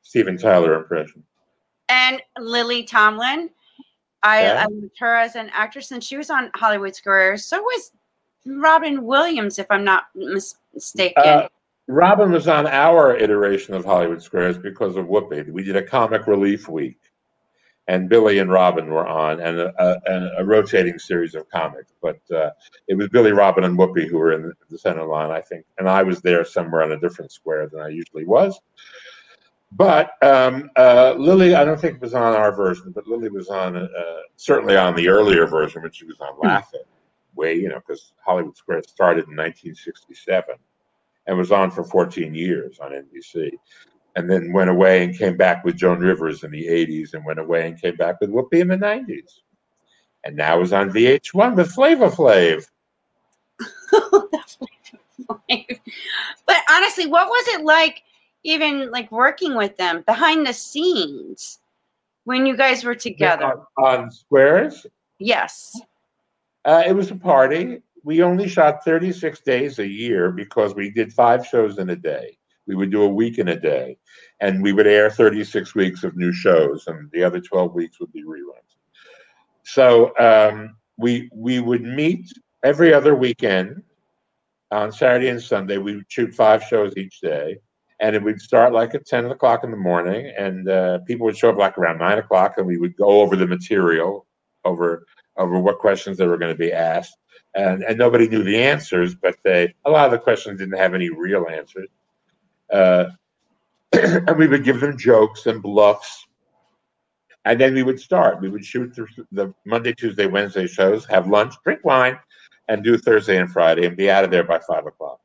Steven 0.02 0.38
Tyler 0.38 0.74
impression. 0.74 1.22
And 1.88 2.22
Lily 2.38 2.82
Tomlin. 2.84 3.50
I, 4.22 4.42
yeah. 4.42 4.64
I 4.64 4.72
loved 4.72 4.98
her 4.98 5.16
as 5.16 5.36
an 5.36 5.50
actress, 5.52 5.90
and 5.90 6.02
she 6.02 6.16
was 6.16 6.30
on 6.30 6.50
Hollywood 6.54 6.94
Squares. 6.94 7.44
So 7.44 7.60
was 7.60 7.92
Robin 8.46 9.04
Williams, 9.04 9.58
if 9.58 9.66
I'm 9.70 9.84
not 9.84 10.04
mistaken. 10.14 11.22
Uh, 11.24 11.48
Robin 11.88 12.30
was 12.30 12.48
on 12.48 12.66
our 12.66 13.16
iteration 13.16 13.74
of 13.74 13.84
Hollywood 13.84 14.22
Squares 14.22 14.58
because 14.58 14.96
of 14.96 15.06
Whoopi. 15.06 15.50
We 15.50 15.64
did 15.64 15.76
a 15.76 15.82
comic 15.82 16.26
relief 16.26 16.68
week, 16.68 16.98
and 17.88 18.08
Billy 18.08 18.38
and 18.38 18.50
Robin 18.50 18.88
were 18.88 19.06
on, 19.06 19.40
and 19.40 19.58
a, 19.58 19.72
a, 19.78 20.30
a 20.38 20.44
rotating 20.44 20.98
series 20.98 21.34
of 21.34 21.48
comics. 21.50 21.92
But 22.00 22.20
uh, 22.30 22.50
it 22.86 22.94
was 22.94 23.08
Billy, 23.08 23.32
Robin, 23.32 23.64
and 23.64 23.76
Whoopi 23.76 24.08
who 24.08 24.18
were 24.18 24.32
in 24.32 24.52
the 24.70 24.78
center 24.78 25.04
line, 25.04 25.30
I 25.30 25.40
think, 25.40 25.64
and 25.78 25.88
I 25.88 26.02
was 26.02 26.20
there 26.20 26.44
somewhere 26.44 26.82
on 26.82 26.92
a 26.92 27.00
different 27.00 27.32
square 27.32 27.68
than 27.68 27.80
I 27.80 27.88
usually 27.88 28.24
was. 28.24 28.58
But 29.74 30.22
um, 30.22 30.70
uh, 30.76 31.14
Lily, 31.16 31.54
I 31.54 31.64
don't 31.64 31.80
think 31.80 32.00
was 32.00 32.12
on 32.12 32.34
our 32.34 32.54
version, 32.54 32.92
but 32.92 33.06
Lily 33.06 33.30
was 33.30 33.48
on 33.48 33.76
uh, 33.76 33.88
certainly 34.36 34.76
on 34.76 34.94
the 34.94 35.08
earlier 35.08 35.46
version 35.46 35.80
when 35.80 35.92
she 35.92 36.04
was 36.04 36.20
on 36.20 36.38
Laugh-In, 36.42 36.80
way 37.34 37.54
you 37.54 37.70
know 37.70 37.76
because 37.76 38.12
Hollywood 38.22 38.56
Square 38.56 38.82
started 38.86 39.28
in 39.28 39.36
1967 39.36 40.56
and 41.26 41.38
was 41.38 41.52
on 41.52 41.70
for 41.70 41.84
14 41.84 42.34
years 42.34 42.80
on 42.80 42.90
NBC, 42.90 43.52
and 44.14 44.30
then 44.30 44.52
went 44.52 44.68
away 44.68 45.04
and 45.04 45.16
came 45.16 45.38
back 45.38 45.64
with 45.64 45.76
Joan 45.76 46.00
Rivers 46.00 46.44
in 46.44 46.50
the 46.50 46.66
80s, 46.66 47.14
and 47.14 47.24
went 47.24 47.38
away 47.38 47.66
and 47.66 47.80
came 47.80 47.96
back 47.96 48.20
with 48.20 48.28
Whoopi 48.30 48.60
in 48.60 48.68
the 48.68 48.76
90s, 48.76 49.40
and 50.24 50.36
now 50.36 50.60
is 50.60 50.74
on 50.74 50.90
VH1 50.90 51.56
with 51.56 51.72
Flavor 51.72 52.10
Flav. 52.10 52.68
but 55.48 56.62
honestly, 56.70 57.06
what 57.06 57.28
was 57.28 57.48
it 57.54 57.64
like? 57.64 58.02
Even 58.44 58.90
like 58.90 59.10
working 59.12 59.56
with 59.56 59.76
them 59.76 60.02
behind 60.06 60.46
the 60.46 60.52
scenes 60.52 61.58
when 62.24 62.46
you 62.46 62.56
guys 62.56 62.84
were 62.84 62.94
together. 62.94 63.44
on, 63.78 63.84
on 63.84 64.10
squares? 64.10 64.86
Yes. 65.18 65.80
Uh, 66.64 66.82
it 66.86 66.92
was 66.92 67.10
a 67.10 67.16
party. 67.16 67.82
We 68.04 68.22
only 68.22 68.48
shot 68.48 68.84
36 68.84 69.40
days 69.40 69.78
a 69.78 69.86
year 69.86 70.30
because 70.30 70.74
we 70.74 70.90
did 70.90 71.12
five 71.12 71.46
shows 71.46 71.78
in 71.78 71.90
a 71.90 71.96
day. 71.96 72.36
We 72.66 72.74
would 72.74 72.90
do 72.90 73.02
a 73.02 73.08
week 73.08 73.38
in 73.38 73.48
a 73.48 73.58
day 73.58 73.98
and 74.40 74.62
we 74.62 74.72
would 74.72 74.86
air 74.86 75.10
36 75.10 75.74
weeks 75.74 76.04
of 76.04 76.16
new 76.16 76.32
shows 76.32 76.84
and 76.86 77.10
the 77.12 77.22
other 77.22 77.40
12 77.40 77.74
weeks 77.74 77.98
would 78.00 78.12
be 78.12 78.24
reruns. 78.24 78.76
So 79.64 80.12
um, 80.18 80.76
we 80.96 81.30
we 81.32 81.60
would 81.60 81.82
meet 81.82 82.32
every 82.62 82.92
other 82.92 83.14
weekend. 83.14 83.82
On 84.70 84.90
Saturday 84.90 85.28
and 85.28 85.42
Sunday. 85.42 85.76
We 85.76 85.96
would 85.96 86.06
shoot 86.08 86.34
five 86.34 86.62
shows 86.64 86.94
each 86.96 87.20
day, 87.20 87.58
and 88.02 88.16
it 88.16 88.22
would 88.22 88.40
start 88.40 88.72
like 88.72 88.94
at 88.94 89.06
ten 89.06 89.24
o'clock 89.26 89.62
in 89.64 89.70
the 89.70 89.76
morning, 89.76 90.30
and 90.36 90.68
uh, 90.68 90.98
people 91.06 91.24
would 91.24 91.36
show 91.36 91.50
up 91.50 91.56
like 91.56 91.78
around 91.78 91.98
nine 91.98 92.18
o'clock, 92.18 92.54
and 92.58 92.66
we 92.66 92.76
would 92.76 92.96
go 92.96 93.22
over 93.22 93.36
the 93.36 93.46
material, 93.46 94.26
over 94.64 95.06
over 95.36 95.58
what 95.58 95.78
questions 95.78 96.18
they 96.18 96.26
were 96.26 96.36
going 96.36 96.52
to 96.52 96.58
be 96.58 96.72
asked, 96.72 97.16
and 97.54 97.84
and 97.84 97.96
nobody 97.96 98.28
knew 98.28 98.42
the 98.42 98.60
answers, 98.60 99.14
but 99.14 99.36
they 99.44 99.72
a 99.86 99.90
lot 99.90 100.04
of 100.04 100.10
the 100.10 100.18
questions 100.18 100.58
didn't 100.58 100.76
have 100.76 100.94
any 100.94 101.10
real 101.10 101.46
answers. 101.48 101.88
Uh, 102.72 103.04
and 103.92 104.36
we 104.36 104.48
would 104.48 104.64
give 104.64 104.80
them 104.80 104.98
jokes 104.98 105.46
and 105.46 105.62
bluffs. 105.62 106.26
And 107.44 107.60
then 107.60 107.74
we 107.74 107.82
would 107.82 108.00
start. 108.00 108.40
We 108.40 108.48
would 108.48 108.64
shoot 108.64 108.94
through 108.94 109.08
the 109.32 109.52
Monday, 109.66 109.92
Tuesday, 109.92 110.26
Wednesday 110.26 110.68
shows, 110.68 111.04
have 111.06 111.26
lunch, 111.26 111.54
drink 111.64 111.84
wine, 111.84 112.18
and 112.68 112.84
do 112.84 112.96
Thursday 112.96 113.38
and 113.38 113.50
Friday 113.50 113.84
and 113.84 113.96
be 113.96 114.08
out 114.10 114.24
of 114.24 114.30
there 114.30 114.44
by 114.44 114.60
five 114.60 114.86
o'clock. 114.86 115.20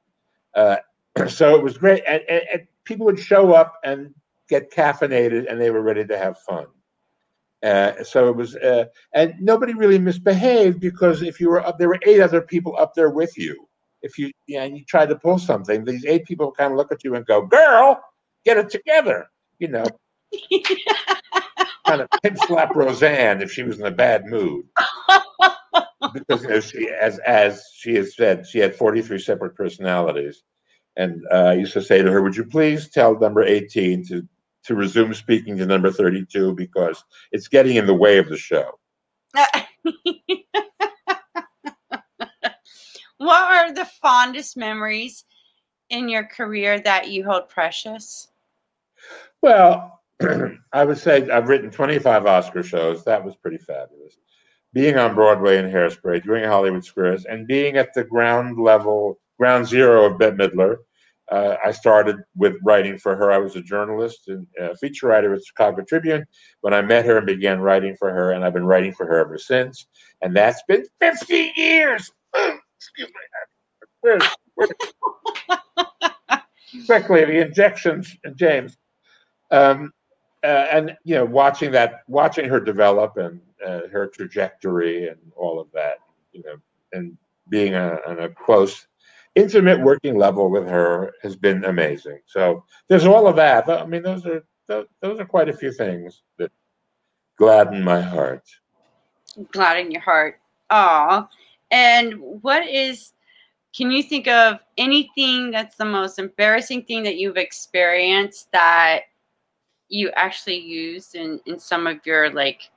Uh, 0.56 0.78
so 1.28 1.56
it 1.56 1.64
was 1.64 1.78
great. 1.78 2.04
And, 2.08 2.22
and, 2.30 2.42
and, 2.54 2.68
people 2.86 3.06
would 3.06 3.20
show 3.20 3.52
up 3.52 3.74
and 3.84 4.14
get 4.48 4.72
caffeinated 4.72 5.52
and 5.52 5.60
they 5.60 5.70
were 5.70 5.82
ready 5.82 6.06
to 6.06 6.18
have 6.18 6.40
fun. 6.40 6.68
Uh, 7.62 8.02
so 8.02 8.30
it 8.30 8.36
was, 8.36 8.56
uh, 8.56 8.86
and 9.14 9.34
nobody 9.42 9.74
really 9.74 10.00
misbehaved 10.00 10.80
because 10.80 11.22
if 11.22 11.38
you 11.42 11.50
were 11.50 11.66
up, 11.66 11.78
there 11.78 11.90
were 11.90 12.00
eight 12.04 12.22
other 12.22 12.40
people 12.40 12.78
up 12.78 12.94
there 12.94 13.10
with 13.10 13.38
you. 13.38 13.68
If 14.02 14.18
you, 14.18 14.32
yeah, 14.48 14.64
and 14.64 14.78
you 14.78 14.86
tried 14.86 15.10
to 15.10 15.18
pull 15.18 15.38
something, 15.38 15.84
these 15.84 16.06
eight 16.06 16.26
people 16.26 16.52
kind 16.52 16.72
of 16.72 16.78
look 16.78 16.94
at 16.94 17.04
you 17.04 17.16
and 17.16 17.26
go, 17.26 17.42
"Girl, 17.42 18.00
get 18.46 18.58
it 18.58 18.70
together," 18.70 19.28
you 19.60 19.68
know. 19.68 19.86
kind 21.88 22.02
of 22.02 22.08
pimp 22.22 22.38
slap 22.38 22.76
Roseanne 22.76 23.42
if 23.42 23.52
she 23.52 23.64
was 23.64 23.80
in 23.80 23.86
a 23.86 23.92
bad 23.92 24.26
mood. 24.28 24.66
because 26.14 26.44
you 26.44 26.50
know 26.50 26.60
she, 26.60 26.90
as 26.90 27.20
as 27.20 27.64
she 27.74 27.96
has 27.96 28.16
said, 28.16 28.46
she 28.46 28.60
had 28.60 28.76
forty 28.76 29.02
three 29.02 29.20
separate 29.20 29.56
personalities, 29.56 30.44
and 30.98 31.24
uh, 31.32 31.46
I 31.50 31.54
used 31.54 31.74
to 31.74 31.82
say 31.82 32.02
to 32.02 32.12
her, 32.12 32.22
"Would 32.22 32.36
you 32.36 32.46
please 32.46 32.90
tell 32.90 33.18
number 33.18 33.44
eighteen 33.44 34.06
to 34.08 34.28
to 34.64 34.76
resume 34.76 35.14
speaking 35.14 35.58
to 35.58 35.66
number 35.66 35.92
thirty 35.92 36.26
two 36.26 36.54
because 36.54 37.04
it's 37.32 37.48
getting 37.48 37.78
in 37.78 37.86
the 37.86 37.94
way 37.94 38.18
of 38.18 38.30
the 38.30 38.38
show." 38.38 38.80
what 43.18 43.52
are 43.52 43.74
the 43.74 43.86
fondest 44.02 44.58
memories 44.58 45.26
in 45.90 46.10
your 46.10 46.26
career 46.26 46.80
that 46.82 47.10
you 47.10 47.24
hold 47.24 47.50
precious? 47.50 48.30
Well, 49.42 50.02
I 50.74 50.84
would 50.84 50.98
say 50.98 51.30
I've 51.30 51.48
written 51.48 51.70
25 51.70 52.26
Oscar 52.26 52.64
shows. 52.64 53.04
That 53.06 53.24
was 53.24 53.36
pretty 53.36 53.58
fabulous. 53.58 54.18
Being 54.74 54.98
on 54.98 55.16
Broadway 55.16 55.58
in 55.58 55.66
Hairspray, 55.66 56.24
doing 56.24 56.44
Hollywood 56.44 56.84
Squares, 56.84 57.26
and 57.26 57.48
being 57.48 57.78
at 57.78 57.94
the 57.94 58.04
ground 58.04 58.58
level, 58.60 59.20
ground 59.40 59.68
zero 59.68 60.06
of 60.06 60.18
Bette 60.18 60.36
Midler. 60.36 60.78
Uh, 61.30 61.56
I 61.64 61.72
started 61.72 62.18
with 62.36 62.56
writing 62.64 62.98
for 62.98 63.16
her. 63.16 63.32
I 63.32 63.38
was 63.38 63.56
a 63.56 63.62
journalist 63.62 64.28
and 64.28 64.48
a 64.60 64.76
feature 64.78 65.08
writer 65.08 65.34
at 65.34 65.46
Chicago 65.46 65.84
Tribune 65.84 66.26
when 66.62 66.74
I 66.74 66.82
met 66.82 67.06
her 67.06 67.18
and 67.18 67.26
began 67.26 67.60
writing 67.60 67.96
for 67.98 68.12
her, 68.12 68.32
and 68.32 68.46
I've 68.46 68.54
been 68.54 68.66
writing 68.66 68.94
for 68.94 69.06
her 69.06 69.20
ever 69.20 69.38
since. 69.38 69.88
And 70.22 70.36
that's 70.36 70.62
been 70.68 70.86
15 71.02 71.54
years. 71.56 72.12
Excuse 72.36 73.10
me. 73.10 73.14
Quickly, 76.86 77.26
the 77.26 77.46
injections, 77.46 78.16
James. 78.36 78.78
Um, 79.52 79.92
uh, 80.44 80.68
and 80.72 80.96
you 81.04 81.16
know, 81.16 81.26
watching 81.26 81.72
that, 81.72 82.02
watching 82.08 82.48
her 82.48 82.60
develop 82.60 83.18
and 83.18 83.42
uh, 83.66 83.82
her 83.92 84.08
trajectory 84.08 85.08
and 85.10 85.18
all 85.36 85.60
of 85.60 85.68
that, 85.74 85.98
you 86.32 86.44
know, 86.46 86.56
and 86.94 87.18
being 87.50 87.74
a, 87.74 87.96
a 87.96 88.30
close, 88.30 88.88
intimate 89.38 89.80
working 89.82 90.18
level 90.18 90.50
with 90.50 90.68
her 90.68 91.14
has 91.22 91.36
been 91.36 91.64
amazing. 91.66 92.20
So 92.26 92.64
there's 92.90 93.06
all 93.06 93.28
of 93.28 93.36
that. 93.36 93.70
I 93.70 93.86
mean, 93.86 94.02
those 94.02 94.26
are 94.26 94.44
those 94.68 95.20
are 95.20 95.26
quite 95.26 95.48
a 95.48 95.56
few 95.56 95.72
things 95.72 96.24
that 96.38 96.52
gladden 97.38 97.84
my 97.84 98.02
heart. 98.02 98.44
Gladden 99.52 99.92
your 99.92 100.02
heart. 100.02 100.40
Aw. 100.72 101.28
And 101.72 102.16
what 102.42 102.68
is 102.68 103.14
can 103.76 103.92
you 103.92 104.02
think 104.02 104.28
of 104.28 104.60
anything 104.78 105.52
that's 105.52 105.76
the 105.76 105.86
most 105.86 106.18
embarrassing 106.18 106.84
thing 106.84 107.04
that 107.04 107.18
you've 107.18 107.38
experienced 107.38 108.52
that 108.52 109.02
you 109.88 110.10
actually 110.16 110.58
used 110.58 111.16
in 111.16 111.40
in 111.46 111.60
some 111.60 111.88
of 111.88 111.98
your 112.06 112.32
like 112.32 112.70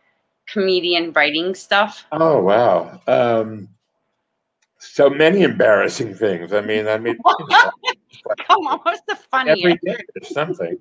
comedian 0.47 1.13
writing 1.13 1.55
stuff? 1.55 2.05
Oh 2.13 2.43
wow. 2.43 3.01
Um 3.07 3.69
so 4.81 5.11
many 5.11 5.43
embarrassing 5.43 6.15
things. 6.15 6.53
I 6.53 6.61
mean, 6.61 6.89
I 6.89 6.99
mean, 6.99 7.17
you 7.39 7.47
know, 7.51 7.71
come 8.47 8.67
on, 8.67 8.81
what's 8.83 9.03
the 9.07 9.17
funniest? 9.17 9.61
Every 9.61 9.79
day 9.85 10.03
there's 10.15 10.35
something. 10.35 10.79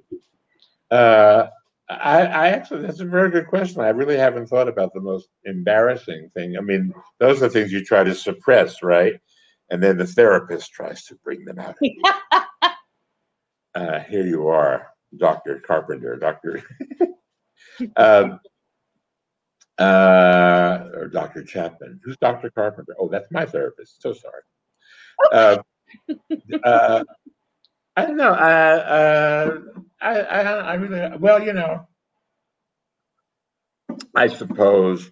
Uh, 0.90 1.48
I, 1.90 2.22
I 2.22 2.48
actually, 2.50 2.84
that's 2.84 3.00
a 3.00 3.06
very 3.06 3.30
good 3.32 3.48
question. 3.48 3.82
I 3.82 3.90
really 3.90 4.18
haven't 4.18 4.48
thought 4.48 4.68
about 4.68 4.94
the 4.94 5.02
most 5.02 5.28
embarrassing 5.46 6.30
thing. 6.36 6.56
I 6.58 6.62
mean, 6.62 6.94
those 7.20 7.42
are 7.42 7.50
things 7.50 7.72
you 7.72 7.84
try 7.84 8.04
to 8.04 8.14
suppress, 8.14 8.84
right? 8.84 9.20
And 9.72 9.82
then 9.82 9.98
the 9.98 10.06
therapist 10.06 10.72
tries 10.72 11.04
to 11.06 11.16
bring 11.24 11.46
them 11.46 11.60
out. 11.60 11.76
uh, 13.76 14.00
here 14.02 14.26
you 14.26 14.48
are. 14.48 14.88
Dr. 15.18 15.60
Carpenter, 15.66 16.16
Dr. 16.16 16.64
um, 17.96 18.40
uh, 19.80 20.90
or 20.94 21.08
Dr. 21.08 21.44
Chapman. 21.44 22.00
Who's 22.04 22.18
Dr. 22.18 22.50
Carpenter? 22.50 22.96
Oh, 23.00 23.08
that's 23.08 23.32
my 23.32 23.46
therapist. 23.46 24.02
So 24.02 24.14
sorry. 24.14 24.42
Uh, 25.32 25.58
uh, 26.64 27.04
I 27.96 28.06
don't 28.06 28.18
know. 28.18 28.32
Uh, 28.32 29.60
I, 30.02 30.20
I, 30.20 30.42
I 30.42 30.74
really, 30.76 31.18
well, 31.18 31.44
you 31.44 31.54
know, 31.54 31.88
I 34.16 34.28
suppose 34.28 35.12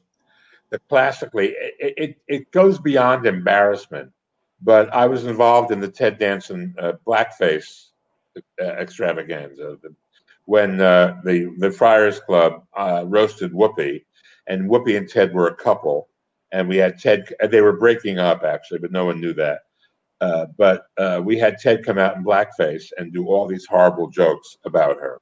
that 0.70 0.82
classically 0.88 1.48
it, 1.58 1.94
it, 1.98 2.18
it 2.28 2.52
goes 2.52 2.80
beyond 2.80 3.26
embarrassment, 3.26 4.12
but 4.62 4.94
I 4.94 5.08
was 5.08 5.26
involved 5.26 5.72
in 5.72 5.80
the 5.80 5.88
Ted 5.88 6.18
Danson 6.18 6.76
uh, 6.80 6.94
blackface 7.06 7.88
uh, 8.62 8.66
extravaganza 8.66 9.78
when 10.46 10.80
uh, 10.80 11.20
the 11.26 11.54
the 11.58 11.72
Friars 11.72 12.20
Club 12.22 12.64
uh, 12.76 13.04
roasted 13.06 13.52
Whoopi, 13.52 14.06
and 14.48 14.70
Whoopi 14.70 14.98
and 14.98 15.10
Ted 15.10 15.34
were 15.34 15.48
a 15.48 15.56
couple, 15.56 16.10
and 16.52 16.68
we 16.68 16.78
had 16.78 17.00
Ted. 17.00 17.34
They 17.50 17.62
were 17.62 17.78
breaking 17.78 18.20
up 18.20 18.44
actually, 18.44 18.80
but 18.80 18.92
no 18.92 19.06
one 19.06 19.22
knew 19.22 19.34
that. 19.34 19.62
Uh, 20.20 20.48
but 20.58 20.86
uh, 20.98 21.22
we 21.24 21.38
had 21.38 21.60
Ted 21.60 21.86
come 21.86 21.98
out 21.98 22.18
in 22.18 22.24
blackface 22.24 22.86
and 22.98 23.14
do 23.14 23.28
all 23.28 23.48
these 23.48 23.66
horrible 23.66 24.10
jokes 24.10 24.58
about 24.66 24.98
her, 24.98 25.22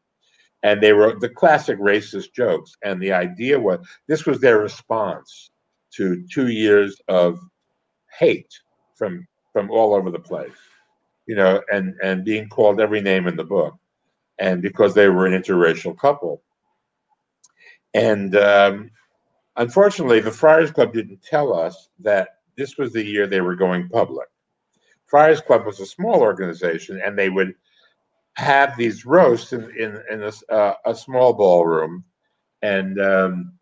and 0.63 0.81
they 0.81 0.93
were 0.93 1.19
the 1.19 1.29
classic 1.29 1.79
racist 1.79 2.33
jokes. 2.33 2.75
And 2.83 3.01
the 3.01 3.11
idea 3.11 3.59
was 3.59 3.85
this 4.07 4.25
was 4.25 4.39
their 4.39 4.59
response 4.59 5.51
to 5.95 6.25
two 6.31 6.47
years 6.47 6.99
of 7.07 7.39
hate 8.19 8.53
from 8.95 9.27
from 9.53 9.71
all 9.71 9.93
over 9.93 10.11
the 10.11 10.19
place 10.19 10.51
you 11.25 11.35
know, 11.35 11.61
and 11.71 11.95
and 12.03 12.23
being 12.23 12.47
called 12.49 12.79
every 12.79 13.01
name 13.01 13.27
in 13.27 13.35
the 13.35 13.43
book, 13.43 13.75
and 14.39 14.61
because 14.61 14.93
they 14.93 15.09
were 15.09 15.25
an 15.25 15.39
interracial 15.39 15.97
couple. 15.97 16.43
And 17.93 18.35
um, 18.35 18.91
unfortunately, 19.57 20.19
the 20.19 20.31
Friars 20.31 20.71
Club 20.71 20.93
didn't 20.93 21.23
tell 21.23 21.53
us 21.53 21.89
that 21.99 22.29
this 22.57 22.77
was 22.77 22.93
the 22.93 23.03
year 23.03 23.27
they 23.27 23.41
were 23.41 23.55
going 23.55 23.89
public. 23.89 24.27
Friars 25.07 25.41
Club 25.41 25.65
was 25.65 25.79
a 25.79 25.85
small 25.85 26.21
organization, 26.21 27.01
and 27.03 27.17
they 27.17 27.29
would 27.29 27.53
have 28.35 28.75
these 28.77 29.05
roasts 29.05 29.53
in 29.53 29.63
in, 29.77 30.01
in 30.09 30.23
a, 30.23 30.53
uh, 30.53 30.75
a 30.85 30.95
small 30.95 31.33
ballroom, 31.33 32.03
and 32.61 32.99
um, 32.99 33.53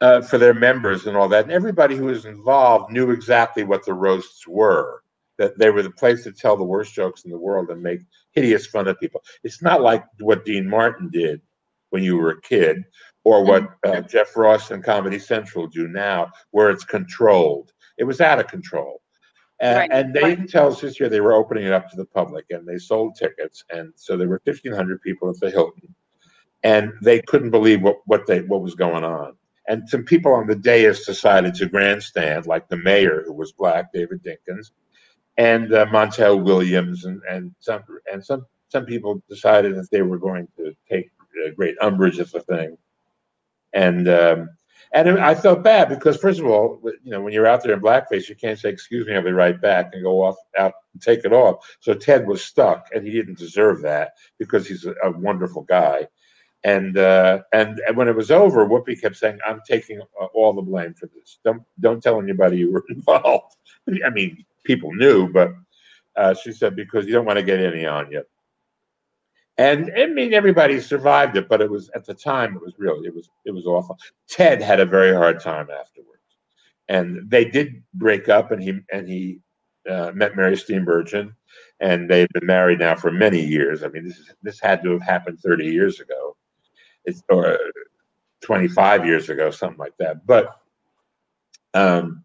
uh, 0.00 0.20
for 0.22 0.38
their 0.38 0.54
members 0.54 1.06
and 1.06 1.16
all 1.16 1.28
that. 1.28 1.44
And 1.44 1.52
everybody 1.52 1.96
who 1.96 2.06
was 2.06 2.24
involved 2.24 2.92
knew 2.92 3.10
exactly 3.10 3.64
what 3.64 3.84
the 3.84 3.94
roasts 3.94 4.46
were 4.46 5.02
that 5.38 5.56
they 5.56 5.70
were 5.70 5.82
the 5.82 5.90
place 5.90 6.24
to 6.24 6.32
tell 6.32 6.56
the 6.56 6.64
worst 6.64 6.94
jokes 6.94 7.24
in 7.24 7.30
the 7.30 7.38
world 7.38 7.70
and 7.70 7.82
make 7.82 8.00
hideous 8.32 8.66
fun 8.66 8.88
of 8.88 8.98
people. 8.98 9.22
It's 9.44 9.62
not 9.62 9.80
like 9.80 10.04
what 10.18 10.44
Dean 10.44 10.68
Martin 10.68 11.10
did 11.10 11.40
when 11.90 12.02
you 12.02 12.16
were 12.16 12.30
a 12.30 12.40
kid 12.40 12.84
or 13.24 13.44
what 13.44 13.64
uh, 13.84 13.90
mm-hmm. 13.90 14.06
Jeff 14.08 14.36
Ross 14.36 14.70
and 14.70 14.82
Comedy 14.82 15.18
Central 15.18 15.66
do 15.66 15.88
now, 15.88 16.30
where 16.50 16.70
it's 16.70 16.84
controlled. 16.84 17.72
It 17.98 18.04
was 18.04 18.20
out 18.20 18.38
of 18.38 18.46
control. 18.46 19.02
right. 19.62 19.90
And 19.92 20.14
they 20.14 20.22
didn't 20.22 20.48
tell 20.48 20.68
us 20.68 20.80
this 20.80 20.98
year 21.00 21.08
they 21.08 21.20
were 21.20 21.34
opening 21.34 21.64
it 21.64 21.72
up 21.72 21.90
to 21.90 21.96
the 21.96 22.04
public 22.04 22.46
and 22.50 22.66
they 22.66 22.78
sold 22.78 23.16
tickets. 23.16 23.64
And 23.70 23.92
so 23.96 24.16
there 24.16 24.28
were 24.28 24.40
1,500 24.44 25.02
people 25.02 25.28
at 25.28 25.40
the 25.40 25.50
Hilton. 25.50 25.94
And 26.62 26.92
they 27.02 27.20
couldn't 27.22 27.50
believe 27.50 27.82
what, 27.82 27.98
what, 28.06 28.26
they, 28.26 28.40
what 28.40 28.62
was 28.62 28.74
going 28.74 29.04
on. 29.04 29.36
And 29.68 29.86
some 29.88 30.04
people 30.04 30.32
on 30.32 30.46
the 30.46 30.56
dais 30.56 31.04
decided 31.04 31.54
to 31.56 31.66
grandstand, 31.66 32.46
like 32.46 32.68
the 32.68 32.78
mayor, 32.78 33.22
who 33.26 33.34
was 33.34 33.52
black, 33.52 33.92
David 33.92 34.22
Dinkins, 34.24 34.70
and 35.36 35.72
uh, 35.72 35.86
Montel 35.86 36.42
Williams, 36.42 37.04
and, 37.04 37.22
and 37.30 37.54
some 37.60 37.82
and 38.10 38.24
some 38.24 38.46
some 38.68 38.84
people 38.84 39.22
decided 39.28 39.76
that 39.76 39.90
they 39.90 40.02
were 40.02 40.18
going 40.18 40.48
to 40.56 40.74
take 40.90 41.10
uh, 41.17 41.17
great 41.56 41.76
umbrage 41.80 42.18
at 42.18 42.32
the 42.32 42.40
thing, 42.40 42.76
and 43.72 44.08
um, 44.08 44.50
and 44.92 45.18
I 45.18 45.34
felt 45.34 45.62
bad 45.62 45.88
because 45.88 46.16
first 46.16 46.40
of 46.40 46.46
all, 46.46 46.80
you 46.84 47.10
know, 47.10 47.20
when 47.20 47.32
you're 47.32 47.46
out 47.46 47.62
there 47.62 47.74
in 47.74 47.80
blackface, 47.80 48.28
you 48.28 48.34
can't 48.34 48.58
say, 48.58 48.70
excuse 48.70 49.06
me, 49.06 49.14
I'll 49.14 49.22
be 49.22 49.32
right 49.32 49.60
back 49.60 49.90
and 49.92 50.02
go 50.02 50.22
off 50.22 50.36
out 50.58 50.72
and 50.94 51.02
take 51.02 51.24
it 51.24 51.32
off. 51.32 51.76
So 51.80 51.94
Ted 51.94 52.26
was 52.26 52.42
stuck 52.42 52.88
and 52.94 53.04
he 53.04 53.12
didn't 53.12 53.38
deserve 53.38 53.82
that 53.82 54.12
because 54.38 54.66
he's 54.66 54.86
a, 54.86 54.94
a 55.04 55.10
wonderful 55.10 55.62
guy. 55.62 56.08
And, 56.64 56.96
uh, 56.98 57.42
and 57.52 57.80
and 57.86 57.96
when 57.96 58.08
it 58.08 58.16
was 58.16 58.30
over, 58.30 58.66
Whoopi 58.66 59.00
kept 59.00 59.16
saying, 59.16 59.38
"I'm 59.46 59.60
taking 59.66 60.00
uh, 60.20 60.24
all 60.34 60.52
the 60.52 60.62
blame 60.62 60.92
for 60.92 61.06
this. 61.06 61.38
Don't 61.44 61.62
don't 61.78 62.02
tell 62.02 62.20
anybody 62.20 62.58
you 62.58 62.72
were 62.72 62.84
involved." 62.90 63.56
I 64.04 64.10
mean, 64.10 64.44
people 64.64 64.92
knew, 64.92 65.32
but 65.32 65.52
uh, 66.16 66.34
she 66.34 66.50
said 66.50 66.74
because 66.74 67.06
you 67.06 67.12
don't 67.12 67.24
want 67.24 67.38
to 67.38 67.44
get 67.44 67.60
any 67.60 67.86
on 67.86 68.10
you. 68.10 68.24
And 69.58 69.92
I 69.96 70.06
mean, 70.06 70.32
everybody 70.34 70.80
survived 70.80 71.36
it, 71.36 71.48
but 71.48 71.60
it 71.60 71.70
was 71.70 71.90
at 71.94 72.06
the 72.06 72.14
time 72.14 72.54
it 72.54 72.62
was 72.62 72.74
really 72.78 73.06
it 73.06 73.14
was 73.14 73.28
it 73.44 73.50
was 73.50 73.66
awful. 73.66 73.98
Ted 74.28 74.62
had 74.62 74.80
a 74.80 74.86
very 74.86 75.14
hard 75.14 75.40
time 75.40 75.68
afterwards 75.70 76.18
and 76.88 77.30
they 77.30 77.44
did 77.44 77.82
break 77.94 78.28
up, 78.28 78.50
and 78.50 78.62
he 78.62 78.80
and 78.92 79.08
he 79.08 79.40
uh, 79.88 80.10
met 80.14 80.36
Mary 80.36 80.56
Steenburgen, 80.56 81.34
and 81.80 82.08
they've 82.08 82.28
been 82.30 82.46
married 82.46 82.78
now 82.80 82.94
for 82.96 83.12
many 83.12 83.40
years. 83.40 83.82
I 83.82 83.88
mean, 83.88 84.04
this 84.04 84.18
is 84.18 84.30
this 84.42 84.60
had 84.60 84.82
to 84.82 84.92
have 84.92 85.02
happened 85.02 85.38
30 85.40 85.66
years 85.66 86.00
ago, 86.00 86.36
it's 87.04 87.22
or 87.28 87.58
25 88.42 89.06
years 89.06 89.28
ago, 89.28 89.50
something 89.50 89.78
like 89.78 89.96
that. 89.98 90.26
But 90.26 90.58
um, 91.74 92.24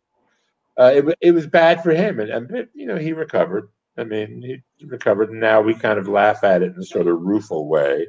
uh, 0.78 0.91
it 0.96 1.17
it 1.22 1.32
was 1.32 1.48
bad 1.48 1.84
for 1.84 1.91
him, 1.91 2.19
and, 2.19 2.30
and 2.30 2.67
you 2.74 2.88
know 2.88 2.98
he 2.98 3.13
recovered. 3.13 3.69
I 3.98 4.04
mean, 4.04 4.42
he 4.42 4.86
recovered, 4.86 5.30
and 5.30 5.40
now 5.40 5.62
we 5.62 5.76
kind 5.76 6.00
of 6.00 6.08
laugh 6.08 6.44
at 6.44 6.62
it 6.62 6.74
in 6.74 6.82
a 6.82 6.86
sort 6.86 7.08
of 7.08 7.22
rueful 7.22 7.68
way. 7.68 8.08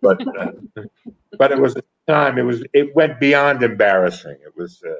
But 0.00 0.20
uh, 0.38 0.52
but 1.38 1.52
it 1.52 1.60
was 1.60 1.76
a 1.76 1.82
time. 2.06 2.38
It 2.38 2.42
was 2.42 2.62
it 2.72 2.94
went 2.94 3.20
beyond 3.20 3.62
embarrassing. 3.62 4.36
It 4.44 4.56
was. 4.56 4.82
Uh, 4.86 4.94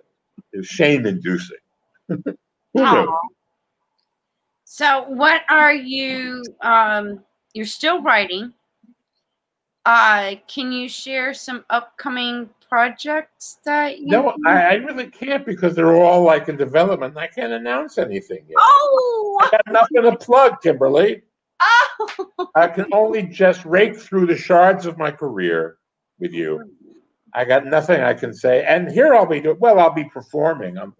is 0.53 0.66
shame 0.66 1.07
inducing. 1.07 1.57
so, 4.64 5.05
what 5.09 5.42
are 5.51 5.75
you? 5.75 6.42
Um, 6.62 7.22
you're 7.53 7.66
still 7.66 8.03
writing. 8.03 8.53
Uh, 9.85 10.35
can 10.49 10.72
you 10.72 10.88
share 10.88 11.33
some 11.33 11.64
upcoming 11.70 12.49
projects 12.68 13.59
that 13.64 13.98
you? 13.98 14.07
No, 14.07 14.37
I, 14.46 14.62
I, 14.62 14.72
really 14.74 15.09
can't 15.09 15.44
because 15.46 15.74
they're 15.74 15.94
all 15.94 16.22
like 16.22 16.48
in 16.48 16.57
development. 16.57 17.16
I 17.16 17.26
can't 17.26 17.52
announce 17.52 17.98
anything 17.98 18.44
yet. 18.48 18.57
Oh, 18.59 19.38
I 19.42 19.50
got 19.50 19.72
nothing 19.72 20.02
to 20.02 20.16
plug, 20.16 20.61
Kimberly. 20.62 21.22
Oh, 21.61 22.50
I 22.55 22.68
can 22.68 22.87
only 22.92 23.22
just 23.22 23.64
rake 23.64 23.98
through 23.98 24.26
the 24.26 24.37
shards 24.37 24.87
of 24.87 24.98
my 24.98 25.11
career 25.11 25.79
with 26.18 26.33
you. 26.33 26.62
I 27.35 27.44
got 27.44 27.66
nothing 27.66 28.00
I 28.00 28.14
can 28.14 28.33
say. 28.33 28.64
And 28.64 28.90
here 28.90 29.14
I'll 29.14 29.26
be 29.26 29.40
doing 29.40 29.59
well. 29.61 29.79
I'll 29.79 29.92
be 29.92 30.05
performing. 30.05 30.79
I'm, 30.79 30.94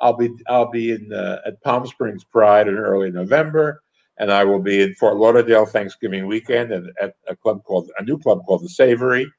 I'll 0.00 0.16
be 0.16 0.30
I'll 0.48 0.70
be 0.70 0.92
in 0.92 1.12
uh, 1.12 1.40
at 1.46 1.62
Palm 1.62 1.86
Springs 1.86 2.24
Pride 2.24 2.68
in 2.68 2.76
early 2.76 3.10
November, 3.10 3.82
and 4.18 4.30
I 4.30 4.44
will 4.44 4.58
be 4.58 4.82
in 4.82 4.94
Fort 4.94 5.16
Lauderdale 5.16 5.64
Thanksgiving 5.64 6.26
weekend 6.26 6.72
and 6.72 6.90
at 7.00 7.14
a 7.28 7.36
club 7.36 7.62
called 7.64 7.90
a 7.98 8.04
new 8.04 8.18
club 8.18 8.44
called 8.46 8.62
the 8.62 8.68
Savory, 8.68 9.30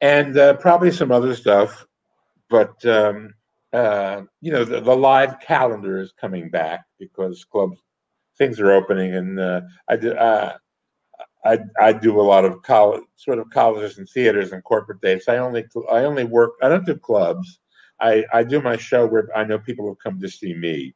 and 0.00 0.36
uh, 0.36 0.54
probably 0.54 0.90
some 0.90 1.12
other 1.12 1.34
stuff. 1.34 1.86
But 2.48 2.84
um, 2.86 3.34
uh, 3.72 4.22
you 4.40 4.52
know 4.52 4.64
the, 4.64 4.80
the, 4.80 4.96
live 4.96 5.40
calendar 5.40 6.00
is 6.00 6.12
coming 6.12 6.48
back 6.48 6.84
because 6.98 7.44
clubs 7.44 7.78
things 8.38 8.60
are 8.60 8.72
opening, 8.72 9.14
and 9.14 9.40
uh, 9.40 9.62
I 9.88 9.96
did. 9.96 10.16
Uh, 10.16 10.54
I 11.44 11.58
I 11.80 11.92
do 11.92 12.20
a 12.20 12.22
lot 12.22 12.44
of 12.44 12.62
college, 12.62 13.02
sort 13.16 13.38
of 13.38 13.50
colleges 13.50 13.98
and 13.98 14.08
theaters 14.08 14.52
and 14.52 14.62
corporate 14.64 15.00
dates. 15.00 15.28
I 15.28 15.38
only 15.38 15.64
I 15.90 16.04
only 16.04 16.24
work. 16.24 16.52
I 16.62 16.68
don't 16.68 16.86
do 16.86 16.96
clubs. 16.96 17.60
I 18.00 18.24
I 18.32 18.44
do 18.44 18.60
my 18.60 18.76
show 18.76 19.06
where 19.06 19.28
I 19.36 19.44
know 19.44 19.58
people 19.58 19.88
have 19.88 19.98
come 19.98 20.20
to 20.20 20.28
see 20.28 20.54
me. 20.54 20.94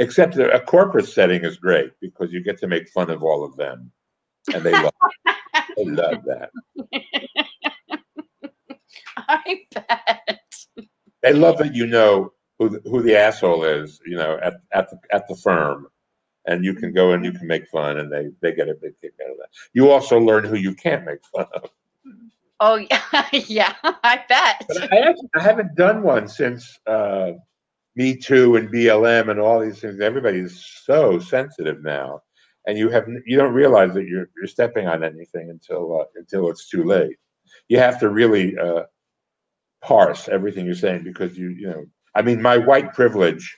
Except 0.00 0.36
a 0.36 0.60
corporate 0.60 1.08
setting 1.08 1.44
is 1.44 1.56
great 1.56 1.90
because 2.00 2.32
you 2.32 2.42
get 2.42 2.58
to 2.58 2.68
make 2.68 2.88
fun 2.90 3.10
of 3.10 3.24
all 3.24 3.44
of 3.44 3.56
them, 3.56 3.90
and 4.54 4.62
they 4.62 4.80
love 4.80 4.92
they 5.76 5.84
love 5.84 6.22
that. 6.24 6.50
I 9.28 9.62
bet. 9.74 10.56
They 11.22 11.32
love 11.32 11.58
that 11.58 11.74
you 11.74 11.86
know 11.86 12.32
who 12.58 12.68
the, 12.68 12.80
who 12.88 13.02
the 13.02 13.16
asshole 13.16 13.64
is. 13.64 14.00
You 14.06 14.16
know 14.16 14.38
at 14.42 14.54
at 14.72 14.90
the 14.90 14.98
at 15.12 15.28
the 15.28 15.36
firm. 15.36 15.88
And 16.46 16.64
you 16.64 16.72
can 16.72 16.94
go 16.94 17.12
and 17.12 17.22
you 17.24 17.32
can 17.32 17.46
make 17.46 17.68
fun 17.68 17.98
and 17.98 18.10
they 18.10 18.30
they 18.40 18.54
get 18.54 18.70
a 18.70 18.74
big 18.74 18.98
kick 19.00 19.12
out 19.22 19.32
of 19.32 19.36
that. 19.38 19.48
You 19.74 19.90
also 19.90 20.18
learn 20.18 20.44
who 20.44 20.56
you 20.56 20.74
can't 20.74 21.04
make 21.04 21.18
fun 21.34 21.46
of. 21.54 21.70
Oh 22.60 22.76
yeah 22.76 23.02
yeah 23.32 23.74
i 23.84 24.22
bet. 24.28 24.64
But 24.68 24.92
I, 24.92 24.98
actually, 24.98 25.28
I 25.36 25.42
haven't 25.42 25.76
done 25.76 26.02
one 26.02 26.26
since 26.28 26.78
uh, 26.86 27.32
me 27.94 28.16
too 28.16 28.56
and 28.56 28.70
blm 28.70 29.30
and 29.30 29.40
all 29.40 29.60
these 29.60 29.80
things. 29.80 30.00
Everybody's 30.00 30.64
so 30.84 31.18
sensitive 31.18 31.82
now. 31.82 32.22
And 32.66 32.78
you 32.78 32.88
have 32.90 33.06
you 33.26 33.36
don't 33.36 33.54
realize 33.54 33.94
that 33.94 34.06
you're 34.06 34.28
you're 34.36 34.46
stepping 34.46 34.86
on 34.86 35.04
anything 35.04 35.50
until 35.50 36.00
uh, 36.00 36.04
until 36.16 36.48
it's 36.50 36.68
too 36.68 36.84
late. 36.84 37.16
You 37.68 37.78
have 37.78 37.98
to 38.00 38.10
really 38.10 38.56
uh, 38.58 38.82
parse 39.82 40.28
everything 40.28 40.66
you're 40.66 40.74
saying 40.74 41.04
because 41.04 41.38
you 41.38 41.50
you 41.50 41.68
know 41.68 41.84
i 42.14 42.22
mean 42.22 42.42
my 42.42 42.58
white 42.58 42.92
privilege 42.94 43.56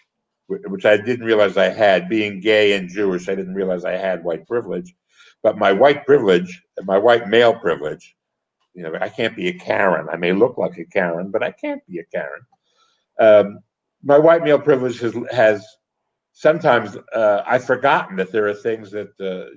which 0.50 0.84
I 0.84 0.96
didn't 0.96 1.26
realize 1.26 1.56
I 1.56 1.68
had. 1.68 2.08
Being 2.08 2.40
gay 2.40 2.72
and 2.72 2.88
Jewish, 2.88 3.28
I 3.28 3.34
didn't 3.34 3.54
realize 3.54 3.84
I 3.84 3.92
had 3.92 4.24
white 4.24 4.46
privilege. 4.46 4.94
But 5.42 5.58
my 5.58 5.72
white 5.72 6.04
privilege, 6.04 6.62
my 6.84 6.98
white 6.98 7.28
male 7.28 7.54
privilege, 7.54 8.14
you 8.74 8.82
know, 8.82 8.96
I 9.00 9.08
can't 9.08 9.36
be 9.36 9.48
a 9.48 9.58
Karen. 9.58 10.08
I 10.12 10.16
may 10.16 10.32
look 10.32 10.58
like 10.58 10.76
a 10.78 10.84
Karen, 10.84 11.30
but 11.30 11.42
I 11.42 11.52
can't 11.52 11.84
be 11.86 11.98
a 11.98 12.04
Karen. 12.04 12.42
Um, 13.18 13.60
my 14.02 14.18
white 14.18 14.42
male 14.42 14.58
privilege 14.58 15.00
has, 15.00 15.14
has 15.30 15.66
sometimes 16.32 16.96
uh, 17.14 17.42
I've 17.46 17.64
forgotten 17.64 18.16
that 18.16 18.32
there 18.32 18.48
are 18.48 18.54
things 18.54 18.90
that 18.90 19.08
uh, 19.20 19.50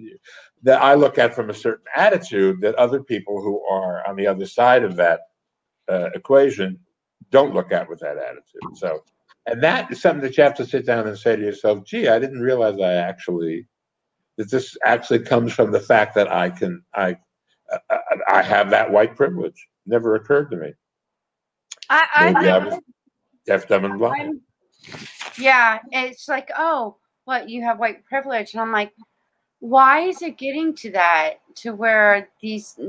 that 0.64 0.82
I 0.82 0.94
look 0.94 1.18
at 1.18 1.36
from 1.36 1.50
a 1.50 1.54
certain 1.54 1.86
attitude 1.96 2.62
that 2.62 2.76
other 2.76 3.04
people 3.04 3.42
who 3.42 3.62
are 3.68 4.08
on 4.08 4.16
the 4.16 4.28
other 4.28 4.46
side 4.46 4.84
of 4.84 4.96
that 4.96 5.22
uh, 5.90 6.10
equation 6.16 6.80
don't 7.32 7.54
look 7.54 7.72
at 7.72 7.90
with 7.90 8.00
that 8.00 8.18
attitude. 8.18 8.76
So 8.76 9.04
and 9.46 9.62
that 9.64 9.92
is 9.92 10.02
something 10.02 10.22
that 10.22 10.38
you 10.38 10.44
have 10.44 10.56
to 10.56 10.66
sit 10.66 10.86
down 10.86 11.08
and 11.08 11.18
say 11.18 11.36
to 11.36 11.42
yourself, 11.42 11.84
gee, 11.84 12.08
I 12.08 12.20
didn't 12.20 12.40
realize 12.40 12.80
I 12.80 12.94
actually, 12.94 13.68
that 14.38 14.50
this 14.50 14.78
actually 14.86 15.20
comes 15.20 15.52
from 15.52 15.72
the 15.72 15.80
fact 15.80 16.16
that 16.16 16.32
I 16.32 16.50
can, 16.50 16.82
I, 16.96 17.18
I, 17.90 18.00
I 18.30 18.42
have 18.42 18.70
that 18.70 18.92
white 18.92 19.16
privilege. 19.16 19.68
Never 19.86 20.16
occurred 20.16 20.50
to 20.52 20.58
me. 20.58 20.74
I, 21.90 22.08
I, 22.16 22.50
I 22.50 22.58
was 22.60 22.80
deaf, 23.46 23.68
dumb, 23.68 23.84
and 23.84 24.00
blind. 24.00 24.40
Yeah, 25.38 25.80
it's 25.92 26.30
like, 26.30 26.50
oh, 26.58 26.96
what 27.26 27.50
you 27.50 27.62
have 27.64 27.80
white 27.80 28.06
privilege, 28.06 28.54
and 28.54 28.62
I'm 28.62 28.72
like, 28.72 28.94
why 29.60 30.02
is 30.02 30.22
it 30.22 30.38
getting 30.38 30.74
to 30.76 30.92
that? 30.92 31.36
To 31.56 31.74
where 31.74 32.30
these, 32.42 32.80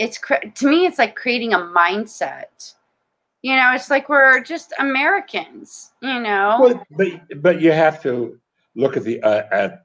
it's 0.00 0.18
to 0.56 0.68
me, 0.68 0.86
it's 0.86 0.98
like 0.98 1.14
creating 1.14 1.52
a 1.52 1.58
mindset 1.58 2.74
you 3.42 3.56
know, 3.56 3.72
it's 3.74 3.88
like 3.88 4.08
we're 4.08 4.42
just 4.42 4.72
Americans. 4.78 5.92
You 6.02 6.20
know. 6.20 6.58
Well, 6.60 6.86
but 6.90 7.42
but 7.42 7.60
you 7.60 7.72
have 7.72 8.02
to 8.02 8.38
look 8.74 8.96
at 8.96 9.04
the 9.04 9.22
uh, 9.22 9.44
at 9.50 9.84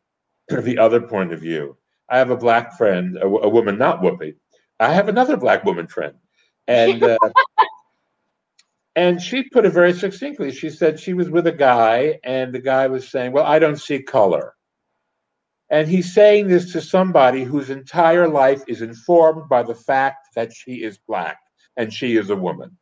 the 0.50 0.78
other 0.78 1.02
point 1.02 1.32
of 1.32 1.40
view. 1.40 1.78
I 2.10 2.18
have 2.18 2.30
a 2.30 2.38
black 2.38 2.78
friend, 2.78 3.18
a, 3.18 3.26
a 3.26 3.50
woman, 3.50 3.78
not 3.78 4.02
Whoopi. 4.02 4.36
I 4.80 4.94
have 4.94 5.08
another 5.08 5.38
black 5.38 5.64
woman 5.64 5.88
friend, 5.88 6.16
and 6.68 7.02
uh, 7.02 7.18
and 8.98 9.22
she 9.22 9.44
put 9.44 9.66
it 9.66 9.72
very 9.72 9.94
succinctly. 9.94 10.52
She 10.52 10.70
said 10.70 11.00
she 11.00 11.14
was 11.14 11.30
with 11.30 11.48
a 11.48 11.54
guy, 11.54 12.20
and 12.26 12.54
the 12.54 12.60
guy 12.60 12.88
was 12.88 13.08
saying, 13.08 13.32
"Well, 13.32 13.46
I 13.46 13.58
don't 13.58 13.78
see 13.80 14.02
color." 14.02 14.55
And 15.70 15.88
he's 15.88 16.14
saying 16.14 16.48
this 16.48 16.72
to 16.74 16.82
somebody 16.82 17.44
whose 17.44 17.70
entire 17.70 18.28
life 18.28 18.64
is 18.68 18.82
informed 18.82 19.50
by 19.50 19.64
the 19.64 19.76
fact 19.76 20.28
that 20.36 20.54
she 20.54 20.84
is 20.84 21.00
black 21.08 21.40
and 21.76 21.94
she 21.94 22.18
is 22.18 22.30
a 22.30 22.36
woman 22.36 22.78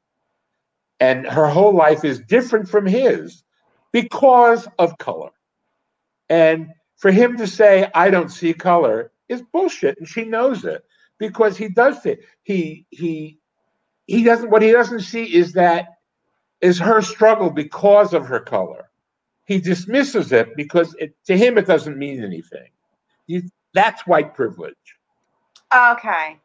and 1.03 1.27
her 1.27 1.49
whole 1.49 1.75
life 1.75 2.05
is 2.05 2.21
different 2.21 2.69
from 2.69 2.85
his 2.85 3.43
because 3.91 4.69
of 4.79 4.97
color. 4.99 5.31
And 6.29 6.69
for 6.95 7.11
him 7.11 7.35
to 7.37 7.45
say, 7.45 7.89
I 7.93 8.09
don't 8.09 8.29
see 8.29 8.53
color 8.53 9.11
is 9.27 9.41
bullshit. 9.41 9.97
And 9.97 10.07
she 10.07 10.23
knows 10.23 10.63
it 10.63 10.81
because 11.19 11.57
he 11.57 11.67
does 11.67 12.05
it. 12.05 12.19
He 12.43 12.85
he 12.89 13.37
he 14.07 14.23
doesn't 14.23 14.49
what 14.49 14.61
he 14.61 14.71
doesn't 14.71 15.01
see 15.01 15.25
is 15.25 15.51
that 15.53 15.87
is 16.61 16.79
her 16.79 17.01
struggle 17.01 17.49
because 17.49 18.13
of 18.13 18.25
her 18.27 18.39
color. 18.39 18.89
He 19.45 19.59
dismisses 19.59 20.31
it 20.31 20.55
because 20.55 20.95
it, 20.99 21.15
to 21.25 21.37
him 21.37 21.57
it 21.57 21.67
doesn't 21.67 21.97
mean 21.97 22.23
anything. 22.23 22.69
You, 23.27 23.43
that's 23.73 24.07
white 24.07 24.33
privilege. 24.33 24.75
Okay. 25.75 26.39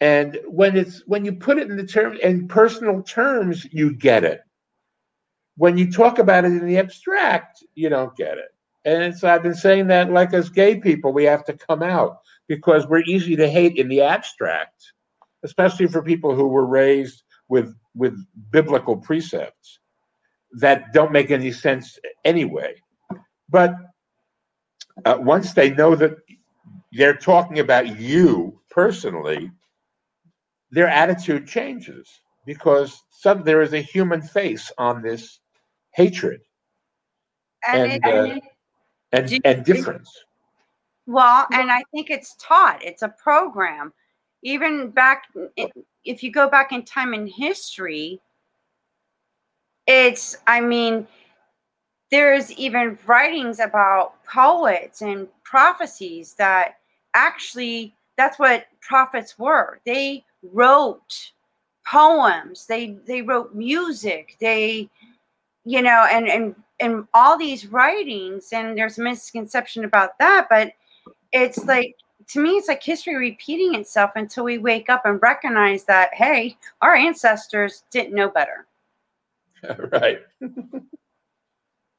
And 0.00 0.38
when 0.46 0.76
it's 0.76 1.02
when 1.06 1.24
you 1.24 1.32
put 1.32 1.58
it 1.58 1.70
in 1.70 1.76
the 1.76 1.86
term 1.86 2.16
in 2.22 2.48
personal 2.48 3.02
terms, 3.02 3.66
you 3.72 3.94
get 3.94 4.24
it. 4.24 4.42
When 5.56 5.78
you 5.78 5.90
talk 5.90 6.18
about 6.18 6.44
it 6.44 6.52
in 6.52 6.66
the 6.66 6.78
abstract, 6.78 7.64
you 7.74 7.88
don't 7.88 8.14
get 8.14 8.36
it. 8.36 8.54
And 8.84 9.16
so 9.16 9.28
I've 9.28 9.42
been 9.42 9.54
saying 9.54 9.86
that 9.88 10.12
like 10.12 10.34
as 10.34 10.50
gay 10.50 10.78
people, 10.78 11.12
we 11.12 11.24
have 11.24 11.44
to 11.46 11.54
come 11.54 11.82
out 11.82 12.18
because 12.46 12.86
we're 12.86 13.00
easy 13.00 13.36
to 13.36 13.48
hate 13.48 13.76
in 13.76 13.88
the 13.88 14.02
abstract, 14.02 14.92
especially 15.42 15.86
for 15.86 16.02
people 16.02 16.34
who 16.34 16.46
were 16.46 16.66
raised 16.66 17.22
with 17.48 17.74
with 17.94 18.16
biblical 18.50 18.96
precepts. 18.96 19.80
That 20.52 20.92
don't 20.92 21.12
make 21.12 21.30
any 21.30 21.52
sense 21.52 21.98
anyway. 22.24 22.74
But 23.48 23.74
uh, 25.04 25.18
once 25.20 25.52
they 25.52 25.70
know 25.70 25.94
that 25.94 26.16
they're 26.92 27.16
talking 27.16 27.58
about 27.58 27.98
you 27.98 28.60
personally, 28.70 29.50
their 30.70 30.88
attitude 30.88 31.46
changes 31.46 32.08
because 32.44 33.02
some, 33.10 33.42
there 33.42 33.62
is 33.62 33.72
a 33.72 33.80
human 33.80 34.22
face 34.22 34.72
on 34.78 35.02
this 35.02 35.40
hatred 35.92 36.40
And, 37.66 37.92
and 37.92 37.92
it, 37.92 38.04
uh, 38.04 38.40
and, 39.12 39.30
you 39.30 39.40
and 39.44 39.64
difference. 39.64 40.10
Well, 41.06 41.46
and 41.52 41.70
I 41.70 41.82
think 41.92 42.10
it's 42.10 42.34
taught. 42.40 42.82
It's 42.84 43.02
a 43.02 43.08
program. 43.08 43.92
Even 44.42 44.90
back, 44.90 45.24
if 46.04 46.22
you 46.22 46.30
go 46.30 46.48
back 46.48 46.72
in 46.72 46.84
time 46.84 47.14
in 47.14 47.26
history, 47.26 48.20
it's, 49.86 50.36
I 50.46 50.60
mean, 50.60 51.06
there's 52.10 52.52
even 52.52 52.98
writings 53.06 53.60
about 53.60 54.24
poets 54.24 55.02
and 55.02 55.28
prophecies 55.42 56.34
that 56.34 56.76
actually 57.14 57.94
that's 58.16 58.38
what 58.38 58.66
prophets 58.80 59.38
were. 59.38 59.80
They 59.84 60.24
wrote 60.42 61.32
poems, 61.86 62.66
they 62.66 62.98
they 63.06 63.22
wrote 63.22 63.54
music, 63.54 64.36
they 64.40 64.88
you 65.64 65.82
know, 65.82 66.06
and 66.10 66.28
and 66.28 66.54
and 66.80 67.06
all 67.14 67.36
these 67.36 67.66
writings 67.66 68.50
and 68.52 68.76
there's 68.78 68.98
a 68.98 69.02
misconception 69.02 69.84
about 69.84 70.18
that, 70.18 70.46
but 70.48 70.72
it's 71.32 71.64
like 71.64 71.96
to 72.28 72.40
me 72.40 72.50
it's 72.50 72.68
like 72.68 72.82
history 72.82 73.16
repeating 73.16 73.74
itself 73.74 74.12
until 74.16 74.44
we 74.44 74.58
wake 74.58 74.88
up 74.88 75.04
and 75.04 75.20
recognize 75.22 75.84
that 75.84 76.12
hey 76.14 76.56
our 76.82 76.94
ancestors 76.94 77.84
didn't 77.90 78.14
know 78.14 78.28
better 78.28 78.66
right. 79.92 80.20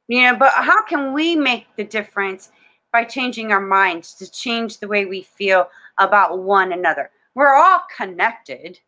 you 0.07 0.21
know 0.21 0.35
but 0.35 0.51
how 0.51 0.83
can 0.83 1.13
we 1.13 1.35
make 1.35 1.67
the 1.75 1.83
difference 1.83 2.51
by 2.91 3.03
changing 3.03 3.51
our 3.51 3.61
minds 3.61 4.13
to 4.15 4.31
change 4.31 4.79
the 4.79 4.87
way 4.87 5.05
we 5.05 5.21
feel 5.21 5.69
about 5.97 6.39
one 6.39 6.73
another? 6.73 7.11
We're 7.35 7.55
all 7.55 7.81
connected. 7.95 8.79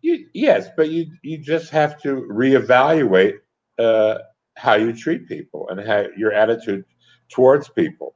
You, 0.00 0.26
yes, 0.32 0.68
but 0.76 0.88
you 0.90 1.06
you 1.22 1.38
just 1.38 1.70
have 1.70 2.00
to 2.02 2.26
reevaluate 2.30 3.38
uh, 3.78 4.18
how 4.56 4.74
you 4.74 4.92
treat 4.92 5.28
people 5.28 5.68
and 5.68 5.80
how 5.86 6.06
your 6.16 6.32
attitude 6.32 6.84
towards 7.28 7.68
people, 7.68 8.14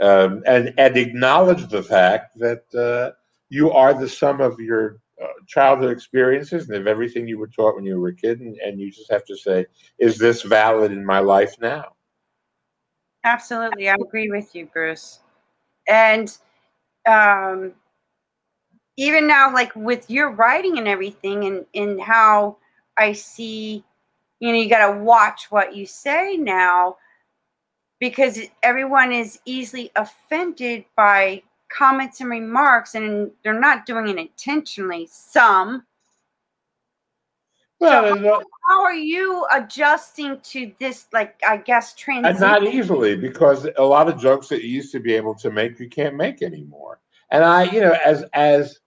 um, 0.00 0.42
and 0.46 0.74
and 0.78 0.96
acknowledge 0.96 1.68
the 1.68 1.82
fact 1.82 2.38
that 2.38 2.64
uh, 2.74 3.14
you 3.50 3.70
are 3.70 3.94
the 3.94 4.08
sum 4.08 4.40
of 4.40 4.58
your 4.58 5.00
uh, 5.22 5.26
childhood 5.46 5.90
experiences 5.90 6.68
and 6.68 6.76
of 6.76 6.86
everything 6.86 7.26
you 7.26 7.38
were 7.38 7.48
taught 7.48 7.74
when 7.74 7.84
you 7.84 7.98
were 8.00 8.08
a 8.08 8.14
kid, 8.14 8.40
and, 8.40 8.56
and 8.58 8.80
you 8.80 8.90
just 8.90 9.10
have 9.10 9.24
to 9.24 9.36
say, 9.36 9.66
is 9.98 10.18
this 10.18 10.42
valid 10.42 10.92
in 10.92 11.04
my 11.04 11.18
life 11.18 11.54
now? 11.60 11.92
absolutely 13.24 13.88
i 13.88 13.94
agree 13.94 14.30
with 14.30 14.54
you 14.54 14.66
bruce 14.66 15.20
and 15.88 16.38
um 17.06 17.72
even 18.96 19.26
now 19.26 19.52
like 19.52 19.74
with 19.74 20.08
your 20.10 20.30
writing 20.30 20.78
and 20.78 20.88
everything 20.88 21.44
and 21.44 21.66
and 21.74 22.00
how 22.00 22.56
i 22.96 23.12
see 23.12 23.84
you 24.40 24.52
know 24.52 24.58
you 24.58 24.68
got 24.68 24.92
to 24.92 25.00
watch 25.00 25.50
what 25.50 25.74
you 25.74 25.84
say 25.84 26.36
now 26.36 26.96
because 28.00 28.38
everyone 28.62 29.12
is 29.12 29.40
easily 29.44 29.90
offended 29.96 30.84
by 30.96 31.42
comments 31.70 32.20
and 32.20 32.30
remarks 32.30 32.94
and 32.94 33.30
they're 33.44 33.58
not 33.60 33.86
doing 33.86 34.08
it 34.08 34.18
intentionally 34.18 35.08
some. 35.10 35.84
Well, 37.80 38.14
So- 38.16 38.20
no- 38.20 38.42
how 38.66 38.82
are 38.82 38.94
you 38.94 39.46
adjusting 39.52 40.40
to 40.40 40.72
this 40.78 41.06
like 41.12 41.40
i 41.46 41.56
guess 41.56 41.92
and 41.92 41.98
transition? 41.98 42.40
not 42.40 42.64
easily 42.64 43.16
because 43.16 43.66
a 43.76 43.82
lot 43.84 44.08
of 44.08 44.20
jokes 44.20 44.48
that 44.48 44.62
you 44.62 44.68
used 44.68 44.92
to 44.92 45.00
be 45.00 45.14
able 45.14 45.34
to 45.36 45.50
make 45.50 45.78
you 45.80 45.88
can't 45.88 46.16
make 46.16 46.42
anymore. 46.42 47.00
And 47.30 47.44
i 47.44 47.62
you 47.64 47.80
know 47.80 47.96
as 48.04 48.24
as 48.34 48.80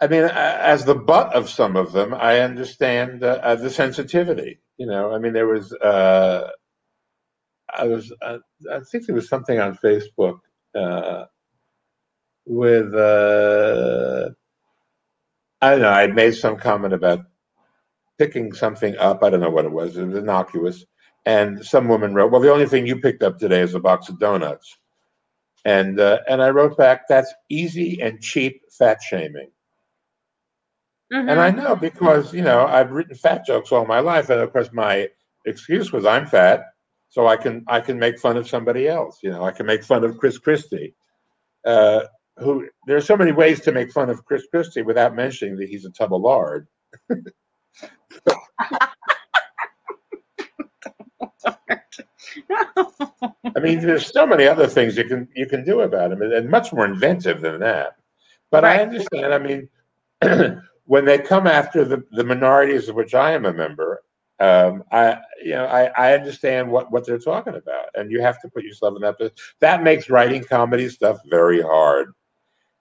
i 0.00 0.06
mean 0.06 0.24
as 0.24 0.84
the 0.84 0.94
butt 0.94 1.32
of 1.34 1.48
some 1.50 1.74
of 1.76 1.92
them 1.92 2.12
i 2.14 2.40
understand 2.40 3.22
uh, 3.24 3.54
the 3.56 3.70
sensitivity 3.70 4.60
you 4.76 4.86
know? 4.86 5.12
I 5.12 5.18
mean 5.18 5.32
there 5.32 5.46
was 5.48 5.72
uh 5.74 6.50
i 7.74 7.84
was 7.84 8.12
uh, 8.22 8.38
i 8.72 8.80
think 8.90 9.06
there 9.06 9.14
was 9.16 9.28
something 9.28 9.58
on 9.58 9.76
facebook 9.78 10.38
uh 10.74 11.24
with 12.50 12.94
uh 12.94 14.30
i 15.62 15.70
don't 15.70 15.82
know 15.82 15.90
i 15.90 16.06
made 16.08 16.34
some 16.34 16.56
comment 16.56 16.94
about 16.94 17.20
picking 18.18 18.52
something 18.52 18.96
up 18.98 19.22
i 19.22 19.30
don't 19.30 19.40
know 19.40 19.50
what 19.50 19.64
it 19.66 19.72
was 19.72 19.96
it 19.96 20.04
was 20.06 20.16
innocuous 20.18 20.84
and 21.26 21.64
some 21.64 21.88
woman 21.88 22.14
wrote, 22.14 22.32
"Well, 22.32 22.40
the 22.40 22.52
only 22.52 22.66
thing 22.66 22.86
you 22.86 22.96
picked 23.00 23.22
up 23.22 23.38
today 23.38 23.60
is 23.60 23.74
a 23.74 23.80
box 23.80 24.08
of 24.08 24.18
donuts," 24.18 24.78
and 25.64 26.00
uh, 26.00 26.20
and 26.28 26.42
I 26.42 26.50
wrote 26.50 26.76
back, 26.76 27.08
"That's 27.08 27.32
easy 27.50 28.00
and 28.02 28.20
cheap 28.20 28.62
fat 28.78 29.02
shaming." 29.02 29.50
Mhm. 31.12 31.30
And 31.30 31.40
I 31.40 31.50
know 31.50 31.76
because 31.76 32.32
you 32.34 32.42
know 32.42 32.66
I've 32.66 32.92
written 32.92 33.16
fat 33.16 33.46
jokes 33.46 33.72
all 33.72 33.86
my 33.86 34.00
life, 34.00 34.30
and 34.30 34.40
of 34.40 34.52
course 34.52 34.70
my 34.72 35.08
excuse 35.46 35.92
was 35.92 36.06
I'm 36.06 36.26
fat, 36.26 36.64
so 37.10 37.26
I 37.26 37.36
can 37.36 37.64
I 37.68 37.80
can 37.80 37.98
make 37.98 38.18
fun 38.18 38.36
of 38.36 38.48
somebody 38.48 38.88
else. 38.88 39.18
You 39.22 39.30
know, 39.32 39.44
I 39.44 39.52
can 39.52 39.66
make 39.66 39.84
fun 39.84 40.04
of 40.04 40.18
Chris 40.18 40.38
Christie. 40.38 40.94
Uh, 41.66 42.02
who 42.38 42.68
there 42.86 42.96
are 42.96 43.02
so 43.02 43.16
many 43.16 43.32
ways 43.32 43.60
to 43.60 43.72
make 43.72 43.92
fun 43.92 44.10
of 44.10 44.24
Chris 44.24 44.46
Christie 44.50 44.82
without 44.82 45.14
mentioning 45.14 45.56
that 45.56 45.68
he's 45.68 45.84
a 45.84 45.90
tub 45.90 46.14
of 46.14 46.22
lard. 46.22 46.66
I 53.56 53.60
mean, 53.60 53.80
there's 53.80 54.12
so 54.12 54.26
many 54.26 54.46
other 54.46 54.66
things 54.66 54.96
you 54.96 55.04
can 55.04 55.28
you 55.34 55.46
can 55.46 55.64
do 55.64 55.80
about 55.80 56.12
him, 56.12 56.22
and, 56.22 56.48
much 56.48 56.72
more 56.72 56.86
inventive 56.86 57.40
than 57.40 57.60
that. 57.60 57.96
But 58.50 58.64
I 58.64 58.82
understand. 58.82 59.34
I 59.34 59.38
mean, 59.38 59.68
when 60.86 61.04
they 61.04 61.18
come 61.18 61.46
after 61.46 61.84
the, 61.84 62.04
the 62.12 62.24
minorities 62.24 62.88
of 62.88 62.96
which 62.96 63.14
I 63.14 63.32
am 63.32 63.44
a 63.44 63.52
member, 63.52 64.02
um, 64.38 64.84
I 64.92 65.18
you 65.42 65.52
know 65.52 65.66
I, 65.66 65.86
I 65.96 66.14
understand 66.14 66.70
what 66.70 66.90
what 66.90 67.06
they're 67.06 67.18
talking 67.18 67.54
about, 67.54 67.86
and 67.94 68.10
you 68.10 68.20
have 68.20 68.40
to 68.42 68.48
put 68.48 68.64
yourself 68.64 68.94
in 68.96 69.02
that. 69.02 69.18
position. 69.18 69.36
That 69.60 69.82
makes 69.82 70.10
writing 70.10 70.44
comedy 70.44 70.88
stuff 70.88 71.18
very 71.28 71.60
hard, 71.60 72.12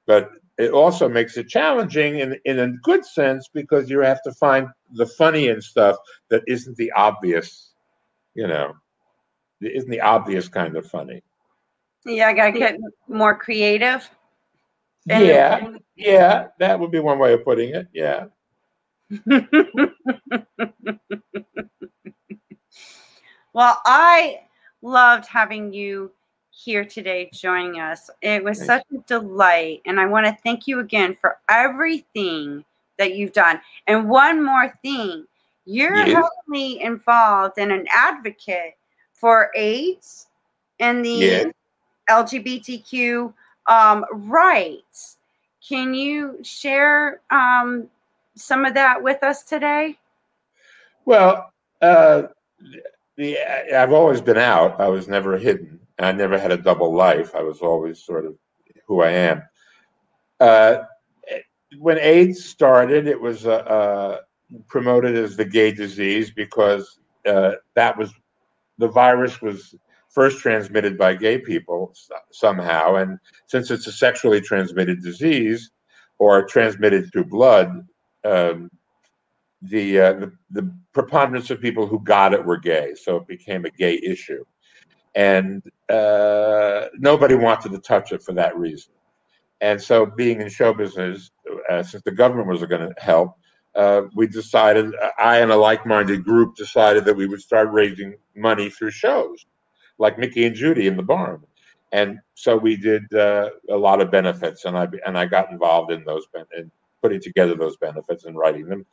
but 0.10 0.32
it 0.58 0.72
also 0.72 1.08
makes 1.08 1.38
it 1.38 1.48
challenging 1.48 2.18
in 2.20 2.36
in 2.44 2.58
a 2.58 2.68
good 2.82 3.06
sense 3.06 3.48
because 3.54 3.92
you 3.92 4.00
have 4.00 4.24
to 4.24 4.32
find 4.32 4.68
the 4.96 5.06
funny 5.06 5.50
and 5.50 5.64
stuff 5.64 5.98
that 6.32 6.42
isn't 6.48 6.76
the 6.78 6.92
obvious, 6.94 7.74
you 8.34 8.48
know, 8.48 8.74
isn't 9.62 9.92
the 9.92 10.02
obvious 10.02 10.48
kind 10.48 10.76
of 10.76 10.88
funny. 10.88 11.22
Yeah, 12.06 12.30
I 12.30 12.34
gotta 12.34 12.58
get 12.58 12.80
more 13.08 13.36
creative. 13.38 14.10
And- 15.08 15.28
Yeah, 15.28 15.70
yeah, 15.96 16.48
that 16.58 16.80
would 16.80 16.90
be 16.90 16.98
one 17.00 17.20
way 17.20 17.34
of 17.34 17.44
putting 17.44 17.76
it. 17.76 17.88
Yeah. 17.94 18.26
well, 23.54 23.80
I 23.86 24.40
loved 24.82 25.28
having 25.28 25.72
you 25.72 26.12
here 26.64 26.84
today 26.84 27.30
joining 27.34 27.80
us. 27.80 28.10
It 28.22 28.44
was 28.44 28.58
Thank 28.58 28.68
such 28.68 28.84
a 28.94 28.98
delight. 29.08 29.82
And 29.86 30.00
I 30.00 30.06
want 30.06 30.26
to 30.26 30.38
thank 30.44 30.68
you 30.68 30.80
again 30.80 31.16
for 31.20 31.38
everything 31.50 32.66
that 32.98 33.16
you've 33.16 33.34
done. 33.34 33.62
And 33.88 34.10
one 34.10 34.44
more 34.44 34.78
thing 34.82 35.26
you're 35.66 35.96
Yes. 35.96 36.30
heavily 36.48 36.82
involved 36.82 37.60
and 37.60 37.72
an 37.72 37.86
advocate 37.94 38.76
for 39.14 39.52
AIDS 39.56 40.28
and 40.80 41.06
the 41.06 41.20
Yes. 41.20 41.54
LGBTQ 42.10 43.34
um, 43.68 44.06
rights. 44.12 45.18
Can 45.68 45.94
you 45.94 46.40
share 46.44 47.22
um, 47.30 47.88
some 48.36 48.66
of 48.66 48.74
that 48.74 49.02
with 49.02 49.24
us 49.24 49.44
today? 49.44 49.98
Well, 51.06 51.52
uh, 51.82 52.24
the 53.16 53.38
I've 53.76 53.94
always 53.94 54.22
been 54.22 54.38
out. 54.38 54.80
I 54.80 54.88
was 54.88 55.08
never 55.08 55.38
hidden. 55.38 55.79
I 56.06 56.12
never 56.12 56.38
had 56.40 56.52
a 56.52 56.58
double 56.58 56.94
life. 56.94 57.36
I 57.36 57.42
was 57.42 57.60
always 57.60 58.04
sort 58.04 58.26
of 58.26 58.36
who 58.88 59.02
I 59.02 59.12
am. 59.12 59.44
Uh, 60.40 60.84
when 61.78 62.00
AIDS 62.00 62.44
started, 62.44 63.08
it 63.08 63.20
was 63.20 63.46
uh, 63.46 63.52
uh, 63.52 64.20
promoted 64.68 65.16
as 65.16 65.36
the 65.36 65.46
gay 65.46 65.72
disease 65.72 66.32
because 66.32 67.00
uh, 67.26 67.54
that 67.76 67.98
was 67.98 68.12
the 68.78 68.88
virus 68.88 69.42
was 69.42 69.76
first 70.10 70.40
transmitted 70.40 70.98
by 70.98 71.14
gay 71.14 71.38
people 71.38 71.94
somehow, 72.32 72.96
and 72.96 73.20
since 73.48 73.70
it's 73.70 73.88
a 73.88 73.92
sexually 73.92 74.42
transmitted 74.42 75.04
disease 75.04 75.70
or 76.18 76.44
transmitted 76.46 77.12
through 77.12 77.26
blood, 77.26 77.88
um, 78.24 78.70
the, 79.62 80.00
uh, 80.00 80.14
the 80.14 80.32
the 80.52 80.74
preponderance 80.94 81.52
of 81.52 81.62
people 81.62 81.86
who 81.86 82.00
got 82.00 82.34
it 82.34 82.44
were 82.44 82.58
gay, 82.58 82.94
so 82.96 83.18
it 83.18 83.28
became 83.28 83.66
a 83.66 83.70
gay 83.70 84.00
issue, 84.04 84.44
and 85.16 85.64
uh, 85.90 86.86
nobody 86.96 87.36
wanted 87.36 87.72
to 87.72 87.80
touch 87.80 88.12
it 88.12 88.24
for 88.24 88.34
that 88.34 88.58
reason. 88.58 88.94
And 89.62 89.82
so, 89.82 90.06
being 90.06 90.42
in 90.42 90.50
show 90.50 90.74
business, 90.74 91.32
uh, 91.70 91.84
since 91.84 92.04
the 92.04 92.12
government 92.12 92.48
was 92.48 92.64
going 92.66 92.94
to 92.94 93.02
help, 93.02 93.36
uh, 93.76 94.04
we 94.16 94.28
decided, 94.28 94.94
I 95.18 95.40
and 95.40 95.52
a 95.52 95.56
like 95.58 95.86
minded 95.86 96.24
group 96.24 96.56
decided 96.56 97.06
that 97.06 97.16
we 97.16 97.28
would 97.28 97.42
start 97.42 97.70
raising 97.72 98.16
money 98.36 98.70
through 98.70 98.92
shows 98.92 99.46
like 100.00 100.18
Mickey 100.18 100.46
and 100.46 100.56
Judy 100.56 100.88
in 100.88 100.98
the 100.98 101.04
barn. 101.04 101.42
And 101.92 102.20
so 102.36 102.58
we 102.58 102.78
did 102.78 103.14
uh, 103.14 103.50
a 103.70 103.76
lot 103.78 104.02
of 104.02 104.12
benefits, 104.12 104.66
and 104.66 104.78
I 104.78 104.88
and 105.06 105.18
I 105.18 105.26
got 105.26 105.52
involved 105.52 105.92
in 105.92 106.04
those 106.04 106.26
in 106.58 106.72
putting 107.02 107.22
together 107.22 107.56
those 107.56 107.78
benefits 107.78 108.26
and 108.26 108.38
writing 108.38 108.68
them. 108.68 108.86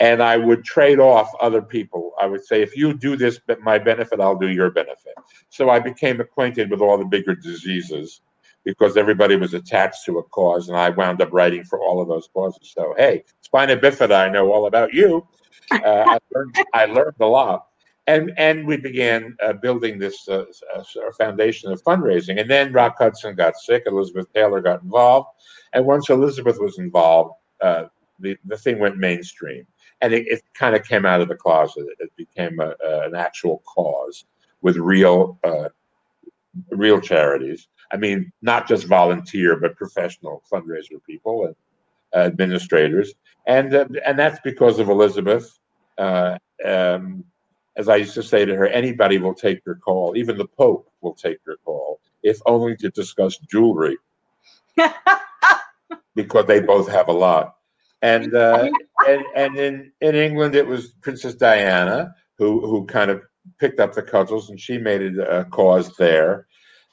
And 0.00 0.22
I 0.22 0.36
would 0.36 0.64
trade 0.64 0.98
off 0.98 1.30
other 1.40 1.62
people. 1.62 2.12
I 2.20 2.26
would 2.26 2.44
say, 2.44 2.62
if 2.62 2.76
you 2.76 2.94
do 2.94 3.16
this, 3.16 3.38
but 3.46 3.60
my 3.60 3.78
benefit, 3.78 4.20
I'll 4.20 4.36
do 4.36 4.48
your 4.48 4.70
benefit. 4.70 5.14
So 5.50 5.70
I 5.70 5.78
became 5.78 6.20
acquainted 6.20 6.70
with 6.70 6.80
all 6.80 6.98
the 6.98 7.04
bigger 7.04 7.34
diseases 7.34 8.20
because 8.64 8.96
everybody 8.96 9.36
was 9.36 9.54
attached 9.54 10.04
to 10.06 10.18
a 10.18 10.22
cause, 10.24 10.68
and 10.68 10.76
I 10.76 10.90
wound 10.90 11.22
up 11.22 11.32
writing 11.32 11.64
for 11.64 11.80
all 11.80 12.00
of 12.00 12.08
those 12.08 12.28
causes. 12.32 12.72
So 12.74 12.94
hey, 12.96 13.24
spina 13.42 13.76
bifida, 13.76 14.16
I 14.16 14.28
know 14.30 14.52
all 14.52 14.66
about 14.66 14.92
you. 14.92 15.26
Uh, 15.70 15.78
I, 16.08 16.18
learned, 16.34 16.56
I 16.72 16.84
learned 16.86 17.16
a 17.20 17.26
lot 17.26 17.66
and 18.06 18.32
and 18.36 18.66
we 18.66 18.76
began 18.76 19.36
uh, 19.42 19.52
building 19.54 19.98
this 19.98 20.28
uh, 20.28 20.44
uh, 20.74 20.82
foundation 21.18 21.72
of 21.72 21.82
fundraising. 21.82 22.40
And 22.40 22.50
then 22.50 22.72
Rock 22.72 22.96
Hudson 22.98 23.34
got 23.34 23.56
sick. 23.56 23.84
Elizabeth 23.86 24.32
Taylor 24.32 24.60
got 24.60 24.82
involved, 24.82 25.28
and 25.72 25.84
once 25.86 26.10
Elizabeth 26.10 26.58
was 26.60 26.78
involved, 26.78 27.34
uh, 27.60 27.84
the 28.18 28.36
the 28.44 28.56
thing 28.56 28.78
went 28.78 28.98
mainstream, 28.98 29.66
and 30.04 30.12
it, 30.12 30.26
it 30.28 30.42
kind 30.52 30.76
of 30.76 30.84
came 30.84 31.06
out 31.06 31.22
of 31.22 31.28
the 31.28 31.34
closet. 31.34 31.86
It 31.98 32.12
became 32.16 32.60
a, 32.60 32.74
an 33.06 33.14
actual 33.14 33.62
cause 33.64 34.26
with 34.60 34.76
real 34.76 35.38
uh, 35.42 35.70
real 36.70 37.00
charities. 37.00 37.68
I 37.90 37.96
mean, 37.96 38.30
not 38.42 38.68
just 38.68 38.86
volunteer, 38.86 39.56
but 39.56 39.76
professional 39.76 40.42
fundraiser 40.52 41.02
people 41.06 41.46
and 41.46 41.56
administrators, 42.14 43.14
and 43.46 43.74
uh, 43.74 43.86
and 44.06 44.18
that's 44.18 44.40
because 44.44 44.78
of 44.78 44.90
Elizabeth. 44.90 45.58
Um, 45.98 47.24
as 47.76 47.88
I 47.88 47.96
used 47.96 48.14
to 48.14 48.22
say 48.22 48.44
to 48.44 48.54
her, 48.54 48.66
anybody 48.66 49.18
will 49.18 49.34
take 49.34 49.64
your 49.64 49.76
call. 49.76 50.16
Even 50.16 50.36
the 50.36 50.46
Pope 50.46 50.88
will 51.00 51.14
take 51.14 51.38
your 51.46 51.56
call, 51.64 51.98
if 52.22 52.38
only 52.44 52.76
to 52.76 52.90
discuss 52.90 53.38
jewelry, 53.38 53.96
because 56.14 56.46
they 56.46 56.60
both 56.60 56.90
have 56.90 57.08
a 57.08 57.12
lot. 57.12 57.53
And 58.04 58.34
uh, 58.46 58.68
and 59.08 59.24
and 59.34 59.56
in 59.56 59.92
in 60.00 60.14
England, 60.14 60.54
it 60.54 60.66
was 60.66 60.92
Princess 61.00 61.34
Diana 61.34 62.14
who 62.38 62.60
who 62.66 62.84
kind 62.86 63.10
of 63.10 63.22
picked 63.58 63.80
up 63.80 63.94
the 63.94 64.02
cudgels, 64.02 64.50
and 64.50 64.60
she 64.60 64.78
made 64.78 65.02
it 65.02 65.18
a 65.18 65.44
cause 65.50 65.96
there. 65.96 66.46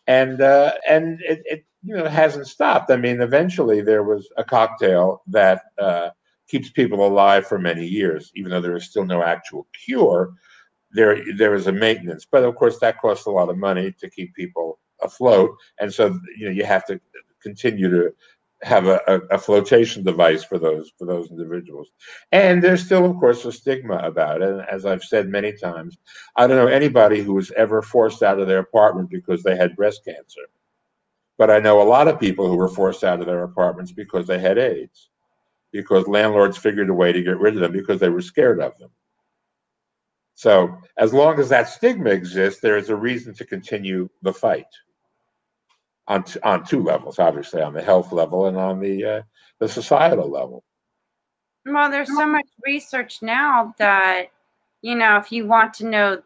And 0.07 0.41
uh, 0.41 0.74
and 0.89 1.20
it, 1.22 1.41
it 1.45 1.66
you 1.84 1.95
know 1.95 2.05
hasn't 2.05 2.47
stopped. 2.47 2.89
I 2.89 2.95
mean, 2.95 3.22
eventually 3.22 3.82
there 3.82 4.03
was 4.03 4.28
a 4.38 4.43
cocktail 4.43 5.22
that 5.28 5.62
uh, 5.78 6.09
keeps 6.47 6.70
people 6.70 7.05
alive 7.05 7.45
for 7.45 7.59
many 7.59 7.86
years, 7.86 8.32
even 8.36 8.51
though 8.51 8.62
there 8.62 8.76
is 8.76 8.86
still 8.86 9.05
no 9.05 9.22
actual 9.22 9.68
cure 9.86 10.34
there 10.93 11.24
there 11.36 11.53
is 11.53 11.68
a 11.68 11.72
maintenance, 11.72 12.26
but 12.30 12.43
of 12.43 12.55
course 12.55 12.80
that 12.80 12.99
costs 12.99 13.26
a 13.26 13.32
lot 13.32 13.49
of 13.49 13.57
money 13.57 13.93
to 13.99 14.09
keep 14.09 14.34
people 14.36 14.80
afloat, 15.01 15.55
and 15.80 15.93
so 15.93 16.20
you 16.38 16.45
know 16.45 16.51
you 16.51 16.66
have 16.66 16.86
to 16.86 16.99
continue 17.41 17.89
to 17.89 18.14
have 18.64 18.86
a, 18.86 19.01
a, 19.07 19.20
a, 19.36 19.38
flotation 19.38 20.03
device 20.03 20.43
for 20.43 20.59
those 20.59 20.91
for 20.97 21.05
those 21.05 21.32
individuals. 21.32 21.89
And 22.32 22.64
there's 22.64 22.86
still, 22.86 23.05
of 23.05 23.18
course, 23.18 23.43
a 23.45 23.51
stigma 23.51 23.97
about 23.97 24.41
it. 24.41 24.49
And 24.49 24.62
as 24.62 24.86
I've 24.86 25.03
said 25.03 25.28
many 25.28 25.53
times, 25.53 25.97
I 26.36 26.45
don't 26.45 26.57
know 26.57 26.68
anybody 26.68 27.22
who 27.22 27.34
was 27.34 27.51
ever 27.51 27.82
forced 27.82 28.22
out 28.22 28.39
of 28.39 28.47
their 28.47 28.59
apartment 28.59 29.09
because 29.09 29.41
they 29.41 29.55
had 29.55 29.76
breast 29.76 30.05
cancer. 30.05 30.41
But 31.38 31.49
I 31.49 31.59
know 31.59 31.82
a 31.82 31.84
lot 31.84 32.07
of 32.07 32.20
people 32.20 32.47
who 32.47 32.55
were 32.55 32.68
forced 32.68 33.03
out 33.03 33.20
of 33.20 33.26
their 33.26 33.43
apartments 33.43 33.91
because 33.91 34.28
they 34.28 34.38
had 34.38 34.59
AIDS, 34.59 35.09
because 35.72 36.07
landlords 36.07 36.57
figured 36.57 36.89
a 36.89 36.93
way 36.93 37.12
to 37.12 37.24
get 37.24 37.39
rid 37.39 37.55
of 37.55 37.62
them 37.62 37.72
because 37.72 37.99
they 37.99 38.09
were 38.09 38.22
scared 38.22 38.62
of 38.62 38.78
them. 38.78 38.91
So 40.36 40.78
as 40.97 41.14
long 41.14 41.39
as 41.39 41.49
that 41.49 41.68
stigma 41.68 42.12
exists, 42.12 42.62
there 42.62 42.78
is 42.78 42.89
a 42.89 42.95
reason 42.95 43.34
to 43.36 43.45
continue 43.45 44.07
the 44.22 44.34
fight 44.34 44.68
on 46.08 46.24
t- 46.24 46.39
on 46.41 46.66
two 46.66 46.84
levels, 46.84 47.20
obviously 47.20 47.62
on 47.62 47.74
the 47.74 47.82
health 47.82 48.12
level 48.12 48.47
and 48.47 48.58
on 48.58 48.80
the 48.80 49.06
uh, 49.06 49.22
the 49.60 49.68
societal 49.68 50.30
level. 50.30 50.64
Well, 51.66 51.91
there's 51.91 52.08
so 52.08 52.26
much 52.26 52.47
research 52.66 53.22
now 53.22 53.76
that 53.78 54.28
you 54.82 54.95
know 54.95 55.18
if 55.18 55.32
you 55.32 55.45
want 55.45 55.74
to 55.76 55.88
know, 55.88 56.22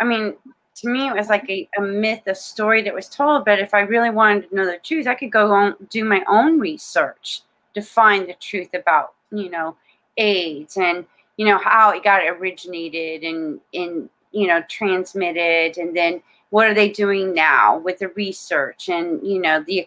I 0.00 0.04
mean, 0.04 0.34
to 0.76 0.88
me 0.88 1.08
it 1.08 1.14
was 1.14 1.28
like 1.28 1.48
a, 1.48 1.68
a 1.78 1.80
myth, 1.80 2.22
a 2.26 2.34
story 2.34 2.82
that 2.82 2.94
was 2.94 3.08
told. 3.08 3.44
But 3.44 3.58
if 3.58 3.74
I 3.74 3.80
really 3.80 4.10
wanted 4.10 4.48
to 4.48 4.54
know 4.54 4.66
the 4.66 4.78
truth, 4.82 5.06
I 5.06 5.14
could 5.14 5.32
go 5.32 5.52
on 5.52 5.76
do 5.90 6.04
my 6.04 6.22
own 6.28 6.60
research 6.60 7.42
to 7.74 7.82
find 7.82 8.28
the 8.28 8.34
truth 8.34 8.74
about 8.74 9.14
you 9.30 9.50
know 9.50 9.76
AIDS 10.16 10.76
and 10.76 11.04
you 11.36 11.46
know 11.46 11.58
how 11.58 11.90
it 11.90 12.04
got 12.04 12.22
originated 12.26 13.22
and 13.22 13.60
in 13.72 14.08
you 14.32 14.46
know 14.46 14.62
transmitted 14.68 15.78
and 15.78 15.96
then 15.96 16.22
what 16.54 16.68
are 16.68 16.74
they 16.74 16.88
doing 16.88 17.34
now 17.34 17.78
with 17.78 17.98
the 17.98 18.06
research 18.10 18.88
and 18.88 19.26
you 19.26 19.40
know 19.40 19.64
the 19.66 19.84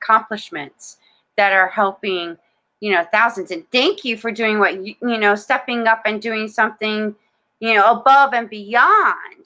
accomplishments 0.00 0.96
that 1.36 1.52
are 1.52 1.68
helping 1.68 2.34
you 2.80 2.90
know 2.90 3.04
thousands 3.12 3.50
and 3.50 3.70
thank 3.70 4.06
you 4.06 4.16
for 4.16 4.32
doing 4.32 4.58
what 4.58 4.82
you, 4.82 4.94
you 5.02 5.18
know 5.18 5.34
stepping 5.34 5.86
up 5.86 6.00
and 6.06 6.22
doing 6.22 6.48
something 6.48 7.14
you 7.60 7.74
know 7.74 7.92
above 7.92 8.32
and 8.32 8.48
beyond 8.48 9.44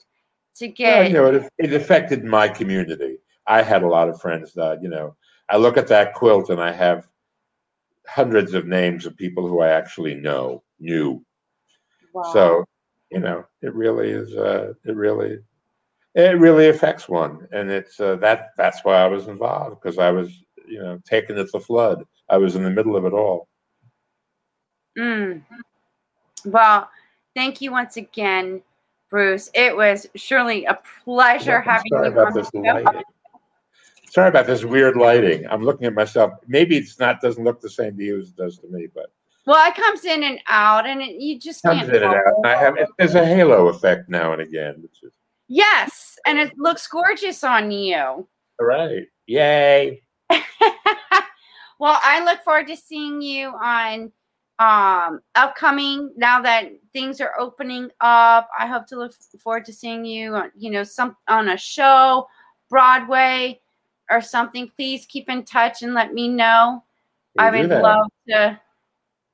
to 0.55 0.69
get 0.69 1.09
you 1.09 1.13
know 1.13 1.25
it, 1.25 1.51
it 1.57 1.73
affected 1.73 2.23
my 2.23 2.47
community 2.47 3.17
i 3.45 3.61
had 3.61 3.83
a 3.83 3.87
lot 3.87 4.07
of 4.07 4.21
friends 4.21 4.53
that 4.53 4.81
you 4.81 4.87
know 4.87 5.13
i 5.49 5.57
look 5.57 5.75
at 5.75 5.87
that 5.87 6.13
quilt 6.13 6.49
and 6.49 6.61
i 6.61 6.71
have 6.71 7.09
hundreds 8.07 8.53
of 8.53 8.65
names 8.65 9.05
of 9.05 9.17
people 9.17 9.45
who 9.45 9.59
i 9.59 9.67
actually 9.67 10.15
know 10.15 10.63
knew 10.79 11.21
wow. 12.13 12.23
so, 12.31 12.65
you 13.11 13.19
know, 13.19 13.43
it 13.61 13.73
really 13.73 14.09
is. 14.09 14.33
Uh, 14.35 14.73
it 14.85 14.95
really, 14.95 15.39
it 16.15 16.39
really 16.39 16.69
affects 16.69 17.09
one, 17.09 17.47
and 17.51 17.69
it's 17.69 17.99
uh, 17.99 18.15
that. 18.17 18.51
That's 18.57 18.83
why 18.83 18.95
I 18.95 19.07
was 19.07 19.27
involved 19.27 19.81
because 19.81 19.97
I 19.97 20.11
was, 20.11 20.31
you 20.67 20.79
know, 20.79 20.99
taken 21.05 21.37
at 21.37 21.51
the 21.51 21.59
flood. 21.59 22.03
I 22.29 22.37
was 22.37 22.55
in 22.55 22.63
the 22.63 22.69
middle 22.69 22.95
of 22.95 23.05
it 23.05 23.13
all. 23.13 23.47
Mm. 24.97 25.41
Well, 26.45 26.89
thank 27.35 27.61
you 27.61 27.71
once 27.71 27.97
again, 27.97 28.61
Bruce. 29.09 29.49
It 29.53 29.75
was 29.75 30.07
surely 30.15 30.65
a 30.65 30.79
pleasure 31.03 31.63
yeah, 31.65 31.73
having 31.73 31.91
you 31.91 31.97
on 31.97 32.33
the 32.33 32.43
show. 32.43 33.01
Sorry 34.09 34.29
about 34.29 34.45
this 34.45 34.63
weird 34.63 34.95
lighting. 34.95 35.47
I'm 35.49 35.63
looking 35.63 35.87
at 35.87 35.95
myself. 35.95 36.33
Maybe 36.47 36.77
it's 36.77 36.99
not 36.99 37.19
doesn't 37.21 37.43
look 37.43 37.59
the 37.61 37.69
same 37.69 37.97
to 37.97 38.03
you 38.03 38.19
as 38.19 38.29
it 38.29 38.35
does 38.35 38.59
to 38.59 38.67
me, 38.67 38.87
but 38.93 39.07
well, 39.45 39.67
it 39.67 39.75
comes 39.75 40.05
in 40.05 40.23
and 40.23 40.39
out, 40.47 40.85
and 40.85 41.01
it, 41.01 41.19
you 41.19 41.37
just 41.37 41.63
comes 41.63 41.81
can't. 41.81 41.95
in 41.95 42.03
and 42.03 42.13
out. 42.13 42.45
I 42.45 42.55
have 42.55 42.77
there's 42.97 43.15
a 43.15 43.25
halo 43.25 43.67
effect 43.67 44.09
now 44.09 44.31
and 44.33 44.41
again. 44.41 44.75
Which 44.81 45.03
is... 45.03 45.13
Yes, 45.53 46.17
and 46.25 46.39
it 46.39 46.57
looks 46.57 46.87
gorgeous 46.87 47.43
on 47.43 47.69
you. 47.69 47.95
All 47.95 48.27
right, 48.59 49.03
yay! 49.27 50.01
well, 50.29 51.99
I 52.01 52.23
look 52.25 52.43
forward 52.43 52.67
to 52.67 52.75
seeing 52.75 53.21
you 53.21 53.49
on 53.49 54.11
um 54.59 55.19
upcoming 55.35 56.11
now 56.15 56.39
that 56.39 56.69
things 56.93 57.19
are 57.19 57.33
opening 57.39 57.89
up 58.01 58.47
i 58.57 58.67
hope 58.67 58.85
to 58.85 58.95
look 58.95 59.11
forward 59.39 59.65
to 59.65 59.73
seeing 59.73 60.05
you 60.05 60.35
on 60.35 60.51
you 60.55 60.69
know 60.69 60.83
some 60.83 61.17
on 61.27 61.49
a 61.49 61.57
show 61.57 62.27
broadway 62.69 63.59
or 64.11 64.21
something 64.21 64.69
please 64.75 65.07
keep 65.07 65.27
in 65.27 65.43
touch 65.43 65.81
and 65.81 65.95
let 65.95 66.13
me 66.13 66.27
know 66.27 66.83
i 67.39 67.49
would 67.49 67.67
love 67.67 68.05
to 68.27 68.59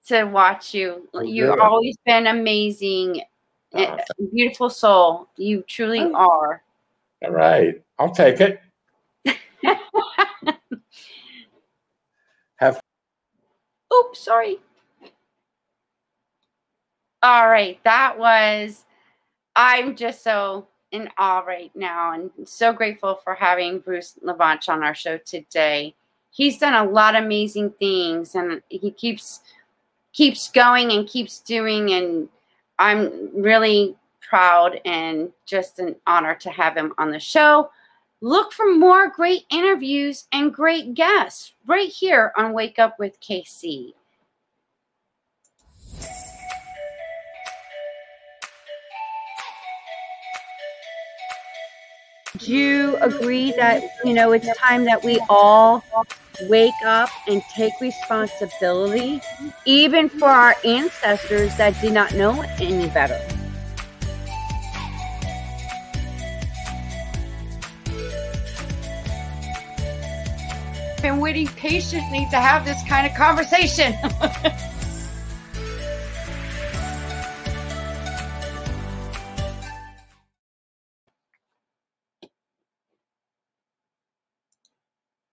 to 0.10 0.24
watch 0.24 0.74
you. 0.74 1.08
Oh, 1.14 1.22
You've 1.22 1.60
always 1.60 1.96
been 2.06 2.28
amazing. 2.28 3.22
Beautiful 4.32 4.70
soul. 4.70 5.28
You 5.38 5.64
truly 5.68 6.02
oh. 6.02 6.14
are. 6.14 6.64
All 7.24 7.32
right. 7.32 7.82
I'll 7.98 8.12
take 8.12 8.40
it. 8.42 8.62
Have 12.58 12.80
Oops, 13.94 14.20
sorry. 14.20 14.58
All 17.22 17.50
right. 17.50 17.80
That 17.84 18.18
was 18.18 18.86
I'm 19.56 19.96
just 19.96 20.24
so 20.24 20.68
in 20.92 21.10
awe 21.18 21.40
right 21.40 21.72
now 21.76 22.14
and 22.14 22.32
so 22.46 22.74
grateful 22.74 23.16
for 23.16 23.36
having 23.36 23.80
Bruce 23.80 24.16
Vilanch 24.24 24.70
on 24.70 24.84
our 24.84 24.96
show 24.96 25.18
today. 25.18 25.96
He's 26.32 26.58
done 26.58 26.74
a 26.74 26.90
lot 26.90 27.16
of 27.16 27.26
amazing 27.26 27.72
things 27.72 28.36
and 28.36 28.62
he 28.70 28.92
keeps 28.92 29.42
keeps 30.14 30.50
going 30.50 30.92
and 30.92 31.08
keeps 31.08 31.40
doing. 31.40 31.92
And 31.92 32.30
I'm 32.80 33.30
really 33.34 33.98
proud 34.28 34.80
and 34.86 35.32
just 35.46 35.80
an 35.80 35.98
honor 36.08 36.34
to 36.36 36.50
have 36.50 36.76
him 36.78 36.94
on 36.98 37.12
the 37.12 37.20
show. 37.20 37.70
Look 38.22 38.54
for 38.54 38.74
more 38.74 39.10
great 39.10 39.44
interviews 39.52 40.26
and 40.32 40.54
great 40.54 40.94
guests 40.94 41.54
right 41.68 41.90
here 41.90 42.32
on 42.38 42.54
Wake 42.54 42.80
Up 42.80 42.98
with 42.98 43.20
KC. 43.20 43.94
Do 52.38 52.54
you 52.54 52.96
agree 52.98 53.52
that, 53.58 53.84
you 54.06 54.14
know, 54.14 54.32
it's 54.32 54.48
time 54.58 54.86
that 54.86 55.04
we 55.04 55.20
all 55.28 55.84
wake 56.48 56.74
up 56.86 57.10
and 57.28 57.42
take 57.54 57.74
responsibility, 57.82 59.22
even 59.66 60.10
for 60.10 60.28
our 60.28 60.56
ancestors 60.64 61.56
that 61.58 61.80
did 61.82 61.94
not 61.94 62.14
know 62.14 62.42
any 62.60 62.88
better. 62.90 63.20
Been 71.02 71.20
waiting 71.20 71.48
patiently 71.48 72.28
to 72.32 72.38
have 72.38 72.66
this 72.66 72.82
kind 72.88 73.08
of 73.08 73.14
conversation. 73.14 73.94